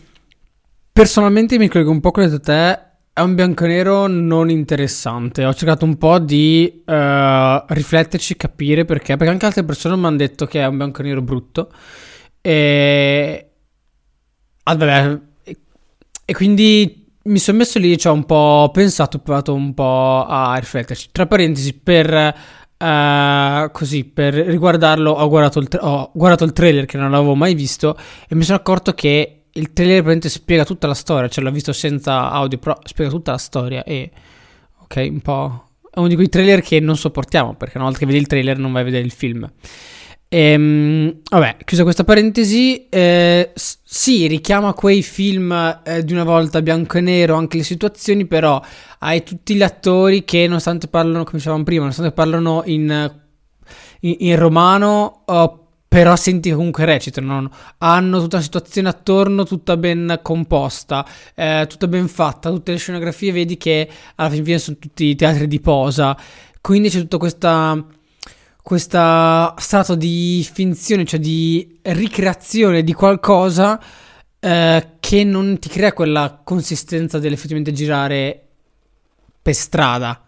personalmente 0.93 1.59
mi 1.59 1.68
collego 1.68 1.91
un 1.91 2.01
po' 2.01 2.11
con 2.11 2.41
te 2.41 2.87
è 3.16 3.22
un 3.22 3.35
bianco 3.35 3.64
e 3.64 3.68
nero 3.68 4.07
non 4.09 4.51
interessante. 4.51 5.47
Ho 5.47 5.55
cercato 5.55 5.87
un 5.87 5.97
po' 5.97 6.18
di 6.18 6.83
uh, 6.85 7.64
rifletterci, 7.66 8.37
capire 8.37 8.85
perché. 8.85 9.16
Perché 9.16 9.33
anche 9.33 9.47
altre 9.47 9.64
persone 9.64 9.97
mi 9.97 10.05
hanno 10.05 10.18
detto 10.18 10.45
che 10.45 10.61
è 10.61 10.66
un 10.66 10.77
bianco 10.77 11.01
e 11.01 11.05
nero 11.05 11.22
brutto. 11.22 11.70
E. 12.47 13.51
Ah, 14.62 14.76
vabbè. 14.76 15.18
E 16.24 16.32
quindi 16.32 17.09
mi 17.24 17.38
sono 17.38 17.59
messo 17.59 17.80
lì, 17.80 17.99
ci 17.99 18.07
ho 18.07 18.12
un 18.12 18.24
po' 18.24 18.70
pensato, 18.72 19.16
ho 19.16 19.20
provato 19.20 19.53
un 19.53 19.74
po' 19.74 20.24
a 20.28 20.55
rifletterci. 20.57 21.09
Tra 21.11 21.26
parentesi, 21.26 21.74
per. 21.74 22.64
Uh, 22.78 23.70
così 23.72 24.05
per 24.05 24.34
riguardarlo 24.34 25.11
ho 25.11 25.28
guardato, 25.30 25.61
il 25.61 25.66
tra- 25.66 25.82
ho 25.82 26.11
guardato 26.12 26.44
il 26.44 26.53
trailer 26.53 26.84
che 26.84 26.99
non 26.99 27.14
avevo 27.14 27.34
mai 27.34 27.55
visto 27.55 27.97
e 28.28 28.34
mi 28.34 28.42
sono 28.42 28.59
accorto 28.59 28.92
che 28.92 29.44
il 29.51 29.72
trailer 29.72 30.03
praticamente 30.03 30.28
spiega 30.28 30.66
tutta 30.66 30.86
la 30.86 30.92
storia, 30.92 31.26
cioè 31.30 31.42
l'ho 31.42 31.51
visto 31.51 31.72
senza 31.72 32.30
audio, 32.30 32.59
però 32.59 32.78
spiega 32.84 33.11
tutta 33.11 33.30
la 33.30 33.38
storia 33.38 33.82
e 33.82 34.11
ok, 34.82 35.07
un 35.11 35.20
po' 35.20 35.68
è 35.90 35.99
uno 35.99 36.09
di 36.09 36.16
quei 36.16 36.28
trailer 36.28 36.61
che 36.61 36.78
non 36.78 36.99
sopportiamo, 36.99 37.55
perché 37.55 37.78
una 37.78 37.86
volta 37.86 38.01
che 38.01 38.05
vedi 38.05 38.18
il 38.18 38.26
trailer 38.26 38.59
non 38.59 38.72
vai 38.72 38.82
a 38.82 38.84
vedere 38.84 39.05
il 39.05 39.12
film. 39.12 39.51
Ehm, 40.39 41.20
vabbè, 41.30 41.57
chiusa 41.64 41.82
questa 41.82 42.05
parentesi, 42.05 42.91
eh, 42.91 43.53
sì, 43.55 44.26
richiama 44.26 44.74
quei 44.74 45.03
film 45.03 45.80
eh, 45.82 46.05
di 46.05 46.12
una 46.12 46.24
volta 46.24 46.61
bianco 46.61 46.99
e 46.99 47.01
nero, 47.01 47.37
anche 47.37 47.57
le 47.57 47.62
situazioni, 47.62 48.26
però 48.26 48.61
hai 48.99 49.22
tutti 49.22 49.55
gli 49.55 49.62
attori 49.62 50.26
che 50.26 50.47
nonostante 50.47 50.89
parlano, 50.89 51.24
come 51.24 51.39
dicevamo 51.39 51.62
prima, 51.62 51.80
nonostante 51.80 52.12
parlano 52.12 52.62
in, 52.66 53.14
in, 54.01 54.16
in 54.18 54.37
romano, 54.37 55.22
oh, 55.24 55.68
però 55.89 56.14
senti 56.16 56.51
comunque 56.51 56.84
recitano, 56.84 57.51
hanno 57.78 58.20
tutta 58.20 58.37
una 58.37 58.45
situazione 58.45 58.91
attorno 58.91 59.45
tutta 59.45 59.78
ben 59.78 60.20
composta, 60.20 61.07
eh, 61.34 61.64
tutta 61.66 61.87
ben 61.89 62.09
fatta, 62.09 62.51
tutte 62.51 62.72
le 62.72 62.78
scenografie 62.78 63.32
vedi 63.32 63.57
che 63.57 63.89
alla 64.16 64.28
fine 64.28 64.59
sono 64.59 64.76
tutti 64.78 65.14
teatri 65.14 65.49
di 65.49 65.61
posa, 65.61 66.14
quindi 66.61 66.91
c'è 66.91 66.99
tutta 66.99 67.16
questa 67.16 67.87
questa 68.67 69.55
strato 69.59 69.95
di 69.95 70.45
finzione, 70.53 71.05
cioè 71.05 71.21
di 71.21 71.79
ricreazione 71.83 72.83
di 72.83 72.93
qualcosa 72.95 73.81
eh, 74.41 74.89
che 74.99 75.23
non 75.23 75.57
ti 75.61 75.69
crea 75.69 75.93
quella 75.93 76.41
consistenza 76.43 77.21
dell'effettivamente 77.21 77.71
girare 77.71 78.45
per 79.41 79.55
strada 79.55 80.21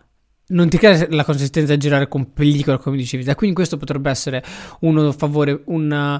non 0.50 0.68
ti 0.68 0.78
crea 0.78 1.04
la 1.10 1.24
consistenza 1.24 1.72
di 1.72 1.80
girare 1.80 2.06
con 2.06 2.32
pellicola, 2.32 2.78
come 2.78 2.96
dicevi. 2.96 3.24
Da 3.24 3.34
quindi 3.34 3.56
questo 3.56 3.76
potrebbe 3.76 4.08
essere 4.08 4.44
uno 4.82 5.10
favore, 5.10 5.62
una 5.64 6.14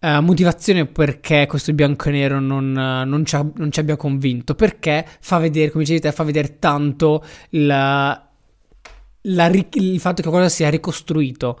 uh, 0.00 0.20
motivazione 0.20 0.86
perché 0.86 1.46
questo 1.48 1.72
bianco 1.72 2.08
e 2.08 2.12
nero 2.12 2.38
non, 2.38 2.70
uh, 2.70 3.06
non, 3.06 3.24
ci, 3.26 3.36
non, 3.56 3.72
ci, 3.72 3.80
abbia 3.80 3.96
convinto. 3.96 4.54
Perché 4.54 5.04
fa 5.20 5.38
vedere, 5.38 5.72
come 5.72 5.82
dicevi 5.82 6.00
te, 6.00 6.12
fa 6.12 6.22
vedere 6.22 6.60
tanto 6.60 7.24
la, 7.50 8.25
la, 9.26 9.46
il 9.46 10.00
fatto 10.00 10.22
che 10.22 10.28
qualcosa 10.28 10.54
sia 10.54 10.68
ricostruito. 10.68 11.60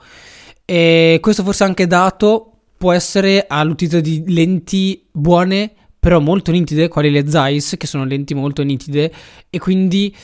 E 0.64 1.18
questo 1.20 1.42
forse 1.42 1.64
anche 1.64 1.86
dato 1.86 2.52
può 2.76 2.92
essere 2.92 3.46
all'utilizzo 3.48 4.00
di 4.00 4.24
lenti 4.26 5.06
buone, 5.10 5.72
però 5.98 6.20
molto 6.20 6.50
nitide, 6.50 6.88
quali 6.88 7.10
le 7.10 7.28
Zeiss, 7.28 7.76
che 7.76 7.86
sono 7.86 8.04
lenti 8.04 8.34
molto 8.34 8.62
nitide, 8.62 9.12
e 9.48 9.58
quindi 9.58 10.14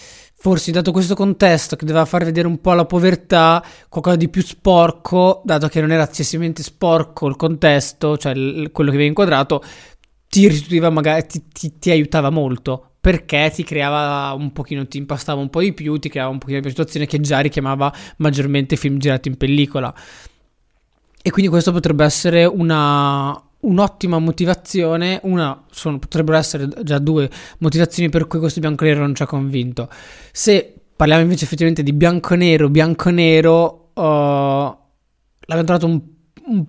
Forse, 0.43 0.73
dato 0.73 0.91
questo 0.91 1.15
contesto 1.15 1.77
che 1.77 1.85
doveva 1.87 2.05
far 2.05 2.25
vedere 2.25 2.49
un 2.49 2.61
po' 2.61 2.73
la 2.73 2.85
povertà, 2.85 3.65
qualcosa 3.89 4.17
di 4.17 4.29
più 4.29 4.43
sporco, 4.43 5.41
dato 5.45 5.69
che 5.69 5.81
non 5.81 5.93
era 5.93 6.03
eccessivamente 6.03 6.65
sporco 6.65 7.29
il 7.29 7.37
contesto, 7.37 8.19
cioè 8.19 8.33
il, 8.33 8.73
quello 8.73 8.91
che 8.91 8.97
viene 8.97 9.11
inquadrato, 9.11 9.63
ti 10.29 10.81
magari, 10.81 11.27
ti, 11.29 11.45
ti, 11.47 11.79
ti, 11.79 11.91
aiutava 11.93 12.31
molto. 12.31 12.92
Perché 13.03 13.51
ti 13.53 13.65
creava 13.65 14.33
un 14.33 14.53
pochino, 14.53 14.87
ti 14.87 14.97
impastava 14.97 15.41
un 15.41 15.51
po' 15.51 15.61
di 15.61 15.73
più, 15.73 15.99
ti 15.99 16.09
creava 16.09 16.31
un 16.31 16.39
pochino 16.39 16.59
di 16.59 16.63
più 16.63 16.71
situazione 16.71 17.07
che 17.07 17.19
già 17.19 17.41
richiamava 17.41 17.93
maggiormente 18.19 18.77
film 18.77 18.99
girati 18.99 19.29
in 19.29 19.37
pellicola. 19.37 19.93
E 21.21 21.31
quindi 21.31 21.51
questo 21.51 21.73
potrebbe 21.73 22.05
essere 22.05 22.45
una, 22.45 23.37
un'ottima 23.63 24.19
motivazione, 24.19 25.21
una, 25.25 25.65
sono, 25.71 25.99
potrebbero 25.99 26.37
essere 26.37 26.69
già 26.83 26.99
due 26.99 27.29
motivazioni 27.59 28.09
per 28.09 28.27
cui 28.27 28.39
questo 28.39 28.61
bianco-nero 28.61 29.01
non 29.01 29.15
ci 29.15 29.23
ha 29.23 29.27
convinto. 29.27 29.89
Se 30.31 30.75
parliamo 30.97 31.23
invece 31.23 31.45
effettivamente 31.45 31.83
di 31.83 31.93
bianco-nero, 31.93 32.69
bianco-nero, 32.69 33.91
uh, 33.95 34.03
l'abbiamo 34.03 35.65
trovato 35.65 35.87
un, 35.87 36.01
un, 36.47 36.65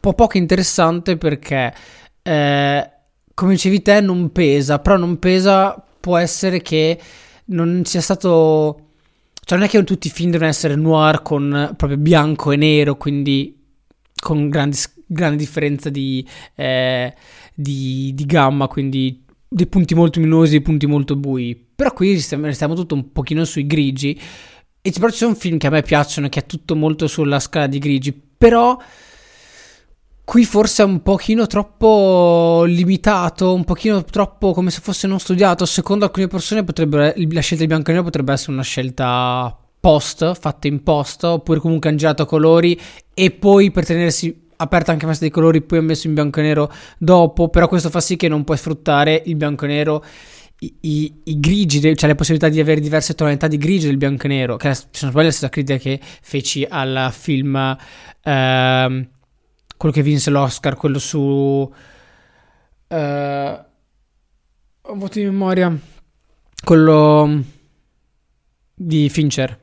po' 0.00 0.12
poco 0.14 0.38
interessante 0.38 1.16
perché, 1.16 1.74
eh, 2.22 2.90
come 3.38 3.52
dicevi 3.52 3.82
te, 3.82 4.00
non 4.00 4.32
pesa, 4.32 4.80
però 4.80 4.96
non 4.96 5.20
pesa, 5.20 5.80
può 6.00 6.16
essere 6.16 6.60
che 6.60 6.98
non 7.46 7.84
sia 7.84 8.00
stato... 8.00 8.86
Cioè 9.44 9.56
non 9.56 9.68
è 9.68 9.70
che 9.70 9.84
tutti 9.84 10.08
i 10.08 10.10
film 10.10 10.32
devono 10.32 10.50
essere 10.50 10.74
noir 10.74 11.22
con 11.22 11.72
proprio 11.76 11.98
bianco 11.98 12.50
e 12.50 12.56
nero, 12.56 12.96
quindi 12.96 13.56
con 14.20 14.48
grandi 14.48 14.76
grande 15.06 15.36
differenza 15.36 15.88
di, 15.88 16.26
eh, 16.56 17.14
di, 17.54 18.10
di 18.12 18.26
gamma, 18.26 18.66
quindi 18.66 19.24
dei 19.48 19.68
punti 19.68 19.94
molto 19.94 20.18
luminosi 20.18 20.56
e 20.56 20.60
punti 20.60 20.86
molto 20.86 21.14
bui. 21.14 21.54
Però 21.76 21.92
qui 21.92 22.14
restiamo, 22.14 22.74
tutto 22.74 22.96
un 22.96 23.12
pochino 23.12 23.44
sui 23.44 23.68
grigi. 23.68 24.20
E 24.82 24.90
però 24.90 25.10
ci 25.10 25.18
sono 25.18 25.36
film 25.36 25.58
che 25.58 25.68
a 25.68 25.70
me 25.70 25.82
piacciono, 25.82 26.28
che 26.28 26.40
è 26.40 26.46
tutto 26.46 26.74
molto 26.74 27.06
sulla 27.06 27.38
scala 27.38 27.68
di 27.68 27.78
grigi. 27.78 28.12
Però 28.12 28.76
qui 30.28 30.44
forse 30.44 30.82
è 30.82 30.84
un 30.84 31.00
pochino 31.00 31.46
troppo 31.46 32.64
limitato, 32.66 33.54
un 33.54 33.64
pochino 33.64 34.04
troppo 34.04 34.52
come 34.52 34.70
se 34.70 34.82
fosse 34.82 35.06
non 35.06 35.18
studiato. 35.18 35.64
Secondo 35.64 36.04
alcune 36.04 36.26
persone 36.26 36.62
la 36.66 37.40
scelta 37.40 37.64
di 37.64 37.66
bianco 37.66 37.88
e 37.88 37.92
nero 37.94 38.04
potrebbe 38.04 38.34
essere 38.34 38.52
una 38.52 38.62
scelta 38.62 39.56
post, 39.80 40.34
fatta 40.38 40.68
in 40.68 40.82
post, 40.82 41.24
oppure 41.24 41.60
comunque 41.60 41.88
hanno 41.88 41.96
girato 41.96 42.26
colori 42.26 42.78
e 43.14 43.30
poi 43.30 43.70
per 43.70 43.86
tenersi 43.86 44.48
aperta 44.56 44.92
anche 44.92 45.06
festa 45.06 45.24
dei 45.24 45.32
colori, 45.32 45.62
poi 45.62 45.78
ho 45.78 45.82
messo 45.82 46.06
in 46.06 46.12
bianco 46.12 46.40
e 46.40 46.42
nero 46.42 46.70
dopo, 46.98 47.48
però 47.48 47.66
questo 47.66 47.88
fa 47.88 48.02
sì 48.02 48.16
che 48.16 48.28
non 48.28 48.44
puoi 48.44 48.58
sfruttare 48.58 49.22
il 49.24 49.34
bianco 49.34 49.64
e 49.64 49.68
nero 49.68 50.04
i, 50.58 50.74
i, 50.80 51.20
i, 51.24 51.40
grigi, 51.40 51.80
cioè 51.80 52.06
le 52.06 52.14
possibilità 52.14 52.50
di 52.50 52.60
avere 52.60 52.80
diverse 52.80 53.14
tonalità 53.14 53.46
di 53.46 53.56
grigio 53.56 53.86
del 53.86 53.96
bianco 53.96 54.26
e 54.26 54.28
nero, 54.28 54.56
che 54.56 54.74
se 54.74 54.84
non 55.00 55.10
sbaglio 55.10 55.20
è 55.20 55.24
la 55.24 55.30
stessa 55.30 55.48
critica 55.48 55.78
che 55.78 55.98
feci 56.02 56.66
al 56.68 57.08
film, 57.12 57.78
eh, 58.22 59.08
quello 59.78 59.94
che 59.94 60.02
vinse 60.02 60.28
l'Oscar, 60.28 60.76
quello 60.76 60.98
su... 60.98 61.72
Eh, 62.88 63.64
voto 64.82 65.18
di 65.18 65.24
memoria, 65.24 65.74
quello 66.62 67.42
di 68.74 69.08
Fincher. 69.08 69.58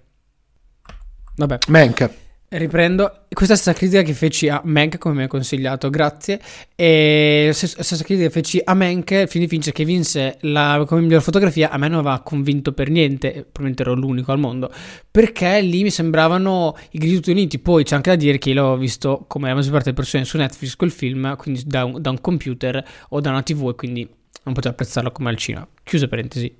Vabbè. 1.36 1.58
Mank. 1.68 2.25
Riprendo, 2.58 3.26
questa 3.34 3.56
stessa 3.56 3.78
critica 3.78 4.02
che 4.02 4.14
feci 4.14 4.48
a 4.48 4.62
Mank, 4.64 4.98
come 4.98 5.16
mi 5.16 5.24
ha 5.24 5.28
consigliato, 5.28 5.90
grazie. 5.90 6.40
E 6.74 7.48
la 7.48 7.54
stessa 7.54 8.02
critica 8.02 8.28
che 8.28 8.30
feci 8.30 8.62
a 8.64 8.74
film 8.74 9.44
di 9.44 9.48
Fincher 9.50 9.74
che 9.74 9.84
vinse 9.84 10.38
la, 10.42 10.82
come 10.88 11.02
miglior 11.02 11.22
fotografia, 11.22 11.70
a 11.70 11.78
me 11.78 11.90
non 11.90 12.00
aveva 12.00 12.22
convinto 12.22 12.72
per 12.72 12.90
niente, 12.90 13.32
probabilmente 13.32 13.82
ero 13.82 13.94
l'unico 13.94 14.32
al 14.32 14.40
mondo, 14.40 14.72
perché 15.12 15.60
lì 15.60 15.84
mi 15.84 15.90
sembravano 15.90 16.78
i 16.92 16.98
grigi 16.98 17.16
tutti 17.16 17.32
uniti. 17.32 17.60
Poi 17.60 17.84
c'è 17.84 17.96
anche 17.96 18.12
da 18.12 18.16
dire 18.16 18.38
che 18.38 18.52
io 18.52 18.62
l'ho 18.62 18.78
visto, 18.78 19.26
come 19.28 19.50
la 19.50 19.56
maggior 19.56 19.72
parte 19.72 19.92
delle 19.92 19.98
persone, 19.98 20.24
su 20.24 20.38
Netflix 20.38 20.78
quel 20.78 20.92
film, 20.92 21.36
quindi 21.36 21.62
da 21.66 21.84
un, 21.84 22.02
da 22.02 22.10
un 22.10 22.22
computer 22.22 22.82
o 23.10 23.20
da 23.20 23.32
una 23.32 23.44
tv 23.44 23.68
e 23.68 23.76
quindi 23.76 24.10
non 24.44 24.54
potevo 24.54 24.74
apprezzarlo 24.74 25.12
come 25.12 25.30
al 25.30 25.36
cinema. 25.36 25.68
Chiusa 25.84 26.08
parentesi, 26.08 26.56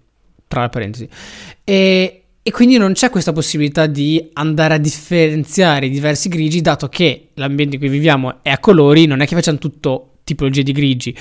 tra 0.46 0.64
le 0.64 0.70
parentesi. 0.70 1.08
E 1.64 2.25
e 2.48 2.52
quindi 2.52 2.78
non 2.78 2.94
c'è 2.94 3.10
questa 3.10 3.34
possibilità 3.34 3.88
di 3.88 4.30
andare 4.34 4.76
a 4.76 4.78
differenziare 4.78 5.88
i 5.88 5.90
diversi 5.90 6.30
grigi, 6.30 6.62
dato 6.62 6.90
che 6.90 7.30
l'ambiente 7.34 7.78
in 7.78 7.82
cui 7.82 7.90
viviamo 7.90 8.44
è 8.44 8.52
a 8.52 8.60
colori, 8.60 9.08
non 9.08 9.22
è 9.22 9.26
che 9.26 9.34
facciamo 9.34 9.58
tutto 9.58 10.18
tipologie 10.24 10.62
di 10.62 10.72
grigi, 10.72 11.18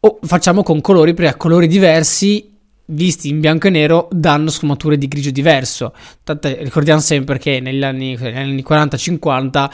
o 0.00 0.18
facciamo 0.22 0.64
con 0.64 0.80
colori 0.80 1.14
perché 1.14 1.30
a 1.30 1.36
colori 1.36 1.68
diversi 1.68 2.52
visti 2.86 3.28
in 3.28 3.38
bianco 3.38 3.68
e 3.68 3.70
nero 3.70 4.08
danno 4.10 4.50
sfumature 4.50 4.98
di 4.98 5.06
grigio 5.06 5.30
diverso. 5.30 5.94
Tant'è, 6.24 6.58
ricordiamo 6.62 6.98
sempre 6.98 7.38
che 7.38 7.60
negli 7.60 7.84
anni, 7.84 8.16
anni 8.16 8.64
40-50 8.68 9.70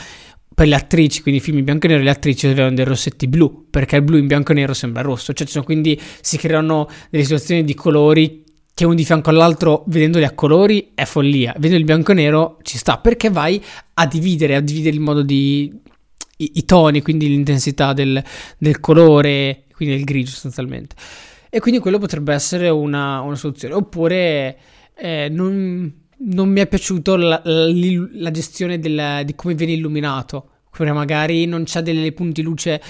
per 0.54 0.68
le 0.68 0.74
attrici, 0.74 1.22
quindi 1.22 1.40
film 1.40 1.56
in 1.56 1.64
bianco 1.64 1.86
e 1.86 1.88
nero, 1.88 2.02
le 2.02 2.10
attrici 2.10 2.48
avevano 2.48 2.74
dei 2.74 2.84
rossetti 2.84 3.28
blu, 3.28 3.68
perché 3.70 3.96
il 3.96 4.02
blu 4.02 4.18
in 4.18 4.26
bianco 4.26 4.52
e 4.52 4.56
nero 4.56 4.74
sembra 4.74 5.00
rosso, 5.00 5.32
cioè 5.32 5.62
quindi 5.62 5.98
si 6.20 6.36
creano 6.36 6.86
delle 7.08 7.22
situazioni 7.22 7.64
di 7.64 7.72
colori 7.72 8.41
che 8.82 8.86
uno 8.86 8.96
di 8.96 9.04
fianco 9.04 9.30
all'altro 9.30 9.84
vedendoli 9.86 10.24
a 10.24 10.32
colori 10.32 10.90
è 10.94 11.04
follia, 11.04 11.52
vedendo 11.54 11.76
il 11.76 11.84
bianco 11.84 12.10
e 12.10 12.14
nero 12.14 12.58
ci 12.62 12.76
sta, 12.78 12.98
perché 12.98 13.30
vai 13.30 13.62
a 13.94 14.06
dividere, 14.06 14.56
a 14.56 14.60
dividere 14.60 14.96
il 14.96 15.00
modo 15.00 15.22
di... 15.22 15.72
i, 16.38 16.50
i 16.54 16.64
toni, 16.64 17.00
quindi 17.00 17.28
l'intensità 17.28 17.92
del, 17.92 18.20
del, 18.58 18.80
colore, 18.80 19.66
quindi 19.76 19.94
il 19.94 20.02
grigio 20.02 20.30
sostanzialmente. 20.30 20.96
E 21.48 21.60
quindi 21.60 21.78
quello 21.80 21.98
potrebbe 21.98 22.34
essere 22.34 22.70
una, 22.70 23.20
una 23.20 23.36
soluzione. 23.36 23.74
Oppure 23.74 24.58
eh, 24.96 25.28
non, 25.30 25.92
non, 26.16 26.48
mi 26.48 26.60
è 26.60 26.66
piaciuto 26.66 27.14
la, 27.14 27.40
la, 27.44 27.68
la 28.14 28.30
gestione 28.32 28.80
del, 28.80 29.22
di 29.24 29.34
come 29.36 29.54
viene 29.54 29.74
illuminato. 29.74 30.48
Perché 30.76 30.92
magari 30.92 31.44
non 31.44 31.64
c'è 31.64 31.82
dei 31.82 32.10
punti 32.12 32.42
luce 32.42 32.82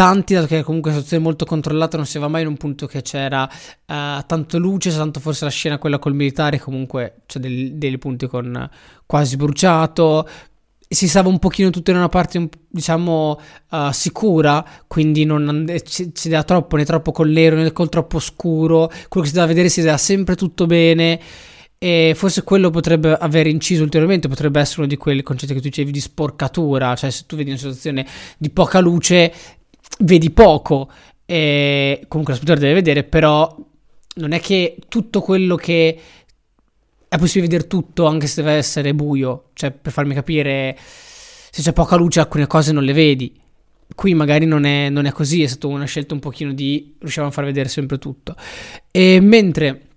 tanti, 0.00 0.32
dato 0.32 0.46
che 0.46 0.62
comunque 0.62 0.90
è 0.90 0.94
una 0.94 1.02
situazione 1.02 1.22
molto 1.22 1.44
controllata, 1.44 1.98
non 1.98 2.06
si 2.06 2.18
va 2.18 2.26
mai 2.26 2.40
in 2.40 2.48
un 2.48 2.56
punto 2.56 2.86
che 2.86 3.02
c'era 3.02 3.42
uh, 3.42 4.24
tanto 4.24 4.56
luce, 4.56 4.90
tanto 4.96 5.20
forse 5.20 5.44
la 5.44 5.50
scena 5.50 5.76
quella 5.76 5.98
col 5.98 6.14
militare, 6.14 6.58
comunque 6.58 7.16
c'è 7.26 7.38
dei, 7.38 7.76
dei 7.76 7.98
punti 7.98 8.26
con 8.26 8.66
quasi 9.04 9.36
bruciato, 9.36 10.26
si 10.88 11.06
stava 11.06 11.28
un 11.28 11.38
pochino 11.38 11.68
tutto 11.68 11.90
in 11.90 11.98
una 11.98 12.08
parte 12.08 12.48
diciamo 12.66 13.38
uh, 13.72 13.92
sicura 13.92 14.64
quindi 14.86 15.26
non 15.26 15.70
ci, 15.84 16.14
ci 16.14 16.28
dava 16.30 16.44
troppo 16.44 16.76
né 16.76 16.86
troppo 16.86 17.12
col 17.12 17.28
nero 17.28 17.56
né 17.56 17.70
col 17.70 17.90
troppo 17.90 18.20
scuro. 18.20 18.86
Quello 18.86 19.26
che 19.26 19.26
si 19.26 19.34
doveva 19.34 19.48
vedere 19.48 19.68
si 19.68 19.80
vedeva 19.80 19.98
sempre 19.98 20.34
tutto 20.34 20.64
bene. 20.64 21.20
E 21.76 22.12
forse 22.14 22.42
quello 22.42 22.68
potrebbe 22.70 23.12
aver 23.12 23.46
inciso 23.46 23.82
ulteriormente 23.82 24.28
potrebbe 24.28 24.60
essere 24.60 24.80
uno 24.80 24.88
di 24.88 24.98
quei 24.98 25.22
concetti 25.22 25.54
che 25.54 25.60
tu 25.60 25.68
dicevi 25.68 25.90
di 25.90 26.00
sporcatura 26.00 26.94
cioè 26.94 27.08
se 27.08 27.24
tu 27.26 27.36
vedi 27.36 27.48
una 27.48 27.58
situazione 27.58 28.06
di 28.36 28.50
poca 28.50 28.80
luce 28.80 29.32
vedi 29.98 30.30
poco 30.30 30.90
e 31.26 32.04
comunque 32.08 32.34
lo 32.34 32.40
spettatore 32.40 32.66
deve 32.66 32.80
vedere 32.80 33.04
però 33.04 33.54
non 34.16 34.32
è 34.32 34.40
che 34.40 34.76
tutto 34.88 35.20
quello 35.20 35.54
che 35.56 36.00
è 37.08 37.18
possibile 37.18 37.48
vedere 37.48 37.68
tutto 37.68 38.06
anche 38.06 38.28
se 38.28 38.42
deve 38.42 38.54
essere 38.54 38.94
buio, 38.94 39.50
cioè 39.54 39.72
per 39.72 39.90
farmi 39.90 40.14
capire 40.14 40.76
se 40.78 41.62
c'è 41.62 41.72
poca 41.72 41.96
luce 41.96 42.20
alcune 42.20 42.46
cose 42.46 42.72
non 42.72 42.84
le 42.84 42.92
vedi. 42.92 43.36
Qui 43.92 44.14
magari 44.14 44.46
non 44.46 44.64
è, 44.64 44.88
non 44.88 45.06
è 45.06 45.10
così, 45.10 45.42
è 45.42 45.48
stata 45.48 45.66
una 45.66 45.86
scelta 45.86 46.14
un 46.14 46.20
pochino 46.20 46.52
di 46.52 46.94
riusciamo 47.00 47.26
a 47.26 47.30
far 47.32 47.44
vedere 47.44 47.68
sempre 47.68 47.98
tutto. 47.98 48.36
E 48.92 49.18
mentre 49.20 49.88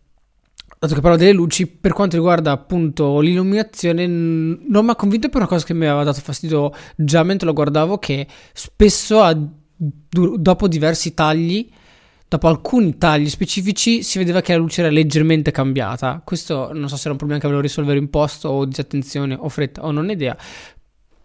dato 0.80 0.96
che 0.96 1.02
parlo 1.02 1.18
delle 1.18 1.32
luci, 1.34 1.68
per 1.68 1.94
quanto 1.94 2.16
riguarda 2.16 2.52
appunto 2.52 3.20
l'illuminazione, 3.20 4.08
non 4.08 4.84
mi 4.84 4.90
ha 4.90 4.96
convinto 4.96 5.30
per 5.30 5.38
una 5.38 5.48
cosa 5.48 5.66
che 5.66 5.76
mi 5.76 5.86
aveva 5.86 6.04
dato 6.04 6.20
fastidio 6.20 6.74
già 6.96 7.22
mentre 7.22 7.46
lo 7.46 7.54
guardavo, 7.54 8.00
che 8.00 8.26
spesso 8.54 9.22
a, 9.78 10.38
dopo 10.38 10.68
diversi 10.68 11.14
tagli 11.14 11.70
dopo 12.34 12.48
alcuni 12.48 12.98
tagli 12.98 13.30
specifici 13.30 14.02
si 14.02 14.18
vedeva 14.18 14.42
che 14.42 14.54
la 14.54 14.58
luce 14.58 14.82
era 14.82 14.90
leggermente 14.90 15.52
cambiata. 15.52 16.22
Questo 16.26 16.74
non 16.74 16.90
so 16.90 16.96
se 16.96 17.04
era 17.04 17.12
un 17.12 17.18
problema 17.18 17.40
che 17.40 17.46
volevo 17.46 17.62
risolvere 17.62 18.00
in 18.00 18.10
posto 18.10 18.50
o 18.50 18.66
disattenzione 18.66 19.36
o 19.40 19.50
fretta 19.50 19.84
o 19.84 19.92
non 19.92 20.08
ho 20.08 20.12
idea. 20.12 20.36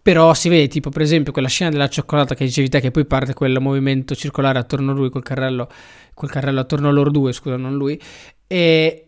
Però 0.03 0.35
si 0.35 0.51
vede 0.51 0.69
tipo 0.69 0.91
per 0.91 1.03
esempio 1.03 1.33
quella 1.33 1.49
scena 1.49 1.71
della 1.71 1.89
cioccolata 1.89 2.35
che 2.35 2.45
dicevi 2.45 2.69
te 2.69 2.81
che 2.81 2.91
poi 2.91 3.07
parte 3.07 3.33
quel 3.33 3.59
movimento 3.59 4.15
circolare 4.15 4.59
attorno 4.59 4.93
a 4.93 4.95
lui 4.95 5.09
col 5.09 5.23
carrello, 5.23 5.69
col 6.13 6.29
carrello 6.29 6.61
attorno 6.61 6.89
a 6.89 6.93
loro 6.93 7.11
due, 7.11 7.33
scusa 7.33 7.57
non 7.57 7.75
lui. 7.75 7.99
E 8.47 9.08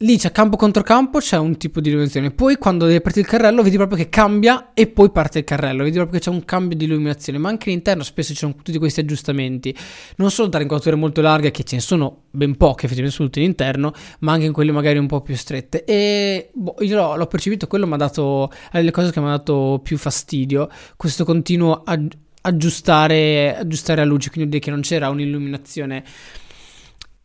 Lì 0.00 0.18
c'è 0.18 0.30
campo 0.30 0.58
contro 0.58 0.82
campo, 0.82 1.20
c'è 1.20 1.38
un 1.38 1.56
tipo 1.56 1.80
di 1.80 1.88
illuminazione. 1.88 2.30
Poi 2.30 2.58
quando 2.58 2.84
deve 2.84 3.00
partire 3.00 3.24
il 3.24 3.30
carrello, 3.32 3.62
vedi 3.62 3.76
proprio 3.76 3.96
che 3.96 4.10
cambia 4.10 4.74
e 4.74 4.88
poi 4.88 5.10
parte 5.10 5.38
il 5.38 5.44
carrello. 5.44 5.84
Vedi 5.84 5.96
proprio 5.96 6.18
che 6.18 6.26
c'è 6.26 6.30
un 6.30 6.44
cambio 6.44 6.76
di 6.76 6.84
illuminazione. 6.84 7.38
Ma 7.38 7.48
anche 7.48 7.70
all'interno 7.70 8.02
spesso 8.02 8.34
ci 8.34 8.40
sono 8.40 8.54
tutti 8.62 8.76
questi 8.76 9.00
aggiustamenti. 9.00 9.74
Non 10.16 10.30
solo 10.30 10.48
da 10.48 10.60
inquadrature 10.60 10.96
molto 10.96 11.22
larghe, 11.22 11.50
che 11.50 11.64
ce 11.64 11.76
ne 11.76 11.80
sono 11.80 12.24
ben 12.30 12.58
poche 12.58 12.84
effettivamente 12.84 13.24
tutti 13.24 13.38
all'interno, 13.38 13.94
ma 14.18 14.32
anche 14.32 14.44
in 14.44 14.52
quelle 14.52 14.70
magari 14.70 14.98
un 14.98 15.06
po' 15.06 15.22
più 15.22 15.34
strette. 15.34 15.84
E 15.84 16.50
boh, 16.52 16.74
io 16.80 16.94
l'ho, 16.94 17.16
l'ho, 17.16 17.26
percepito, 17.26 17.66
quello 17.66 17.86
mi 17.86 17.94
ha 17.94 17.96
dato. 17.96 18.52
È 18.70 18.82
le 18.82 18.90
cose 18.90 19.10
che 19.10 19.20
mi 19.20 19.28
ha 19.28 19.30
dato 19.30 19.80
più 19.82 19.96
fastidio. 19.96 20.68
Questo 20.94 21.24
continuo 21.24 21.84
aggi- 21.86 22.18
aggiustare, 22.42 23.56
aggiustare 23.56 24.00
la 24.00 24.06
luce. 24.06 24.28
Quindi 24.28 24.50
vuol 24.50 24.60
dire 24.60 24.60
che 24.60 24.70
non 24.70 24.82
c'era 24.82 25.08
un'illuminazione 25.08 26.04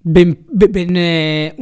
ben, 0.01 0.37
ben, 0.49 1.53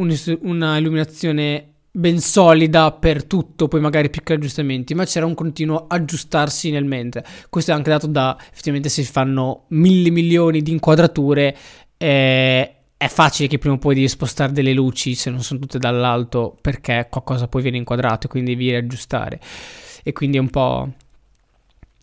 una 0.42 0.78
illuminazione 0.78 1.70
ben 1.92 2.20
solida 2.20 2.92
per 2.92 3.26
tutto, 3.26 3.68
poi 3.68 3.82
magari 3.82 4.10
piccoli 4.10 4.38
aggiustamenti, 4.38 4.94
ma 4.94 5.06
c'era 5.06 5.26
un 5.26 5.34
continuo 5.34 5.88
aggiustarsi 5.88 6.72
nel 6.72 6.86
mentre. 6.86 7.26
Questo 7.50 7.72
è 7.72 7.74
anche 7.74 7.90
dato 7.90 8.08
da 8.08 8.38
effettivamente 8.40 8.90
se 8.90 9.04
si 9.04 9.12
fanno 9.12 9.66
mille 9.70 10.10
milioni 10.10 10.62
di 10.62 10.72
inquadrature. 10.72 11.56
Eh, 11.98 12.74
è 12.96 13.08
facile 13.08 13.48
che 13.48 13.58
prima 13.58 13.76
o 13.76 13.78
poi 13.78 13.96
devi 13.96 14.10
spostare 14.10 14.52
delle 14.52 14.74
luci 14.74 15.16
se 15.16 15.30
non 15.30 15.42
sono 15.42 15.60
tutte 15.60 15.80
dall'alto 15.80 16.58
perché 16.60 17.08
qualcosa 17.10 17.48
poi 17.48 17.62
viene 17.62 17.78
inquadrato 17.78 18.28
e 18.28 18.30
quindi 18.30 18.52
devi 18.52 18.70
riaggiustare. 18.70 19.40
E 20.04 20.12
quindi 20.14 20.38
è 20.38 20.40
un 20.40 20.50
po', 20.50 20.94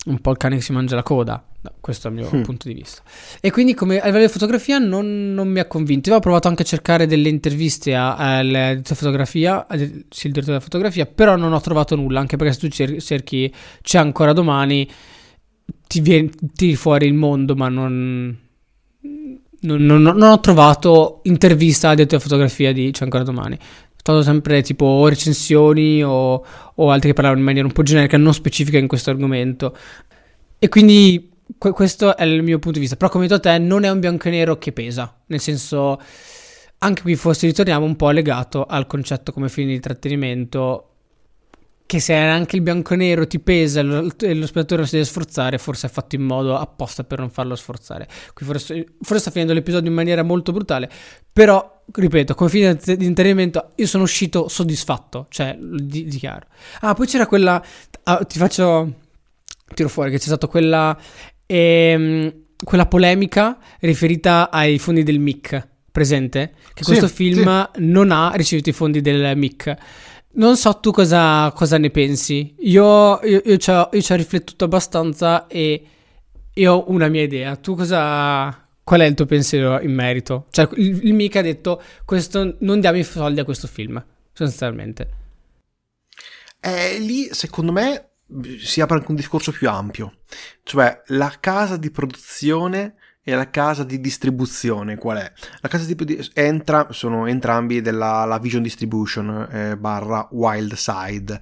un 0.07 0.19
po' 0.19 0.31
il 0.31 0.37
cane 0.37 0.55
che 0.55 0.61
si 0.61 0.71
mangia 0.71 0.95
la 0.95 1.03
coda. 1.03 1.43
No, 1.59 1.71
questo 1.81 2.07
è 2.07 2.11
il 2.11 2.17
mio 2.17 2.29
mm. 2.33 2.41
punto 2.41 2.67
di 2.67 2.73
vista. 2.73 3.01
E 3.41 3.51
quindi, 3.51 3.73
come 3.73 3.99
a 3.99 4.05
livello 4.05 4.25
di 4.25 4.31
fotografia, 4.31 4.77
non, 4.77 5.33
non 5.33 5.47
mi 5.47 5.59
ha 5.59 5.65
convinto. 5.65 6.09
Io 6.09 6.15
ho 6.15 6.19
provato 6.19 6.47
anche 6.47 6.61
a 6.61 6.65
cercare 6.65 7.07
delle 7.07 7.29
interviste 7.29 7.95
al 7.95 8.81
fotografia, 8.83 9.65
sì, 9.69 10.27
il 10.27 10.33
direttore 10.33 10.45
della 10.45 10.59
fotografia, 10.59 11.05
però 11.05 11.35
non 11.35 11.53
ho 11.53 11.61
trovato 11.61 11.95
nulla. 11.95 12.19
Anche 12.19 12.37
perché 12.37 12.53
se 12.53 12.59
tu 12.59 12.67
cerchi, 12.67 13.01
cerchi 13.01 13.53
c'è 13.81 13.97
ancora 13.97 14.33
domani, 14.33 14.87
ti 15.87 15.99
viene 15.99 16.29
tiri 16.53 16.75
fuori 16.75 17.07
il 17.07 17.13
mondo, 17.13 17.55
ma 17.55 17.69
non. 17.69 18.45
Non, 19.59 19.83
non, 19.83 20.21
ho 20.21 20.39
trovato 20.39 21.21
intervista 21.23 21.89
al 21.89 21.95
direttore 21.95 22.21
di 22.21 22.29
fotografia 22.29 22.71
di 22.71 22.91
C'è 22.91 23.03
ancora 23.03 23.23
domani 23.23 23.57
stato 24.07 24.21
sempre 24.21 24.61
tipo 24.61 25.07
recensioni 25.07 26.01
o, 26.01 26.45
o 26.75 26.91
altri 26.91 27.09
che 27.09 27.13
parlavano 27.13 27.41
in 27.41 27.45
maniera 27.45 27.67
un 27.67 27.73
po' 27.73 27.83
generica, 27.83 28.17
non 28.17 28.33
specifica 28.33 28.77
in 28.77 28.87
questo 28.87 29.09
argomento. 29.09 29.75
E 30.59 30.69
quindi 30.69 31.29
questo 31.57 32.15
è 32.15 32.23
il 32.23 32.41
mio 32.41 32.59
punto 32.59 32.77
di 32.77 32.79
vista. 32.79 32.95
Però, 32.95 33.09
come 33.09 33.27
detto 33.27 33.35
a 33.35 33.51
te, 33.53 33.57
non 33.59 33.83
è 33.83 33.89
un 33.89 33.99
bianco 33.99 34.29
e 34.29 34.31
nero 34.31 34.57
che 34.57 34.71
pesa. 34.71 35.13
Nel 35.27 35.39
senso, 35.39 35.99
anche 36.79 37.01
qui 37.01 37.15
forse 37.15 37.47
ritorniamo 37.47 37.85
un 37.85 37.95
po' 37.95 38.09
legato 38.11 38.65
al 38.65 38.87
concetto 38.87 39.33
come 39.33 39.49
film 39.49 39.67
di 39.67 39.75
intrattenimento. 39.75 40.91
Che 41.87 41.99
se 41.99 42.13
anche 42.13 42.57
il 42.57 42.61
bianco 42.61 42.93
e 42.93 42.97
nero 42.97 43.25
ti 43.25 43.39
pesa 43.39 43.79
e 43.79 43.83
lo, 43.83 44.01
lo, 44.01 44.09
spettatore 44.09 44.81
non 44.81 44.85
si 44.85 44.95
deve 44.95 45.05
sforzare, 45.05 45.57
forse 45.57 45.87
è 45.87 45.89
fatto 45.89 46.15
in 46.15 46.21
modo 46.21 46.55
apposta 46.57 47.03
per 47.03 47.19
non 47.19 47.29
farlo 47.29 47.55
sforzare. 47.55 48.07
Qui 48.33 48.45
forse, 48.45 48.85
forse 49.01 49.21
sta 49.21 49.31
finendo 49.31 49.53
l'episodio 49.53 49.89
in 49.89 49.95
maniera 49.95 50.21
molto 50.21 50.51
brutale. 50.51 50.89
Però, 51.31 51.83
ripeto, 51.91 52.35
come 52.35 52.49
film 52.49 52.77
di 52.77 53.05
intrattenimento, 53.05 53.71
io 53.75 53.87
sono 53.87 54.03
uscito 54.03 54.49
soddisfatto. 54.49 55.25
Cioè, 55.29 55.57
di, 55.59 56.05
dichiaro. 56.05 56.47
Ah, 56.81 56.93
poi 56.93 57.07
c'era 57.07 57.25
quella. 57.25 57.63
Ah, 58.03 58.23
ti 58.25 58.37
faccio 58.37 58.93
tiro 59.73 59.89
fuori 59.89 60.11
che 60.11 60.17
c'è 60.17 60.25
stata 60.25 60.47
quella 60.47 60.97
ehm, 61.45 62.33
quella 62.63 62.85
polemica 62.85 63.57
riferita 63.79 64.49
ai 64.51 64.79
fondi 64.79 65.03
del 65.03 65.19
MIC, 65.19 65.67
presente? 65.91 66.53
Che 66.73 66.83
sì, 66.83 66.89
questo 66.89 67.07
film 67.07 67.69
sì. 67.73 67.83
non 67.83 68.11
ha 68.11 68.31
ricevuto 68.35 68.69
i 68.69 68.73
fondi 68.73 69.01
del 69.01 69.35
MIC. 69.35 69.75
Non 70.33 70.55
so 70.55 70.79
tu 70.79 70.91
cosa, 70.91 71.51
cosa 71.53 71.77
ne 71.77 71.89
pensi. 71.89 72.55
Io, 72.59 73.19
io, 73.23 73.41
io, 73.43 73.57
ci 73.57 73.71
ho, 73.71 73.89
io, 73.91 74.01
ci 74.01 74.11
ho, 74.11 74.15
riflettuto 74.15 74.65
abbastanza 74.65 75.47
e, 75.47 75.87
e 76.53 76.67
ho 76.67 76.85
una 76.91 77.07
mia 77.07 77.23
idea. 77.23 77.55
Tu 77.55 77.75
cosa... 77.75 78.61
Qual 78.83 79.01
è 79.01 79.05
il 79.05 79.15
tuo 79.15 79.25
pensiero 79.25 79.81
in 79.81 79.93
merito? 79.93 80.45
Cioè, 80.49 80.69
il, 80.75 81.07
il 81.07 81.13
MIC 81.13 81.35
ha 81.35 81.41
detto 81.41 81.81
questo, 82.05 82.55
non 82.59 82.79
diamo 82.79 82.97
i 82.97 83.03
soldi 83.03 83.41
a 83.41 83.43
questo 83.43 83.67
film, 83.67 84.01
sostanzialmente. 84.31 85.09
Eh, 86.61 86.97
lì, 86.99 87.27
secondo 87.33 87.73
me, 87.73 88.11
si 88.59 88.81
apre 88.81 88.97
anche 88.97 89.09
un 89.09 89.15
discorso 89.15 89.51
più 89.51 89.69
ampio, 89.69 90.19
cioè 90.63 91.01
la 91.07 91.33
casa 91.39 91.77
di 91.77 91.91
produzione 91.91 92.95
e 93.29 93.35
la 93.35 93.49
casa 93.49 93.83
di 93.83 93.99
distribuzione 93.99 94.95
qual 94.95 95.17
è? 95.17 95.33
La 95.59 95.67
casa 95.67 95.83
di 95.83 96.29
entra, 96.31 96.87
sono 96.91 97.25
entrambi 97.25 97.81
della 97.81 98.39
Vision 98.41 98.61
Distribution 98.61 99.49
eh, 99.51 99.75
barra 99.75 100.29
Wild 100.31 100.75
Side, 100.75 101.41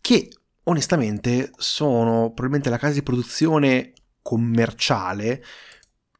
che 0.00 0.28
onestamente 0.64 1.52
sono 1.56 2.32
probabilmente 2.32 2.68
la 2.68 2.78
casa 2.78 2.94
di 2.94 3.04
produzione 3.04 3.92
commerciale 4.22 5.44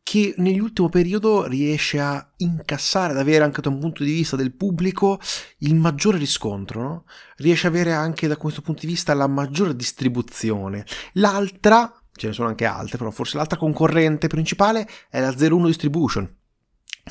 che 0.05 0.33
nell'ultimo 0.37 0.89
periodo 0.89 1.45
riesce 1.47 1.99
a 1.99 2.33
incassare, 2.37 3.13
ad 3.13 3.19
avere 3.19 3.43
anche 3.43 3.61
da 3.61 3.69
un 3.69 3.81
punto 3.81 4.05
di 4.05 4.13
vista 4.13 4.37
del 4.37 4.55
pubblico 4.55 5.21
il 5.59 5.75
maggiore 5.75 6.19
riscontro, 6.19 6.83
no? 6.83 7.05
riesce 7.37 7.67
ad 7.67 7.75
avere 7.75 7.93
anche 7.93 8.29
da 8.29 8.37
questo 8.37 8.63
punto 8.63 8.83
di 8.83 8.87
vista 8.93 9.13
la 9.15 9.27
maggiore 9.27 9.75
distribuzione. 9.75 10.85
L'altra, 11.15 12.00
ce 12.21 12.29
ne 12.29 12.33
sono 12.35 12.49
anche 12.49 12.67
altre, 12.67 12.99
però 12.99 13.11
forse 13.11 13.39
l'altra 13.39 13.57
concorrente 13.57 14.27
principale 14.29 14.87
è 15.09 15.21
la 15.21 15.35
01 15.37 15.67
Distribution, 15.67 16.37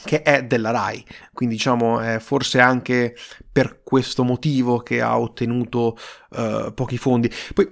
che 0.05 0.21
è 0.21 0.45
della 0.45 0.69
RAI, 0.69 1.03
quindi 1.33 1.55
diciamo 1.55 1.99
è 1.99 2.19
forse 2.19 2.59
anche 2.59 3.15
per 3.51 3.81
questo 3.83 4.23
motivo 4.23 4.77
che 4.77 5.01
ha 5.01 5.19
ottenuto 5.19 5.97
uh, 6.29 6.71
pochi 6.73 6.97
fondi. 6.97 7.29
Poi 7.53 7.67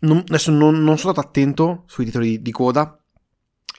non, 0.00 0.18
adesso 0.26 0.50
non, 0.50 0.76
non 0.76 0.96
sono 0.96 1.12
stato 1.12 1.20
attento 1.20 1.84
sui 1.86 2.06
titoli 2.06 2.40
di 2.40 2.50
coda, 2.50 2.97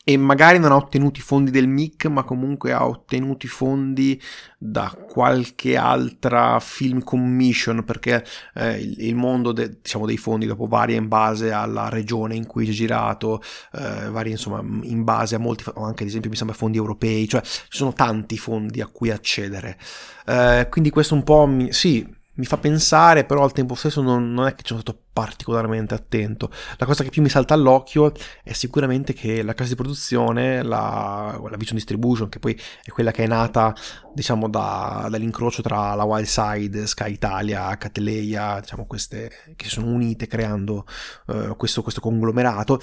e 0.03 0.17
magari 0.17 0.59
non 0.59 0.71
ha 0.71 0.75
ottenuto 0.75 1.19
i 1.19 1.21
fondi 1.21 1.51
del 1.51 1.67
MIC, 1.67 2.05
ma 2.05 2.23
comunque 2.23 2.71
ha 2.71 2.87
ottenuto 2.87 3.45
i 3.45 3.49
fondi 3.49 4.19
da 4.57 4.95
qualche 5.07 5.77
altra 5.77 6.59
film 6.59 7.03
commission, 7.03 7.83
perché 7.83 8.23
eh, 8.55 8.79
il, 8.79 8.95
il, 9.05 9.15
mondo 9.15 9.51
de, 9.51 9.77
diciamo, 9.81 10.05
dei 10.05 10.17
fondi 10.17 10.45
dopo 10.45 10.65
varia 10.65 10.97
in 10.97 11.07
base 11.07 11.51
alla 11.51 11.89
regione 11.89 12.35
in 12.35 12.45
cui 12.47 12.65
c'è 12.65 12.71
girato, 12.71 13.41
eh, 13.73 14.09
varia 14.09 14.31
insomma 14.31 14.59
in 14.83 15.03
base 15.03 15.35
a 15.35 15.39
molti, 15.39 15.63
anche 15.75 16.03
ad 16.03 16.09
esempio 16.09 16.29
mi 16.29 16.35
sembra 16.35 16.55
fondi 16.55 16.77
europei, 16.77 17.27
cioè 17.27 17.41
ci 17.41 17.65
sono 17.67 17.93
tanti 17.93 18.37
fondi 18.37 18.81
a 18.81 18.87
cui 18.87 19.11
accedere. 19.11 19.77
Eh, 20.25 20.67
quindi 20.69 20.89
questo 20.89 21.13
un 21.13 21.23
po' 21.23 21.45
mi, 21.45 21.71
sì, 21.71 22.17
mi 22.39 22.45
fa 22.45 22.57
pensare, 22.57 23.25
però 23.25 23.43
al 23.43 23.51
tempo 23.51 23.75
stesso 23.75 24.01
non, 24.01 24.31
non, 24.31 24.47
è 24.47 24.51
che 24.51 24.61
ci 24.61 24.69
sono 24.69 24.79
stato 24.79 24.97
particolarmente 25.11 25.93
attento. 25.93 26.49
La 26.77 26.85
cosa 26.85 27.03
che 27.03 27.09
più 27.09 27.21
mi 27.21 27.27
salta 27.27 27.53
all'occhio 27.53 28.13
è 28.43 28.53
sicuramente 28.53 29.11
che 29.11 29.43
la 29.43 29.53
casa 29.53 29.71
di 29.71 29.75
produzione, 29.75 30.63
la, 30.63 31.37
la 31.37 31.57
Vision 31.57 31.75
Distribution, 31.75 32.29
che 32.29 32.39
poi 32.39 32.57
è 32.81 32.89
quella 32.91 33.11
che 33.11 33.25
è 33.25 33.27
nata, 33.27 33.75
diciamo, 34.13 34.47
da, 34.47 35.07
dall'incrocio 35.11 35.61
tra 35.61 35.95
la 35.95 36.05
Wild 36.05 36.27
Side, 36.27 36.87
Sky 36.87 37.11
Italia, 37.11 37.75
Catleia, 37.75 38.61
diciamo, 38.61 38.85
queste 38.85 39.29
che 39.57 39.65
si 39.65 39.71
sono 39.71 39.87
unite 39.87 40.25
creando 40.25 40.85
uh, 41.27 41.57
questo, 41.57 41.81
questo 41.81 41.99
conglomerato, 41.99 42.79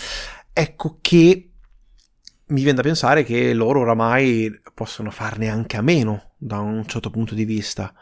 ecco 0.53 0.99
che 1.01 1.51
mi 2.49 2.61
viene 2.61 2.77
da 2.77 2.83
pensare 2.83 3.25
che 3.25 3.55
loro 3.55 3.81
oramai 3.81 4.61
possono 4.75 5.11
farne 5.11 5.49
anche 5.49 5.79
a 5.79 5.83
meno 5.83 6.35
da 6.37 6.59
un 6.59 6.87
certo 6.87 7.11
punto 7.11 7.35
di 7.35 7.45
vista, 7.45 7.93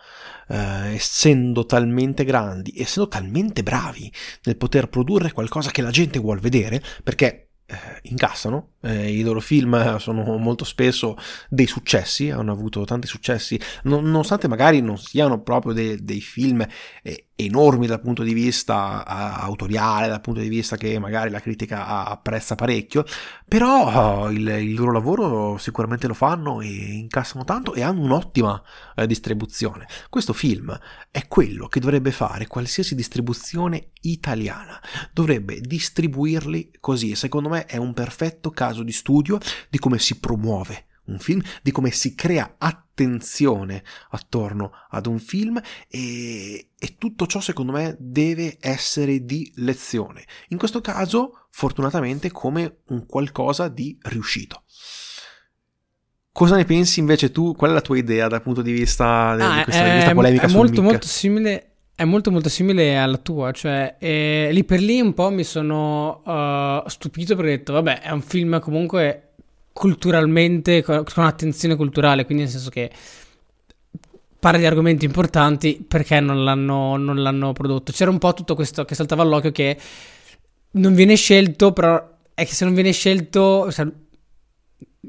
eh, 0.49 0.95
essendo 0.95 1.66
talmente 1.66 2.24
grandi, 2.24 2.74
essendo 2.76 3.09
talmente 3.09 3.62
bravi 3.62 4.12
nel 4.45 4.57
poter 4.57 4.88
produrre 4.88 5.32
qualcosa 5.32 5.70
che 5.70 5.82
la 5.82 5.90
gente 5.90 6.18
vuole 6.18 6.40
vedere, 6.40 6.82
perché 7.03 7.49
eh, 7.66 7.76
incassano, 8.03 8.74
eh, 8.85 9.11
i 9.11 9.22
loro 9.22 9.41
film 9.41 9.97
sono 9.99 10.37
molto 10.37 10.64
spesso 10.64 11.16
dei 11.49 11.66
successi, 11.66 12.30
hanno 12.30 12.53
avuto 12.53 12.85
tanti 12.85 13.07
successi, 13.07 13.59
non, 13.85 14.05
nonostante 14.05 14.49
magari 14.49 14.80
non 14.80 14.99
siano 14.99 15.41
proprio 15.41 15.72
de, 15.72 16.03
dei 16.03 16.20
film 16.20 16.64
eh, 17.03 17.26
enormi 17.37 17.87
dal 17.87 18.01
punto 18.01 18.22
di 18.22 18.32
vista 18.32 19.03
uh, 19.07 19.45
autoriale, 19.45 20.07
dal 20.07 20.20
punto 20.20 20.41
di 20.41 20.49
vista 20.49 20.76
che 20.76 20.99
magari 20.99 21.30
la 21.30 21.41
critica 21.41 22.07
apprezza 22.07 22.55
parecchio, 22.55 23.05
però 23.47 24.26
uh, 24.26 24.30
il, 24.30 24.47
il, 24.47 24.74
loro 24.74 24.93
lavoro 24.93 25.59
sicuramente 25.59 26.07
lo 26.07 26.14
fanno 26.14 26.61
e 26.61 26.68
incassano 26.68 27.45
tanto 27.45 27.74
e 27.74 27.82
hanno 27.82 28.03
un'ottima 28.03 28.62
uh, 28.97 29.05
distribuzione. 29.07 29.87
Questo 30.09 30.32
film 30.32 30.78
è 31.11 31.26
quello 31.26 31.66
che 31.66 31.80
dovrebbe 31.80 32.12
fare 32.12 32.47
qualsiasi 32.47 32.95
distribuzione 32.95 33.89
italiana, 34.03 34.80
dovrebbe 35.12 35.61
distribuirli 35.61 36.70
così, 36.78 37.16
secondo 37.16 37.49
me 37.49 37.64
è 37.66 37.78
un 37.78 37.95
perfetto 37.95 38.51
caso 38.51 38.74
di 38.83 38.93
studio 38.93 39.39
di 39.68 39.79
come 39.79 39.99
si 39.99 40.18
promuove 40.18 40.87
un 41.07 41.18
film, 41.18 41.43
di 41.62 41.70
come 41.70 41.91
si 41.91 42.14
crea 42.14 42.55
attenzione 42.59 43.83
attorno 44.11 44.72
ad 44.91 45.07
un 45.07 45.18
film 45.18 45.61
e, 45.89 46.70
e, 46.79 46.97
tutto 46.99 47.27
ciò 47.27 47.41
secondo 47.41 47.72
me 47.72 47.97
deve 47.99 48.57
essere 48.61 49.25
di 49.25 49.51
lezione. 49.57 50.25
In 50.49 50.59
questo 50.59 50.81
caso, 50.81 51.47
fortunatamente, 51.51 52.31
come 52.31 52.79
un 52.89 53.07
qualcosa 53.07 53.68
di 53.68 53.99
riuscito. 54.03 54.62
Cosa 56.33 56.57
ne 56.57 56.64
pensi 56.64 56.99
invece 56.99 57.31
tu? 57.31 57.55
Qual 57.55 57.70
è 57.70 57.75
la 57.75 57.81
tua 57.81 57.97
idea 57.97 58.27
dal 58.27 58.43
punto 58.43 58.61
di 58.61 58.72
vista 58.72 59.29
ah, 59.29 59.37
di, 59.37 59.62
questa, 59.64 59.85
di 59.85 59.91
questa 59.91 60.14
polemica? 60.14 60.47
È 60.47 60.51
molto, 60.51 60.83
molto 60.83 61.07
simile 61.07 61.74
è 61.95 62.05
molto 62.05 62.30
molto 62.30 62.49
simile 62.49 62.97
alla 62.97 63.18
tua, 63.18 63.53
cioè 63.53 63.97
eh, 63.99 64.49
lì 64.51 64.64
per 64.64 64.80
lì 64.80 65.01
un 65.01 65.14
po' 65.14 65.30
mi 65.30 65.45
sono 65.45 66.22
uh, 66.24 66.88
stupito 66.88 67.36
perché 67.36 67.53
ho 67.53 67.57
detto 67.57 67.72
vabbè 67.72 68.01
è 68.01 68.11
un 68.11 68.20
film 68.22 68.59
comunque 68.61 69.34
culturalmente, 69.72 70.82
con 70.82 71.05
attenzione 71.16 71.76
culturale, 71.76 72.24
quindi 72.24 72.45
nel 72.45 72.53
senso 72.53 72.70
che 72.70 72.90
parla 74.38 74.59
di 74.59 74.66
argomenti 74.66 75.05
importanti 75.05 75.84
perché 75.86 76.20
non 76.20 76.45
l'hanno, 76.45 76.97
non 76.97 77.22
l'hanno 77.22 77.53
prodotto. 77.53 77.90
C'era 77.92 78.11
un 78.11 78.18
po' 78.18 78.34
tutto 78.34 78.55
questo 78.55 78.84
che 78.84 78.95
saltava 78.95 79.22
all'occhio 79.22 79.53
che 79.53 79.76
non 80.72 80.95
viene 80.95 81.16
scelto, 81.16 81.72
però 81.72 82.12
è 82.34 82.45
che 82.45 82.53
se 82.53 82.64
non 82.64 82.74
viene 82.74 82.92
scelto, 82.92 83.70
cioè, 83.72 83.86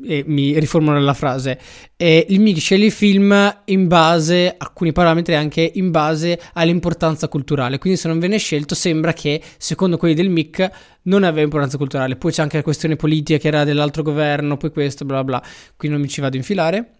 e 0.04 0.24
mi 0.28 0.58
riformulo 0.60 1.00
la 1.00 1.14
frase, 1.14 1.60
e 1.96 2.26
il 2.30 2.40
MIC 2.40 2.60
sceglie 2.60 2.86
il 2.86 2.92
film 2.92 3.62
in 3.66 3.88
base, 3.88 4.56
alcuni 4.58 4.92
parametri 4.92 5.36
anche 5.36 5.72
in 5.76 5.92
base 5.92 6.40
all'importanza 6.54 7.28
culturale, 7.28 7.78
quindi 7.78 8.00
se 8.00 8.08
non 8.08 8.20
viene 8.20 8.38
scelto 8.38 8.76
sembra 8.76 9.14
che 9.14 9.42
secondo 9.58 9.98
quelli 9.98 10.14
del 10.14 10.30
MIC 10.30 10.70
non 11.04 11.24
aveva 11.24 11.42
importanza 11.42 11.78
culturale, 11.78 12.16
poi 12.16 12.32
c'è 12.32 12.42
anche 12.42 12.58
la 12.58 12.64
questione 12.64 12.96
politica 12.96 13.40
che 13.40 13.48
era 13.48 13.64
dell'altro 13.64 14.04
governo, 14.04 14.58
poi 14.58 14.72
questo, 14.72 15.06
bla 15.06 15.24
bla, 15.24 15.44
qui 15.76 15.90
non 15.90 16.02
mi 16.02 16.08
ci 16.08 16.22
vado 16.22 16.36
a 16.36 16.40
infilare, 16.40 16.94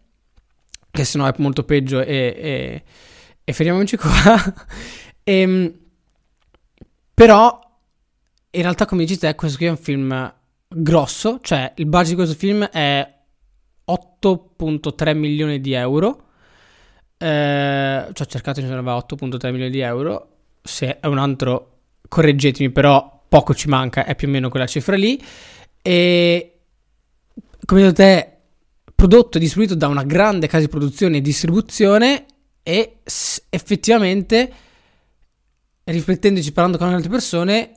che 0.92 1.04
sennò 1.04 1.26
è 1.26 1.34
molto 1.38 1.64
peggio 1.64 2.02
e, 2.02 2.36
e, 2.38 2.84
e 3.44 3.54
fermiamoci 3.54 3.98
qua. 3.98 4.54
e, 5.24 5.34
ehm, 5.42 5.74
però 7.14 7.60
in 8.52 8.62
realtà 8.62 8.86
come 8.86 9.04
dici 9.04 9.18
te 9.18 9.36
questo 9.36 9.58
qui 9.58 9.68
è 9.68 9.70
un 9.70 9.78
film 9.78 10.34
grosso, 10.76 11.40
cioè 11.42 11.74
il 11.76 11.86
budget 11.86 12.10
di 12.10 12.16
questo 12.16 12.36
film 12.36 12.64
è 12.66 13.14
8.3 13.88 15.16
milioni 15.16 15.62
di 15.62 15.74
euro. 15.74 16.24
Eh, 17.18 18.08
cioè 18.12 18.28
ho 18.28 18.30
cercato 18.30 18.60
in 18.60 18.68
generale 18.68 19.06
8.3 19.08 19.52
milioni 19.52 19.72
di 19.72 19.80
euro. 19.80 20.30
Se 20.62 21.00
è 21.00 21.08
un 21.08 21.18
altro, 21.18 21.78
correggetemi, 22.08 22.72
però 22.72 23.24
poco 23.28 23.54
ci 23.54 23.68
manca, 23.68 24.06
è 24.06 24.16
più 24.16 24.28
o 24.28 24.32
meno 24.32 24.50
quella 24.50 24.68
cifra 24.68 24.96
lì. 24.96 25.22
E 25.82 26.60
come 27.66 27.82
detto 27.82 27.94
te, 27.94 28.32
prodotto 28.94 29.38
e 29.38 29.40
distribuito 29.40 29.76
da 29.76 29.88
una 29.88 30.04
grande 30.04 30.48
casa 30.48 30.64
di 30.64 30.70
produzione 30.70 31.18
e 31.18 31.22
distribuzione 31.22 32.26
e 32.64 32.98
effettivamente 33.50 34.54
riflettendoci 35.84 36.52
parlando 36.52 36.78
con 36.80 36.88
altre 36.88 37.10
persone 37.10 37.72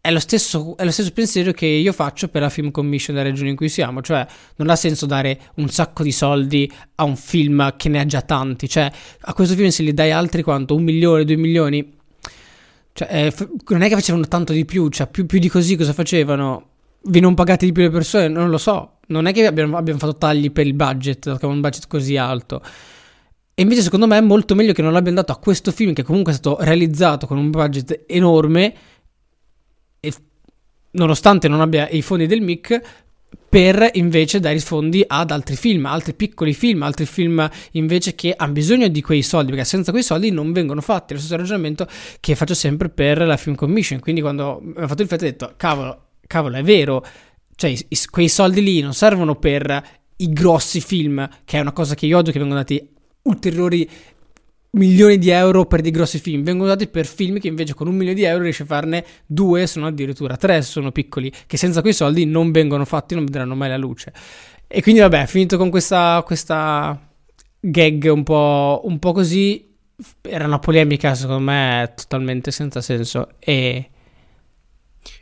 è 0.00 0.10
lo, 0.10 0.20
stesso, 0.20 0.76
è 0.76 0.84
lo 0.84 0.90
stesso 0.90 1.10
pensiero 1.12 1.52
che 1.52 1.66
io 1.66 1.92
faccio 1.92 2.28
per 2.28 2.42
la 2.42 2.48
film 2.48 2.70
commission 2.70 3.16
della 3.16 3.28
regione 3.28 3.50
in 3.50 3.56
cui 3.56 3.68
siamo, 3.68 4.00
cioè 4.00 4.26
non 4.56 4.70
ha 4.70 4.76
senso 4.76 5.06
dare 5.06 5.38
un 5.56 5.68
sacco 5.68 6.02
di 6.02 6.12
soldi 6.12 6.70
a 6.96 7.04
un 7.04 7.16
film 7.16 7.74
che 7.76 7.88
ne 7.88 8.00
ha 8.00 8.06
già 8.06 8.22
tanti, 8.22 8.68
cioè 8.68 8.90
a 9.20 9.34
questo 9.34 9.54
film 9.54 9.68
se 9.68 9.82
gli 9.82 9.92
dai 9.92 10.12
altri 10.12 10.42
quanto, 10.42 10.74
un 10.74 10.82
milione, 10.82 11.24
due 11.24 11.36
milioni, 11.36 11.96
cioè, 12.92 13.08
eh, 13.12 13.48
non 13.68 13.82
è 13.82 13.88
che 13.88 13.94
facevano 13.94 14.26
tanto 14.26 14.52
di 14.52 14.64
più, 14.64 14.88
cioè 14.88 15.08
più, 15.08 15.26
più, 15.26 15.38
di 15.38 15.48
così 15.48 15.76
cosa 15.76 15.92
facevano? 15.92 16.66
Vi 17.02 17.20
non 17.20 17.34
pagate 17.34 17.64
di 17.64 17.72
più 17.72 17.82
le 17.82 17.90
persone? 17.90 18.28
Non 18.28 18.50
lo 18.50 18.58
so, 18.58 18.98
non 19.08 19.26
è 19.26 19.32
che 19.32 19.46
abbiamo, 19.46 19.76
abbiamo 19.76 19.98
fatto 20.00 20.16
tagli 20.16 20.50
per 20.50 20.66
il 20.66 20.74
budget, 20.74 21.20
perché 21.20 21.46
un 21.46 21.60
budget 21.60 21.86
così 21.86 22.16
alto. 22.16 22.60
E 23.54 23.62
invece 23.62 23.82
secondo 23.82 24.06
me 24.06 24.18
è 24.18 24.20
molto 24.20 24.54
meglio 24.54 24.72
che 24.72 24.82
non 24.82 24.92
l'abbiamo 24.92 25.18
dato 25.18 25.32
a 25.32 25.36
questo 25.38 25.70
film 25.72 25.92
che 25.92 26.02
comunque 26.02 26.32
è 26.32 26.36
stato 26.36 26.58
realizzato 26.60 27.26
con 27.26 27.38
un 27.38 27.50
budget 27.50 28.04
enorme 28.06 28.74
e 30.00 30.12
nonostante 30.92 31.48
non 31.48 31.60
abbia 31.60 31.88
i 31.88 32.02
fondi 32.02 32.26
del 32.26 32.40
MIC, 32.40 32.80
per 33.48 33.90
invece 33.94 34.40
dare 34.40 34.56
i 34.56 34.60
fondi 34.60 35.02
ad 35.06 35.30
altri 35.30 35.56
film, 35.56 35.86
altri 35.86 36.12
piccoli 36.12 36.52
film, 36.52 36.82
altri 36.82 37.06
film 37.06 37.48
invece 37.72 38.14
che 38.14 38.34
hanno 38.36 38.52
bisogno 38.52 38.88
di 38.88 39.00
quei 39.00 39.22
soldi, 39.22 39.50
perché 39.50 39.64
senza 39.64 39.90
quei 39.90 40.02
soldi 40.02 40.30
non 40.30 40.52
vengono 40.52 40.82
fatti. 40.82 41.14
Lo 41.14 41.18
stesso 41.18 41.36
ragionamento 41.36 41.86
che 42.20 42.34
faccio 42.34 42.54
sempre 42.54 42.90
per 42.90 43.26
la 43.26 43.38
Film 43.38 43.56
Commission. 43.56 44.00
Quindi 44.00 44.20
quando 44.20 44.62
ho 44.76 44.86
fatto 44.86 45.02
il 45.02 45.08
fatto 45.08 45.24
ho 45.24 45.28
detto, 45.28 45.54
cavolo, 45.56 46.08
cavolo, 46.26 46.56
è 46.56 46.62
vero, 46.62 47.04
cioè 47.54 47.74
quei 48.10 48.28
soldi 48.28 48.62
lì 48.62 48.80
non 48.80 48.92
servono 48.92 49.36
per 49.36 49.82
i 50.16 50.28
grossi 50.30 50.80
film, 50.80 51.26
che 51.44 51.56
è 51.56 51.60
una 51.60 51.72
cosa 51.72 51.94
che 51.94 52.04
io 52.04 52.18
odio 52.18 52.32
che 52.32 52.38
vengono 52.38 52.60
dati 52.60 52.86
ulteriori 53.22 53.88
milioni 54.70 55.18
di 55.18 55.30
euro 55.30 55.64
per 55.66 55.80
dei 55.80 55.90
grossi 55.90 56.18
film, 56.18 56.42
vengono 56.42 56.68
dati 56.68 56.86
per 56.88 57.06
film 57.06 57.38
che 57.38 57.48
invece 57.48 57.74
con 57.74 57.86
un 57.86 57.94
milione 57.94 58.14
di 58.14 58.24
euro 58.24 58.42
riesce 58.42 58.64
a 58.64 58.66
farne 58.66 59.04
due, 59.26 59.66
sono 59.66 59.86
addirittura 59.86 60.36
tre, 60.36 60.62
sono 60.62 60.92
piccoli, 60.92 61.32
che 61.46 61.56
senza 61.56 61.80
quei 61.80 61.94
soldi 61.94 62.26
non 62.26 62.50
vengono 62.50 62.84
fatti, 62.84 63.14
non 63.14 63.24
vedranno 63.24 63.54
mai 63.54 63.68
la 63.68 63.76
luce. 63.76 64.12
E 64.66 64.82
quindi 64.82 65.00
vabbè, 65.00 65.26
finito 65.26 65.56
con 65.56 65.70
questa, 65.70 66.22
questa 66.26 67.00
gag 67.60 68.10
un 68.12 68.22
po', 68.22 68.82
un 68.84 68.98
po' 68.98 69.12
così, 69.12 69.74
era 70.22 70.44
una 70.44 70.58
polemica 70.58 71.14
secondo 71.14 71.42
me 71.42 71.92
totalmente 71.96 72.50
senza 72.50 72.80
senso 72.80 73.30
e... 73.38 73.90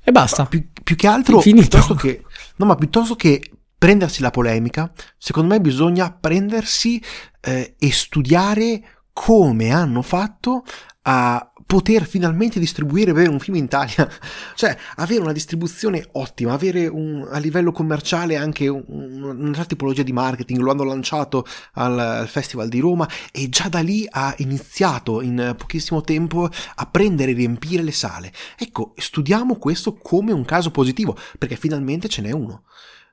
E 0.03 0.12
basta. 0.12 0.47
Più, 0.47 0.66
più, 0.82 0.97
che 0.97 1.07
altro, 1.07 1.38
piuttosto 1.38 1.94
che, 1.94 2.24
no, 2.57 2.66
ma 2.66 2.74
piuttosto 2.74 3.14
che 3.14 3.40
prendersi 3.78 4.20
la 4.20 4.30
polemica, 4.30 4.90
secondo 5.16 5.55
me 5.55 5.61
bisogna 5.61 6.11
prendersi 6.11 7.01
eh, 7.40 7.74
e 7.78 7.92
studiare 7.92 8.82
come 9.19 9.71
hanno 9.71 10.03
fatto 10.03 10.62
a 11.05 11.51
poter 11.64 12.05
finalmente 12.05 12.61
distribuire 12.61 13.14
bene 13.14 13.31
un 13.31 13.41
film 13.41 13.57
in 13.57 13.64
Italia, 13.64 14.07
cioè 14.55 14.77
avere 14.97 15.23
una 15.23 15.33
distribuzione 15.33 16.07
ottima, 16.12 16.53
avere 16.53 16.87
un, 16.87 17.27
a 17.31 17.39
livello 17.39 17.73
commerciale 17.73 18.37
anche 18.37 18.69
un, 18.69 18.85
una 19.23 19.55
certa 19.55 19.69
tipologia 19.69 20.03
di 20.03 20.12
marketing, 20.12 20.61
lo 20.61 20.71
hanno 20.71 20.85
lanciato 20.85 21.47
al, 21.73 21.99
al, 21.99 22.29
Festival 22.29 22.69
di 22.69 22.79
Roma 22.79 23.09
e 23.33 23.49
già 23.49 23.69
da 23.71 23.81
lì 23.81 24.07
ha 24.09 24.35
iniziato 24.39 25.23
in 25.23 25.55
pochissimo 25.57 26.03
tempo 26.03 26.47
a 26.75 26.87
prendere 26.87 27.31
e 27.31 27.35
riempire 27.35 27.83
le 27.83 27.93
sale. 27.93 28.31
Ecco, 28.59 28.93
studiamo 28.97 29.57
questo 29.57 29.95
come 29.95 30.33
un 30.33 30.45
caso 30.45 30.71
positivo, 30.71 31.17
perché 31.39 31.57
finalmente 31.57 32.09
ce 32.09 32.21
n'è 32.21 32.33
uno 32.33 32.64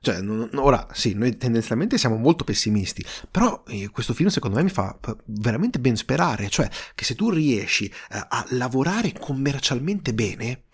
Cioè, 0.04 0.22
ora 0.56 0.86
sì, 0.92 1.14
noi 1.14 1.36
tendenzialmente 1.38 1.96
siamo 1.96 2.16
molto 2.16 2.44
pessimisti, 2.44 3.02
però 3.30 3.62
eh, 3.68 3.88
questo 3.88 4.12
film 4.12 4.28
secondo 4.28 4.56
me 4.56 4.62
mi 4.62 4.68
fa 4.68 4.98
veramente 5.24 5.78
ben 5.78 5.96
sperare, 5.96 6.50
cioè 6.50 6.68
che 6.94 7.04
se 7.04 7.14
tu 7.14 7.30
riesci 7.30 7.86
eh, 7.86 8.26
a 8.28 8.44
lavorare 8.50 9.12
commercialmente 9.18 10.12
bene, 10.12 10.64